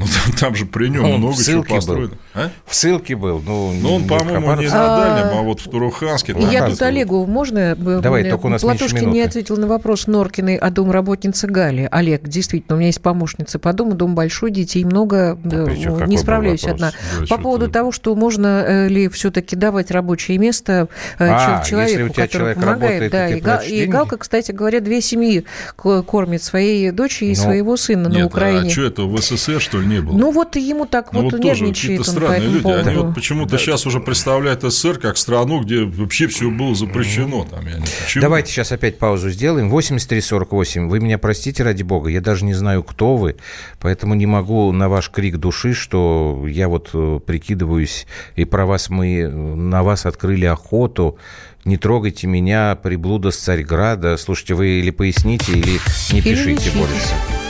Ну, 0.00 0.06
там, 0.06 0.32
там 0.32 0.54
же 0.54 0.64
при 0.64 0.88
нем 0.88 1.18
много 1.18 1.36
чего 1.44 1.62
построено. 1.62 2.14
А? 2.32 2.50
В 2.64 2.74
ссылке 2.74 3.16
был. 3.16 3.42
Ну, 3.44 3.74
ну 3.74 3.96
он, 3.96 4.06
по-моему, 4.06 4.54
не 4.54 4.68
на 4.68 4.96
Дальнем, 4.96 5.38
а 5.38 5.42
вот 5.42 5.60
в 5.60 5.68
Туруханске. 5.68 6.34
Я 6.50 6.66
тут 6.66 6.80
Олегу, 6.80 7.26
можно? 7.26 7.76
Давай, 7.76 8.28
только 8.28 8.46
у 8.46 8.48
нас 8.48 8.62
Платошкин 8.62 9.10
не 9.10 9.20
ответил 9.20 9.58
на 9.58 9.66
вопрос 9.66 10.06
Норкиной 10.06 10.56
о 10.56 10.70
домработнице 10.70 11.48
Гали. 11.48 11.86
Олег, 11.90 12.26
действительно, 12.26 12.76
у 12.76 12.78
меня 12.78 12.86
есть 12.86 13.02
помощница 13.02 13.58
по 13.58 13.72
дому, 13.74 13.94
дом 13.94 14.14
большой, 14.14 14.50
детей 14.50 14.84
много, 14.84 15.38
а 15.44 16.06
не 16.06 16.16
справляюсь 16.16 16.64
одна. 16.64 16.92
Да, 17.18 17.26
по 17.28 17.42
поводу 17.42 17.66
ты... 17.66 17.72
того, 17.72 17.92
что 17.92 18.14
можно 18.14 18.64
э, 18.66 18.88
ли 18.88 19.08
все-таки 19.08 19.54
давать 19.54 19.90
рабочее 19.90 20.38
место 20.38 20.88
э, 21.18 21.28
а, 21.28 21.62
человеку, 21.62 22.08
который 22.08 22.28
человек 22.28 22.58
помогает. 22.58 23.12
Да, 23.12 23.58
и, 23.58 23.84
и 23.84 23.86
Галка, 23.86 24.16
кстати 24.16 24.52
говоря, 24.52 24.80
две 24.80 25.02
семьи 25.02 25.44
кормит 25.76 26.42
своей 26.42 26.90
дочери 26.90 27.28
и 27.28 27.36
Но... 27.36 27.42
своего 27.42 27.76
сына 27.76 28.08
на 28.08 28.24
Украине. 28.24 28.68
А 28.68 28.70
что 28.70 28.84
это, 28.84 29.02
в 29.02 29.20
СССР, 29.20 29.60
что 29.60 29.78
ли? 29.80 29.89
Не 29.90 30.00
было. 30.00 30.16
Ну 30.16 30.30
вот 30.30 30.56
ему 30.56 30.86
так 30.86 31.12
Ну, 31.12 31.22
вот, 31.22 31.32
вот 31.32 31.42
тоже 31.42 31.62
нервничает 31.64 32.00
какие-то 32.00 32.02
он 32.02 32.04
по 32.04 32.10
странные 32.10 32.38
этому 32.38 32.52
люди. 32.52 32.62
поводу. 32.62 32.88
Они 32.88 32.98
вот 32.98 33.14
почему-то 33.14 33.58
сейчас 33.58 33.86
уже 33.86 34.00
представляют 34.00 34.62
СССР 34.62 34.98
как 34.98 35.16
страну, 35.16 35.60
где 35.60 35.84
вообще 35.84 36.26
все 36.28 36.50
было 36.50 36.74
запрещено. 36.74 37.44
Там, 37.44 37.66
я 37.66 37.78
не 37.78 37.86
знаю, 37.86 38.02
почему. 38.04 38.22
Давайте 38.22 38.52
сейчас 38.52 38.72
опять 38.72 38.98
паузу 38.98 39.30
сделаем. 39.30 39.68
8348. 39.70 40.88
Вы 40.88 41.00
меня 41.00 41.18
простите, 41.18 41.62
ради 41.62 41.82
бога, 41.82 42.10
я 42.10 42.20
даже 42.20 42.44
не 42.44 42.54
знаю, 42.54 42.82
кто 42.82 43.16
вы, 43.16 43.36
поэтому 43.80 44.14
не 44.14 44.26
могу 44.26 44.72
на 44.72 44.88
ваш 44.88 45.10
крик 45.10 45.36
души, 45.38 45.74
что 45.74 46.44
я 46.48 46.68
вот 46.68 46.90
э, 46.94 47.20
прикидываюсь, 47.24 48.06
и 48.36 48.44
про 48.44 48.66
вас 48.66 48.90
мы, 48.90 49.18
э, 49.18 49.28
на 49.28 49.82
вас 49.82 50.06
открыли 50.06 50.46
охоту. 50.46 51.18
Не 51.64 51.76
трогайте 51.76 52.26
меня, 52.26 52.74
приблуда 52.74 53.30
с 53.30 53.36
Царьграда. 53.36 54.16
Слушайте, 54.16 54.54
вы 54.54 54.80
или 54.80 54.90
поясните, 54.90 55.52
или 55.52 55.78
не 56.12 56.20
Или 56.20 56.30
пишите 56.34 56.70
не 56.70 56.78
больше. 56.78 57.49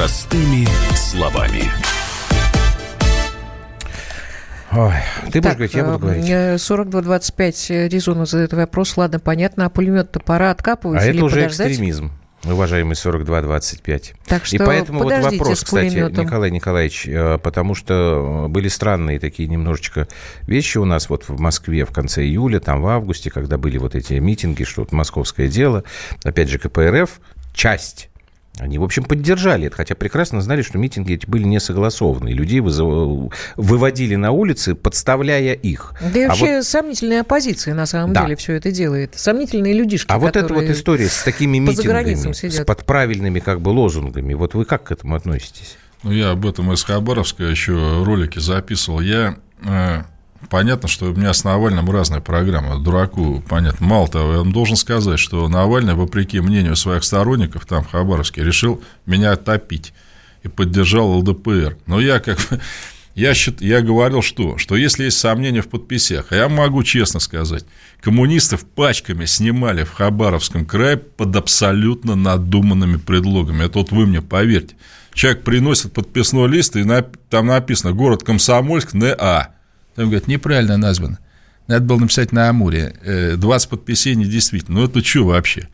Простыми 0.00 0.66
словами. 0.96 1.64
Ой, 4.72 4.94
ты 5.30 5.42
будешь 5.42 5.42
Так, 5.42 5.56
говорить, 5.56 5.74
я 5.74 5.84
буду 5.84 5.96
э, 5.96 6.00
говорить. 6.00 6.24
э, 6.26 6.56
4225 6.58 7.68
резонно 7.68 8.24
задает 8.24 8.54
вопрос. 8.54 8.96
Ладно, 8.96 9.20
понятно, 9.20 9.66
а 9.66 9.68
пулемет-то 9.68 10.20
пора 10.20 10.52
откапывать 10.52 11.02
А 11.02 11.04
или 11.04 11.16
это 11.16 11.26
уже 11.26 11.42
подождать? 11.42 11.68
экстремизм, 11.72 12.12
уважаемый 12.44 12.94
4225. 12.96 14.14
Так 14.26 14.46
что 14.46 14.56
И 14.56 14.58
поэтому 14.58 15.00
вот 15.00 15.12
вопрос, 15.12 15.64
кстати. 15.64 15.96
Николай 15.96 16.50
Николаевич, 16.50 17.06
э, 17.06 17.36
потому 17.36 17.74
что 17.74 18.46
были 18.48 18.68
странные 18.68 19.20
такие 19.20 19.50
немножечко 19.50 20.08
вещи 20.46 20.78
у 20.78 20.86
нас 20.86 21.10
вот 21.10 21.28
в 21.28 21.38
Москве 21.38 21.84
в 21.84 21.92
конце 21.92 22.22
июля, 22.22 22.58
там 22.58 22.80
в 22.80 22.86
августе, 22.86 23.30
когда 23.30 23.58
были 23.58 23.76
вот 23.76 23.94
эти 23.94 24.14
митинги, 24.14 24.64
что 24.64 24.80
вот 24.80 24.92
московское 24.92 25.48
дело, 25.48 25.84
опять 26.24 26.48
же 26.48 26.58
КПРФ, 26.58 27.20
часть 27.52 28.08
они, 28.60 28.78
в 28.78 28.84
общем, 28.84 29.04
поддержали 29.04 29.66
это, 29.66 29.76
хотя 29.76 29.94
прекрасно 29.94 30.40
знали, 30.40 30.62
что 30.62 30.78
митинги 30.78 31.14
эти 31.14 31.26
были 31.26 31.44
не 31.44 31.60
согласованы. 31.60 32.28
Людей 32.30 32.60
вызыв- 32.60 33.32
выводили 33.56 34.14
на 34.16 34.30
улицы, 34.32 34.74
подставляя 34.74 35.54
их. 35.54 35.94
Да 36.00 36.18
и 36.18 36.22
А 36.24 36.28
вообще 36.28 36.56
вот- 36.56 36.64
сомнительная 36.64 37.20
оппозиция 37.22 37.74
на 37.74 37.86
самом 37.86 38.12
Да. 38.12 38.22
деле 38.22 38.36
все 38.36 38.54
это 38.54 38.70
делает. 38.70 39.14
Сомнительные 39.16 39.72
людишки, 39.74 40.10
А 40.10 40.18
вот 40.18 40.36
эта 40.36 40.52
вот 40.52 40.64
история 40.64 41.08
с 41.08 41.22
такими 41.22 41.58
митингами, 41.58 42.14
с 42.14 42.64
подправильными 42.64 43.40
как 43.40 43.60
бы 43.60 43.70
лозунгами, 43.70 44.34
вот 44.34 44.54
вы 44.54 44.64
как 44.64 44.84
к 44.84 44.92
этому 44.92 45.14
относитесь? 45.16 45.76
Ну, 46.02 46.12
я 46.12 46.30
об 46.30 46.46
этом 46.46 46.72
из 46.72 46.82
Хабаровска 46.82 47.44
еще 47.44 48.02
ролики 48.04 48.38
записывал. 48.38 49.00
Я 49.00 49.36
э, 49.62 50.02
понятно, 50.50 50.88
что 50.88 51.06
у 51.06 51.14
меня 51.14 51.32
с 51.32 51.44
Навальным 51.44 51.90
разная 51.90 52.20
программа. 52.20 52.78
Дураку, 52.78 53.42
понятно. 53.48 53.86
Мало 53.86 54.08
того, 54.08 54.32
я 54.34 54.42
должен 54.42 54.76
сказать, 54.76 55.18
что 55.18 55.48
Навальный, 55.48 55.94
вопреки 55.94 56.40
мнению 56.40 56.76
своих 56.76 57.04
сторонников 57.04 57.64
там 57.66 57.84
в 57.84 57.90
Хабаровске, 57.90 58.44
решил 58.44 58.82
меня 59.06 59.34
топить 59.36 59.94
и 60.42 60.48
поддержал 60.48 61.10
ЛДПР. 61.18 61.78
Но 61.86 62.00
я 62.00 62.18
как 62.20 62.38
бы- 62.50 62.60
я, 63.14 63.34
счит, 63.34 63.60
я 63.60 63.80
говорил, 63.80 64.22
что? 64.22 64.56
Что 64.58 64.76
если 64.76 65.04
есть 65.04 65.18
сомнения 65.18 65.62
в 65.62 65.68
подписях, 65.68 66.26
а 66.30 66.36
я 66.36 66.48
могу 66.48 66.82
честно 66.82 67.20
сказать, 67.20 67.64
коммунистов 68.00 68.64
пачками 68.64 69.24
снимали 69.26 69.84
в 69.84 69.92
Хабаровском 69.92 70.64
крае 70.66 70.96
под 70.96 71.34
абсолютно 71.36 72.14
надуманными 72.14 72.96
предлогами. 72.96 73.64
Это 73.64 73.78
вот 73.78 73.90
вы 73.92 74.06
мне 74.06 74.22
поверьте. 74.22 74.74
Человек 75.12 75.42
приносит 75.42 75.92
подписной 75.92 76.48
лист, 76.48 76.76
и 76.76 76.80
нап- 76.80 77.18
там 77.28 77.46
написано 77.46 77.92
«Город 77.92 78.22
Комсомольск, 78.22 78.94
НА». 78.94 79.48
Там 79.94 80.06
говорят, 80.06 80.28
неправильно 80.28 80.76
названо. 80.76 81.18
Надо 81.66 81.84
было 81.84 81.98
написать 81.98 82.32
на 82.32 82.48
Амуре. 82.48 82.94
Э, 83.02 83.36
20 83.36 83.68
подписей 83.70 84.14
недействительно. 84.14 84.80
Ну, 84.80 84.86
это 84.86 85.04
что 85.04 85.24
вообще? 85.24 85.68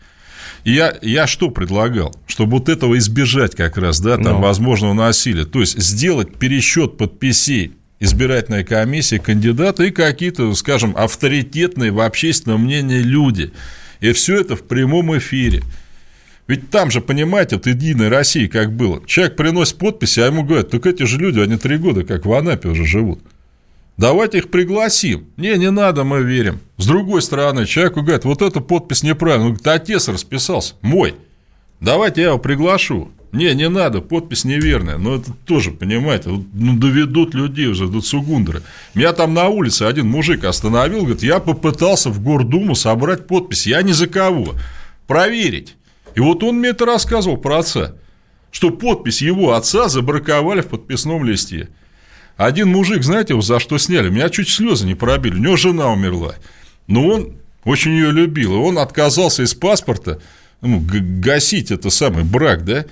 И 0.65 0.73
я, 0.73 0.97
я 1.01 1.27
что 1.27 1.51
предлагал? 1.51 2.15
Чтобы 2.27 2.59
вот 2.59 2.69
этого 2.69 2.99
избежать 2.99 3.55
как 3.55 3.77
раз, 3.79 4.01
да, 4.01 4.17
там, 4.17 4.37
Ну. 4.37 4.41
возможного 4.41 4.93
насилия. 4.95 5.45
То 5.45 5.61
есть, 5.61 5.79
сделать 5.81 6.37
пересчет 6.37 6.97
подписей 6.99 7.73
избирательной 8.01 8.65
комиссии 8.65 9.17
кандидата 9.17 9.85
и 9.85 9.91
какие-то, 9.91 10.53
скажем, 10.55 10.95
авторитетные 10.97 11.93
в 11.93 12.01
общественном 12.01 12.65
мнении 12.65 12.99
люди. 12.99 13.53
И 14.01 14.13
все 14.13 14.39
это 14.41 14.55
в 14.57 14.65
прямом 14.65 15.17
эфире. 15.17 15.63
Ведь 16.47 16.71
там 16.71 16.91
же, 16.91 17.01
понимаете, 17.01 17.57
вот 17.57 17.67
Единой 17.67 18.09
России 18.09 18.47
как 18.47 18.73
было. 18.73 19.03
Человек 19.07 19.37
приносит 19.37 19.79
подписи, 19.79 20.21
а 20.21 20.27
ему 20.27 20.45
говорят, 20.45 20.71
так 20.71 20.85
эти 20.87 21.05
же 21.05 21.19
люди, 21.19 21.41
они 21.41 21.57
три 21.57 21.77
года 21.79 22.05
как 22.05 22.27
в 22.27 22.33
Анапе 22.33 22.69
уже 22.69 22.85
живут. 22.85 23.21
Давайте 23.97 24.39
их 24.39 24.51
пригласим. 24.51 25.27
Не, 25.37 25.57
не 25.57 25.71
надо, 25.71 26.05
мы 26.05 26.23
верим. 26.23 26.61
С 26.77 26.87
другой 26.87 27.23
стороны, 27.23 27.65
человеку 27.65 28.03
говорят, 28.03 28.25
вот 28.25 28.43
эта 28.43 28.61
подпись 28.61 29.03
неправильная. 29.03 29.49
Он 29.49 29.55
говорит, 29.55 29.67
отец 29.69 30.09
расписался, 30.09 30.75
мой. 30.83 31.15
Давайте 31.81 32.23
я 32.23 32.29
его 32.29 32.39
приглашу. 32.39 33.11
Не, 33.33 33.55
не 33.55 33.69
надо, 33.69 34.01
подпись 34.01 34.45
неверная. 34.45 34.99
Но 34.99 35.17
это 35.17 35.33
тоже, 35.45 35.71
понимаете, 35.71 36.31
ну, 36.31 36.77
доведут 36.79 37.35
людей 37.35 37.67
уже 37.67 37.89
до 37.89 38.01
Цугундера. 38.01 38.63
Меня 38.95 39.13
там 39.13 39.35
на 39.35 39.49
улице 39.49 39.83
один 39.83 40.09
мужик 40.09 40.45
остановил, 40.45 41.01
говорит, 41.01 41.23
я 41.23 41.39
попытался 41.39 42.11
в 42.11 42.23
Гордуму 42.23 42.75
собрать 42.75 43.27
подпись. 43.27 43.67
Я 43.67 43.83
ни 43.83 43.93
за 43.93 44.07
кого. 44.09 44.55
Проверить. 45.07 45.75
И 46.15 46.21
вот 46.21 46.43
он 46.43 46.57
мне 46.57 46.71
это 46.71 46.87
рассказывал 46.87 47.37
про 47.37 47.59
отца. 47.59 47.95
Что 48.51 48.71
подпись 48.71 49.23
его 49.23 49.55
отца 49.55 49.89
забраковали 49.89 50.61
в 50.61 50.69
подписном 50.69 51.25
листе. 51.25 51.69
Один 52.37 52.69
мужик, 52.69 53.03
знаете, 53.03 53.41
за 53.41 53.59
что 53.61 53.79
сняли? 53.79 54.11
Меня 54.11 54.29
чуть 54.29 54.49
слезы 54.49 54.87
не 54.87 54.95
пробили. 54.95 55.35
У 55.35 55.39
него 55.39 55.57
жена 55.57 55.91
умерла. 55.91 56.35
Но 56.87 57.07
он 57.07 57.33
очень 57.65 57.93
ее 57.93 58.13
любил. 58.13 58.55
И 58.55 58.59
он 58.59 58.79
отказался 58.79 59.43
из 59.43 59.55
паспорта 59.55 60.21
ну, 60.61 60.83
гасить 60.87 61.71
это 61.71 61.91
самый 61.91 62.25
брак, 62.25 62.65
да? 62.65 62.87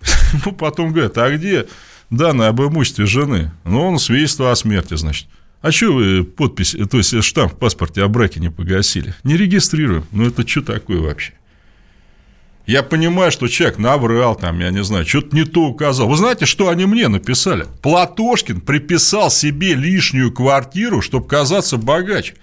Ну, 0.44 0.52
потом 0.52 0.92
говорят, 0.92 1.16
а 1.18 1.30
где 1.30 1.66
данные 2.10 2.48
об 2.48 2.60
имуществе 2.60 3.06
жены? 3.06 3.52
Ну, 3.64 3.80
он 3.80 3.98
свидетельство 3.98 4.50
о 4.50 4.56
смерти, 4.56 4.94
значит. 4.96 5.28
А 5.60 5.72
что 5.72 5.94
вы 5.94 6.24
подпись, 6.24 6.76
то 6.90 6.98
есть 6.98 7.22
штамп 7.22 7.54
в 7.54 7.56
паспорте 7.56 8.02
о 8.02 8.08
браке 8.08 8.38
не 8.38 8.50
погасили? 8.50 9.14
Не 9.24 9.36
регистрируем. 9.36 10.04
Ну, 10.10 10.26
это 10.26 10.46
что 10.46 10.60
такое 10.60 11.00
вообще? 11.00 11.32
Я 12.66 12.82
понимаю, 12.82 13.30
что 13.30 13.46
человек 13.46 13.78
наврал 13.78 14.36
там, 14.36 14.58
я 14.60 14.70
не 14.70 14.82
знаю, 14.82 15.06
что-то 15.06 15.36
не 15.36 15.44
то 15.44 15.64
указал. 15.66 16.08
Вы 16.08 16.16
знаете, 16.16 16.46
что 16.46 16.70
они 16.70 16.86
мне 16.86 17.08
написали? 17.08 17.66
Платошкин 17.82 18.62
приписал 18.62 19.30
себе 19.30 19.74
лишнюю 19.74 20.32
квартиру, 20.32 21.02
чтобы 21.02 21.26
казаться 21.26 21.76
богаче. 21.76 22.34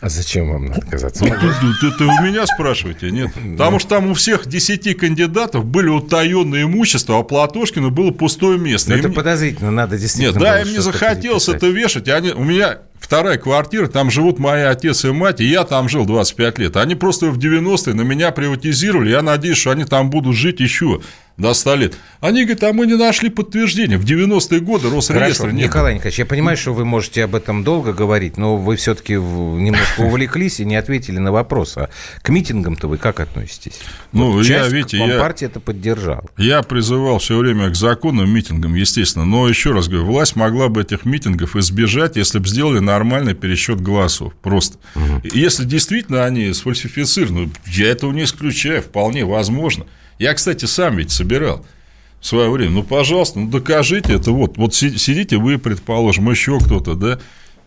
А 0.00 0.08
зачем 0.08 0.50
вам 0.50 0.66
надо 0.66 0.82
казаться? 0.82 1.24
Это, 1.24 1.36
это 1.36 2.04
вы 2.04 2.28
меня 2.28 2.46
спрашиваете, 2.46 3.10
нет? 3.10 3.32
Потому 3.32 3.78
что 3.78 3.90
там 3.90 4.10
у 4.10 4.14
всех 4.14 4.46
10 4.46 4.98
кандидатов 4.98 5.64
были 5.64 5.88
утаенные 5.88 6.64
имущества, 6.64 7.20
а 7.20 7.22
Платошкину 7.22 7.90
было 7.90 8.10
пустое 8.10 8.58
место. 8.58 8.90
Ну, 8.90 8.96
это 8.96 9.08
подозрительно, 9.08 9.70
надо 9.70 9.96
действительно... 9.96 10.32
Нет, 10.32 10.42
да, 10.42 10.60
им 10.60 10.72
не 10.72 10.78
захотелось 10.80 11.48
это 11.48 11.68
вешать. 11.68 12.08
у 12.08 12.42
меня 12.42 12.80
вторая 13.04 13.36
квартира, 13.36 13.86
там 13.86 14.10
живут 14.10 14.38
мои 14.38 14.62
отец 14.62 15.04
и 15.04 15.10
мать, 15.10 15.40
и 15.40 15.44
я 15.44 15.64
там 15.64 15.88
жил 15.90 16.06
25 16.06 16.58
лет. 16.58 16.76
Они 16.76 16.94
просто 16.94 17.26
в 17.26 17.38
90-е 17.38 17.94
на 17.94 18.00
меня 18.00 18.32
приватизировали, 18.32 19.10
я 19.10 19.20
надеюсь, 19.20 19.58
что 19.58 19.70
они 19.70 19.84
там 19.84 20.08
будут 20.08 20.34
жить 20.34 20.60
еще 20.60 21.02
до 21.36 21.52
100 21.52 21.74
лет. 21.76 21.94
Они 22.20 22.44
говорят, 22.44 22.62
а 22.62 22.72
мы 22.72 22.86
не 22.86 22.94
нашли 22.96 23.28
подтверждения. 23.28 23.98
В 23.98 24.04
90-е 24.04 24.60
годы 24.60 24.88
Росреестра 24.88 25.18
Хорошо, 25.46 25.50
не 25.50 25.64
Николай 25.64 25.94
Николаевич, 25.94 26.18
я 26.20 26.26
понимаю, 26.26 26.56
что 26.56 26.72
вы 26.72 26.84
можете 26.84 27.24
об 27.24 27.34
этом 27.34 27.64
долго 27.64 27.92
говорить, 27.92 28.36
но 28.36 28.56
вы 28.56 28.76
все-таки 28.76 29.14
немножко 29.14 30.00
увлеклись 30.02 30.60
и 30.60 30.64
не 30.64 30.76
ответили 30.76 31.18
на 31.18 31.32
вопрос. 31.32 31.76
А 31.76 31.90
к 32.22 32.28
митингам-то 32.28 32.86
вы 32.88 32.98
как 32.98 33.18
относитесь? 33.20 33.80
Ну, 34.12 34.30
вот 34.30 34.44
я, 34.46 34.68
видите, 34.68 34.98
я- 34.98 35.08
Компартия 35.08 35.48
это 35.48 35.58
поддержала. 35.60 36.24
Я 36.36 36.62
призывал 36.62 37.18
все 37.18 37.36
время 37.36 37.68
к 37.70 37.74
законным 37.74 38.30
митингам, 38.30 38.74
естественно, 38.74 39.24
но 39.24 39.48
еще 39.48 39.72
раз 39.72 39.88
говорю, 39.88 40.06
власть 40.06 40.36
могла 40.36 40.68
бы 40.68 40.82
этих 40.82 41.04
митингов 41.04 41.56
избежать, 41.56 42.16
если 42.16 42.38
бы 42.38 42.46
сделали 42.46 42.78
нормальный 42.78 43.34
пересчет 43.34 43.80
голосов. 43.80 44.34
Просто. 44.40 44.78
И 45.24 45.36
Если 45.38 45.64
действительно 45.64 46.24
они 46.24 46.52
сфальсифицированы, 46.52 47.50
я 47.66 47.88
этого 47.90 48.12
не 48.12 48.22
исключаю, 48.24 48.82
вполне 48.82 49.24
возможно. 49.24 49.86
Я, 50.18 50.34
кстати, 50.34 50.64
сам 50.64 50.96
ведь 50.96 51.10
собирал 51.10 51.64
в 52.20 52.26
свое 52.26 52.50
время. 52.50 52.70
Ну, 52.72 52.82
пожалуйста, 52.82 53.38
ну 53.40 53.48
докажите 53.48 54.14
это. 54.14 54.30
Вот, 54.32 54.56
вот 54.56 54.74
си- 54.74 54.96
сидите 54.98 55.36
вы, 55.36 55.58
предположим, 55.58 56.30
еще 56.30 56.58
кто-то, 56.58 56.94
да, 56.94 57.18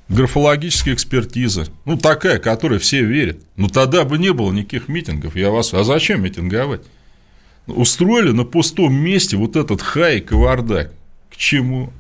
графологическая 0.10 0.94
экспертиза, 0.94 1.68
ну, 1.86 1.98
такая, 1.98 2.40
которой 2.40 2.80
все 2.80 3.04
верят. 3.04 3.40
Ну, 3.56 3.68
тогда 3.68 4.04
бы 4.04 4.18
не 4.18 4.32
было 4.34 4.52
никаких 4.52 4.88
митингов, 4.88 5.36
я 5.36 5.50
вас... 5.50 5.74
А 5.74 5.84
зачем 5.84 6.24
митинговать? 6.24 6.82
устроили 7.68 8.32
на 8.32 8.46
пустом 8.46 8.94
месте 8.94 9.38
вот 9.38 9.56
этот 9.56 9.82
хай 9.82 10.18
и 10.18 10.22
кавардак. 10.22 10.92
К 11.30 11.36
чему? 11.36 11.92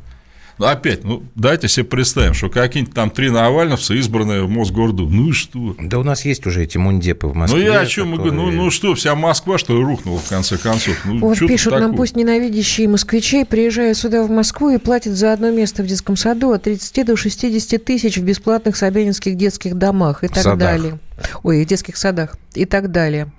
Ну, 0.60 0.66
опять, 0.66 1.04
ну, 1.04 1.24
дайте 1.36 1.68
себе 1.68 1.86
представим, 1.86 2.34
что 2.34 2.50
какие-нибудь 2.50 2.94
там 2.96 3.12
три 3.12 3.30
навальновца, 3.30 3.94
избранные 3.94 4.44
в 4.44 4.50
Мосгорду. 4.50 5.08
Ну 5.08 5.30
и 5.30 5.32
что? 5.32 5.76
Да 5.80 6.00
у 6.00 6.04
нас 6.04 6.26
есть 6.26 6.46
уже 6.48 6.64
эти 6.64 6.78
мундепы 6.80 7.28
в 7.28 7.36
Москве. 7.36 7.60
ну, 7.64 7.72
я 7.74 7.82
о 7.82 7.86
чем 7.86 8.14
и 8.14 8.18
говорю? 8.18 8.34
Ну, 8.34 8.42
которые- 8.46 8.62
ну, 8.64 8.72
что, 8.72 8.96
вся 8.96 9.14
Москва, 9.16 9.58
что 9.60 9.78
ли, 9.78 9.84
рухнула, 9.84 10.18
в 10.20 10.28
конце 10.28 10.58
концов? 10.58 10.96
Ну, 11.06 11.20
Вот 11.20 11.38
пишут 11.38 11.74
нам, 11.80 11.96
пусть 11.96 12.16
ненавидящие 12.16 12.88
москвичей 12.88 13.46
приезжают 13.46 13.98
сюда 13.98 14.24
в 14.24 14.30
Москву 14.32 14.70
и 14.70 14.78
платят 14.78 15.14
за 15.14 15.34
одно 15.34 15.52
место 15.52 15.84
в 15.84 15.88
детском 15.88 16.16
саду 16.18 16.52
от 16.52 16.64
30 16.64 17.04
до 17.04 17.16
60 17.16 17.78
тысяч 17.84 18.18
в 18.18 18.24
бесплатных 18.24 18.76
собянинских 18.78 19.36
детских 19.38 19.76
домах 19.76 20.24
и 20.24 20.28
так 20.28 20.38
садах. 20.44 20.58
далее. 20.58 21.00
Ой, 21.44 21.64
в 21.64 21.68
детских 21.68 21.98
садах 21.98 22.38
и 22.54 22.66
так 22.66 22.92
далее. 22.92 23.32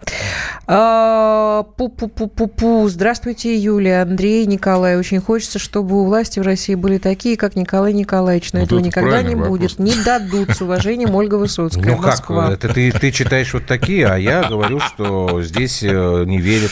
А, 0.66 1.64
Пу-пу-пу-пу-пу. 1.76 2.88
Здравствуйте, 2.88 3.56
Юлия, 3.56 4.02
Андрей, 4.02 4.44
Николай. 4.46 4.96
Очень 4.98 5.20
хочется, 5.20 5.58
чтобы 5.58 6.00
у 6.00 6.04
власти 6.04 6.38
в 6.40 6.42
России 6.42 6.74
были 6.74 6.98
такие, 6.98 7.36
как 7.36 7.56
Николай 7.56 7.92
Николаевич. 7.92 8.52
Но 8.52 8.60
Вот 8.60 8.66
этого 8.66 8.78
это 8.80 8.86
никогда 8.88 9.22
не 9.22 9.34
правильный 9.34 9.48
будет. 9.48 9.72
вопрос. 9.72 9.96
Не 9.96 10.04
дадут 10.04 10.50
с 10.50 10.60
уважением 10.60 11.14
Ольга 11.14 11.36
Высоцкая. 11.36 11.96
Ну 11.96 12.02
как, 12.02 12.30
это 12.30 12.68
ты, 12.72 12.92
ты 12.92 13.10
читаешь 13.10 13.52
вот 13.54 13.66
такие, 13.66 14.06
а 14.06 14.16
я 14.16 14.44
говорю, 14.44 14.80
что 14.80 15.40
здесь 15.42 15.82
э, 15.82 16.24
не 16.26 16.38
верят 16.38 16.70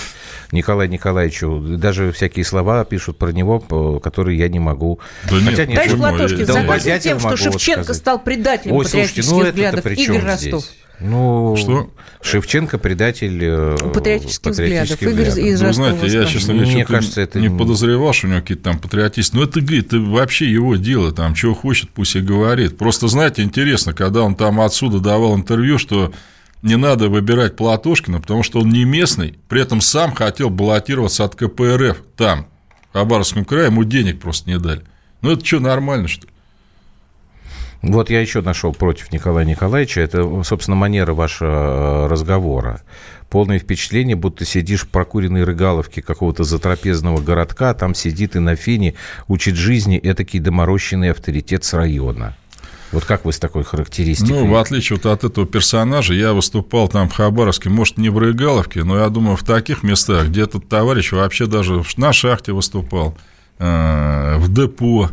Николаю 0.53 0.91
Николаевичу. 0.91 1.61
Даже 1.79 2.13
всякие 2.13 2.45
слова 2.45 2.85
пишут 2.85 3.19
про 3.19 3.31
него, 3.33 3.61
которые 4.01 4.39
я 4.39 4.49
не 4.49 4.59
могу. 4.59 5.01
Да 5.31 5.37
нет, 5.37 5.45
Хотя 5.51 5.67
нет, 5.67 5.75
Товарищ 5.77 5.91
Почему? 5.93 6.03
Платошкин, 6.03 6.47
Долбозятин 6.47 7.01
тем, 7.03 7.21
что 7.21 7.37
Шевченко 7.37 7.83
сказать. 7.85 8.01
стал 8.03 8.19
предателем 8.23 8.75
Ой, 8.77 8.85
слушайте, 8.85 9.23
патриотических 9.23 9.33
ну 9.33 9.45
взглядов. 9.45 9.87
Игорь 9.87 10.25
Ростов. 10.25 10.63
здесь? 10.65 10.77
Ну, 11.01 11.57
Что? 11.59 11.91
Шевченко 12.23 12.79
предатель 12.79 13.39
э, 13.43 13.77
Патриотических 13.93 14.53
взглядов. 14.53 15.03
Игорь 15.03 15.29
взглядов. 15.29 15.39
из 15.39 15.63
Ну, 15.63 15.73
знаете, 15.73 16.07
я, 16.07 16.25
честно 16.25 16.55
Мне 16.55 16.63
говоря, 16.63 16.79
что-то 16.79 16.93
кажется, 16.93 17.21
это 17.21 17.41
не 17.41 17.51
подозревал, 17.51 18.13
что 18.13 18.27
у 18.27 18.31
него 18.31 18.41
какие-то 18.41 18.65
там 18.65 18.79
патриотисты. 18.79 19.37
Но 19.37 19.45
это, 19.45 19.61
говорит, 19.61 19.89
это 19.89 20.01
вообще 20.01 20.51
его 20.51 20.77
дело, 20.77 21.13
там, 21.13 21.35
чего 21.35 21.55
хочет, 21.55 21.91
пусть 21.91 22.17
и 22.17 22.21
говорит. 22.21 22.79
Просто, 22.79 23.09
знаете, 23.09 23.43
интересно, 23.43 23.93
когда 23.93 24.23
он 24.23 24.35
там 24.35 24.61
отсюда 24.61 24.99
давал 24.99 25.37
интервью, 25.37 25.79
что 25.79 26.13
не 26.63 26.77
надо 26.77 27.09
выбирать 27.09 27.57
Платошкина, 27.57 28.21
потому 28.21 28.43
что 28.43 28.61
он 28.61 28.71
не 28.71 28.85
местный, 28.85 29.39
при 29.49 29.61
этом 29.61 29.81
сам 29.81 30.13
хотел 30.13 30.51
баллотироваться 30.51 31.25
от 31.25 31.37
КПРФ 31.37 31.99
там, 32.17 32.47
в 32.91 32.95
Хабаровском 32.95 33.45
крае, 33.45 33.67
ему 33.67 33.85
денег 33.85 34.21
просто 34.21 34.49
не 34.49 34.59
дали. 34.59 34.83
Ну, 35.21 35.33
это 35.33 35.45
что, 35.45 35.61
нормально, 35.61 36.09
что 36.09 36.27
ли? 36.27 36.33
Вот 37.83 38.11
я 38.11 38.21
еще 38.21 38.41
нашел 38.41 38.73
против 38.73 39.13
Николая 39.13 39.45
Николаевича. 39.45 40.01
Это, 40.01 40.43
собственно, 40.43 40.77
манера 40.77 41.15
вашего 41.15 42.07
э, 42.07 42.07
разговора. 42.09 42.83
Полное 43.31 43.59
впечатление, 43.59 44.17
будто 44.17 44.45
сидишь 44.45 44.83
в 44.83 44.89
прокуренной 44.89 45.45
рыгаловке 45.45 46.01
какого-то 46.01 46.45
затрапезного 46.45 47.21
городка, 47.21 47.75
там 47.75 47.95
сидит 47.95 48.37
и 48.37 48.39
на 48.39 48.57
фене 48.57 48.95
учит 49.29 49.57
жизни 49.57 49.99
этакий 50.03 50.39
доморощенный 50.39 51.11
авторитет 51.11 51.65
с 51.65 51.75
района. 51.75 52.37
Вот 52.93 53.05
как 53.05 53.25
вы 53.25 53.33
с 53.33 53.39
такой 53.39 53.65
характеристикой? 53.65 54.41
Ну, 54.41 54.47
в 54.47 54.57
отличие 54.57 54.97
вот 54.97 55.07
от 55.07 55.25
этого 55.25 55.47
персонажа, 55.47 56.15
я 56.15 56.33
выступал 56.33 56.89
там 56.89 57.09
в 57.09 57.13
Хабаровске, 57.13 57.69
может, 57.69 57.99
не 57.99 58.11
в 58.11 58.19
Рыгаловке, 58.19 58.85
но 58.85 58.99
я 58.99 59.09
думаю, 59.09 59.37
в 59.37 59.43
таких 59.43 59.83
местах, 59.83 60.29
где 60.29 60.43
этот 60.43 60.69
товарищ 60.69 61.13
вообще 61.13 61.47
даже 61.47 61.83
на 61.97 62.13
шахте 62.13 62.53
выступал, 62.53 63.17
э, 63.59 64.37
в 64.39 64.53
депо, 64.53 65.11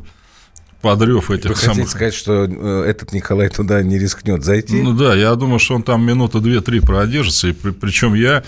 подрев 0.84 1.30
Вы 1.30 1.38
этих 1.38 1.52
хотите 1.52 1.74
самых... 1.74 1.90
сказать, 1.90 2.14
что 2.14 2.46
э, 2.46 2.84
этот 2.88 3.14
Николай 3.14 3.50
туда 3.50 3.82
не 3.82 3.98
рискнет 3.98 4.44
зайти? 4.44 4.80
Ну 4.82 4.94
да, 4.94 5.16
я 5.16 5.34
думаю, 5.36 5.58
что 5.58 5.76
он 5.76 5.82
там 5.82 6.06
минуты 6.06 6.42
две-три 6.42 6.82
продержится, 6.82 7.48
и 7.48 7.54
при- 7.54 7.72
причем 7.72 8.14
я, 8.14 8.44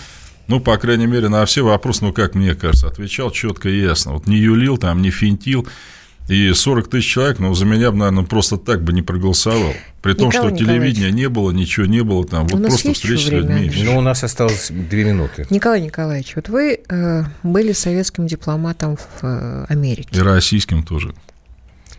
ну, 0.48 0.60
по 0.60 0.78
крайней 0.78 1.08
мере, 1.08 1.30
на 1.30 1.46
все 1.46 1.64
вопросы, 1.64 2.04
ну, 2.04 2.14
как 2.14 2.36
мне 2.36 2.54
кажется, 2.54 2.88
отвечал 2.88 3.32
четко 3.32 3.70
и 3.70 3.82
ясно. 3.82 4.14
Вот 4.14 4.28
не 4.28 4.38
юлил 4.38 4.78
там, 4.78 5.02
не 5.02 5.12
финтил, 5.12 5.66
и 6.28 6.52
40 6.54 6.90
тысяч 6.90 7.08
человек, 7.08 7.40
ну, 7.40 7.54
за 7.54 7.66
меня 7.66 7.92
бы, 7.92 7.98
наверное, 8.00 8.24
просто 8.24 8.58
так 8.58 8.84
бы 8.84 8.92
не 8.92 9.02
проголосовал. 9.02 9.74
При 10.02 10.14
том, 10.14 10.28
Николай 10.28 10.50
что 10.50 10.66
телевидения 10.66 11.12
не 11.12 11.30
было, 11.30 11.52
ничего 11.52 11.86
не 11.86 12.02
было 12.02 12.26
там, 12.26 12.48
вот 12.48 12.62
просто 12.62 12.90
есть 12.90 13.02
встречи 13.02 13.28
с 13.28 13.30
людьми. 13.30 13.72
Ну, 13.84 13.98
у 13.98 14.02
нас 14.02 14.24
осталось 14.24 14.70
две 14.72 15.06
минуты. 15.06 15.48
Николай 15.50 15.82
Николаевич, 15.82 16.36
вот 16.36 16.50
вы 16.50 16.80
э, 16.88 17.24
были 17.44 17.72
советским 17.72 18.28
дипломатом 18.28 18.98
в 18.98 19.24
э, 19.24 19.66
Америке. 19.70 20.10
И 20.12 20.20
российским 20.20 20.84
тоже. 20.84 21.14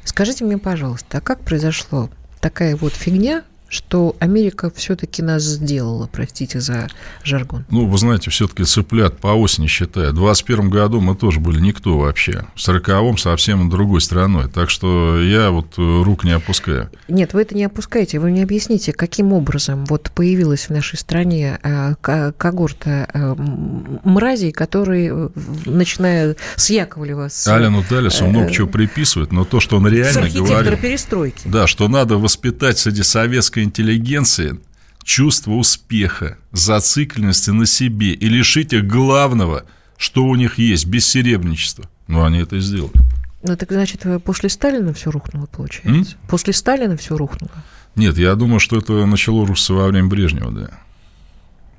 Скажите 0.06 0.44
мне, 0.44 0.56
пожалуйста, 0.56 1.18
а 1.18 1.20
как 1.20 1.40
произошло 1.40 2.08
такая 2.40 2.76
вот 2.76 2.94
фигня, 2.94 3.42
что 3.68 4.16
Америка 4.20 4.70
все-таки 4.74 5.22
нас 5.22 5.42
сделала, 5.42 6.08
простите 6.10 6.60
за 6.60 6.88
жаргон? 7.24 7.64
Ну, 7.70 7.86
вы 7.86 7.98
знаете, 7.98 8.30
все-таки 8.30 8.64
цыплят 8.64 9.18
по 9.18 9.28
осени 9.28 9.66
считают. 9.66 10.12
В 10.12 10.16
21 10.16 10.70
году 10.70 11.00
мы 11.00 11.14
тоже 11.16 11.40
были 11.40 11.60
никто 11.60 11.98
вообще. 11.98 12.44
В 12.54 12.58
40-м 12.58 13.18
совсем 13.18 13.68
другой 13.68 14.00
страной. 14.00 14.48
Так 14.48 14.70
что 14.70 15.20
я 15.20 15.50
вот 15.50 15.74
э, 15.78 16.02
рук 16.02 16.24
не 16.24 16.32
опускаю. 16.32 16.90
Нет, 17.08 17.34
вы 17.34 17.42
это 17.42 17.54
не 17.54 17.64
опускаете, 17.64 18.18
вы 18.18 18.30
мне 18.30 18.42
объясните, 18.42 18.92
каким 18.92 19.32
образом 19.32 19.84
вот 19.86 20.10
появилась 20.14 20.68
в 20.68 20.70
нашей 20.70 20.98
стране 20.98 21.58
э, 21.62 21.94
когорта 22.36 23.08
э, 23.12 23.18
м- 23.18 24.00
мразей, 24.04 24.52
которые, 24.52 25.30
начиная 25.64 26.36
с 26.56 26.70
Яковлева, 26.70 27.28
с, 27.28 27.46
Алену 27.48 27.82
Талису 27.88 28.26
много 28.26 28.50
чего 28.52 28.66
приписывают, 28.66 29.32
но 29.32 29.44
то, 29.44 29.60
что 29.60 29.76
он 29.76 29.88
реально 29.88 30.28
говорил... 30.30 30.76
перестройки. 30.76 31.42
Да, 31.44 31.66
что 31.66 31.88
надо 31.88 32.16
воспитать 32.18 32.78
среди 32.78 33.02
советской 33.56 33.62
интеллигенции 33.64 34.60
чувство 35.02 35.52
успеха, 35.52 36.36
зацикленности 36.52 37.50
на 37.50 37.66
себе 37.66 38.12
и 38.12 38.28
лишить 38.28 38.72
их 38.72 38.86
главного, 38.86 39.64
что 39.96 40.24
у 40.24 40.34
них 40.34 40.58
есть, 40.58 40.86
бессеребничество. 40.86 41.84
Но 42.08 42.24
они 42.24 42.38
это 42.38 42.60
сделали. 42.60 42.92
Ну, 43.42 43.56
так 43.56 43.70
значит, 43.70 44.04
после 44.24 44.48
Сталина 44.48 44.92
все 44.92 45.10
рухнуло, 45.10 45.46
получается? 45.46 46.16
После 46.28 46.52
Сталина 46.52 46.96
все 46.96 47.16
рухнуло? 47.16 47.50
Нет, 47.94 48.18
я 48.18 48.34
думаю, 48.34 48.60
что 48.60 48.76
это 48.76 49.06
начало 49.06 49.46
рушиться 49.46 49.74
во 49.74 49.86
время 49.86 50.08
Брежнева, 50.08 50.50
да. 50.50 50.70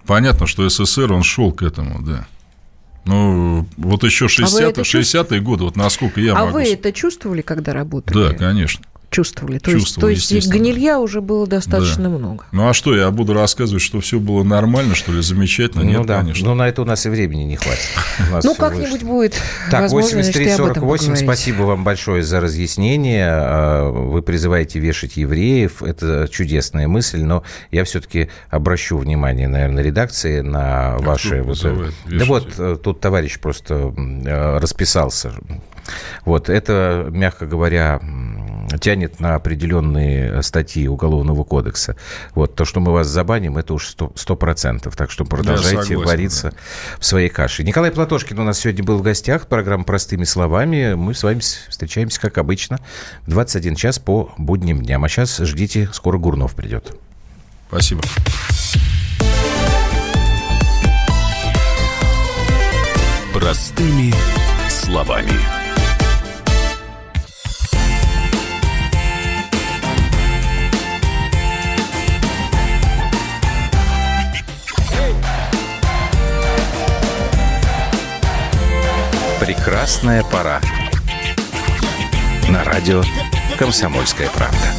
Понятно, 0.06 0.48
что 0.48 0.68
СССР, 0.68 1.12
он 1.12 1.24
шел 1.24 1.52
к 1.52 1.64
этому, 1.64 2.02
да. 2.02 2.26
Ну, 3.06 3.68
вот 3.78 4.04
еще 4.04 4.26
А 4.26 4.28
вы 4.28 4.62
60-е, 4.62 4.70
это 4.70 4.82
60-е 4.82 5.42
годы, 5.42 5.64
вот 5.64 5.76
насколько 5.76 6.20
я 6.22 6.34
а 6.34 6.46
могу... 6.46 6.54
вы 6.54 6.66
с- 6.66 6.74
это 6.74 6.92
чувствовали, 6.92 7.42
когда 7.42 7.74
работали? 7.74 8.18
Да, 8.18 8.34
конечно. 8.34 8.84
Чувствовали. 9.18 9.58
То 9.58 9.72
есть, 9.72 9.86
Чувствовал, 9.86 10.10
то 10.10 10.14
есть 10.14 10.48
гнилья 10.48 11.00
уже 11.00 11.22
было 11.22 11.48
достаточно 11.48 12.08
много. 12.08 12.46
Ну, 12.52 12.70
а 12.70 12.74
что, 12.74 12.96
я 12.96 13.10
буду 13.10 13.34
рассказывать, 13.34 13.82
что 13.82 14.00
все 14.00 14.20
было 14.20 14.44
нормально, 14.44 14.94
что 14.94 15.12
ли, 15.12 15.24
замечательно? 15.24 15.82
Нет, 15.82 15.98
ну 15.98 16.06
да, 16.06 16.20
конечно. 16.20 16.48
но 16.48 16.54
на 16.54 16.68
это 16.68 16.84
у 16.84 16.86
нас 16.86 17.04
и 17.08 17.10
времени 17.10 17.44
не 17.44 17.56
хватит. 17.56 17.90
Ну, 18.44 18.54
как-нибудь 18.54 19.02
будет 19.02 19.34
Так, 19.72 19.82
возможность, 19.82 20.36
и 20.36 20.50
об 20.50 20.66
этом 20.68 20.84
83-48, 20.84 20.88
поговорить. 20.88 21.18
спасибо 21.18 21.62
вам 21.64 21.84
большое 21.84 22.22
за 22.22 22.40
разъяснение. 22.40 23.28
А, 23.28 23.90
Вы 23.90 24.22
призываете 24.22 24.78
вешать 24.78 25.18
евреев. 25.18 25.82
Это 25.82 26.28
чудесная 26.32 26.88
мысль, 26.88 27.24
но 27.24 27.42
я 27.72 27.86
все-таки 27.86 28.30
обращу 28.52 29.00
внимание, 29.00 29.48
наверное, 29.48 29.82
редакции 29.82 30.42
на 30.42 30.98
ваши... 31.00 31.42
кто 31.42 31.44
вот, 31.44 31.58
призывает 31.58 31.94
да 32.06 32.26
вот, 32.26 32.54
э, 32.60 32.78
тут 32.82 33.00
товарищ 33.00 33.40
просто 33.40 33.94
э, 33.98 34.58
расписался. 34.60 35.32
Вот, 36.26 36.50
это, 36.50 37.08
мягко 37.10 37.46
говоря, 37.46 38.00
тянет 38.80 39.20
на 39.20 39.36
определенные 39.36 40.42
статьи 40.44 40.88
Уголовного 40.88 41.44
кодекса. 41.44 41.96
Вот, 42.36 42.56
то, 42.56 42.66
что 42.66 42.80
мы 42.80 42.92
вас 42.92 43.08
забаним, 43.08 43.58
это 43.58 43.74
уж 43.74 43.96
сто 44.16 44.36
процентов. 44.36 44.96
Так 44.96 45.12
что 45.12 45.26
продолжайте 45.26 45.84
согласен, 45.84 46.06
вариться 46.06 46.54
в 47.00 47.06
своей 47.06 47.30
каше. 47.30 47.64
Николай 47.64 47.92
Платошкин 47.92 48.40
у 48.40 48.44
нас 48.44 48.60
сегодня 48.60 48.84
был 48.84 48.98
в 48.98 49.02
гостях. 49.02 49.48
Программа 49.48 49.84
«Простыми 49.84 50.26
словами». 50.26 50.94
Мы 50.94 51.14
с 51.14 51.24
вами 51.24 51.40
встречаемся, 51.40 52.20
как 52.20 52.38
обычно, 52.38 52.80
в 53.26 53.30
21 53.30 53.76
час 53.76 54.00
по 54.00 54.34
будним 54.38 54.82
дням. 54.82 55.04
А 55.04 55.10
сейчас 55.10 55.38
ждите, 55.38 55.90
скоро 55.94 56.18
Гурнов 56.18 56.54
придет. 56.56 56.94
Спасибо. 57.70 58.02
Простыми 63.34 64.14
словами. 64.70 65.57
Прекрасная 79.40 80.24
пора. 80.24 80.60
На 82.50 82.64
радио 82.64 83.04
«Комсомольская 83.58 84.30
правда». 84.30 84.77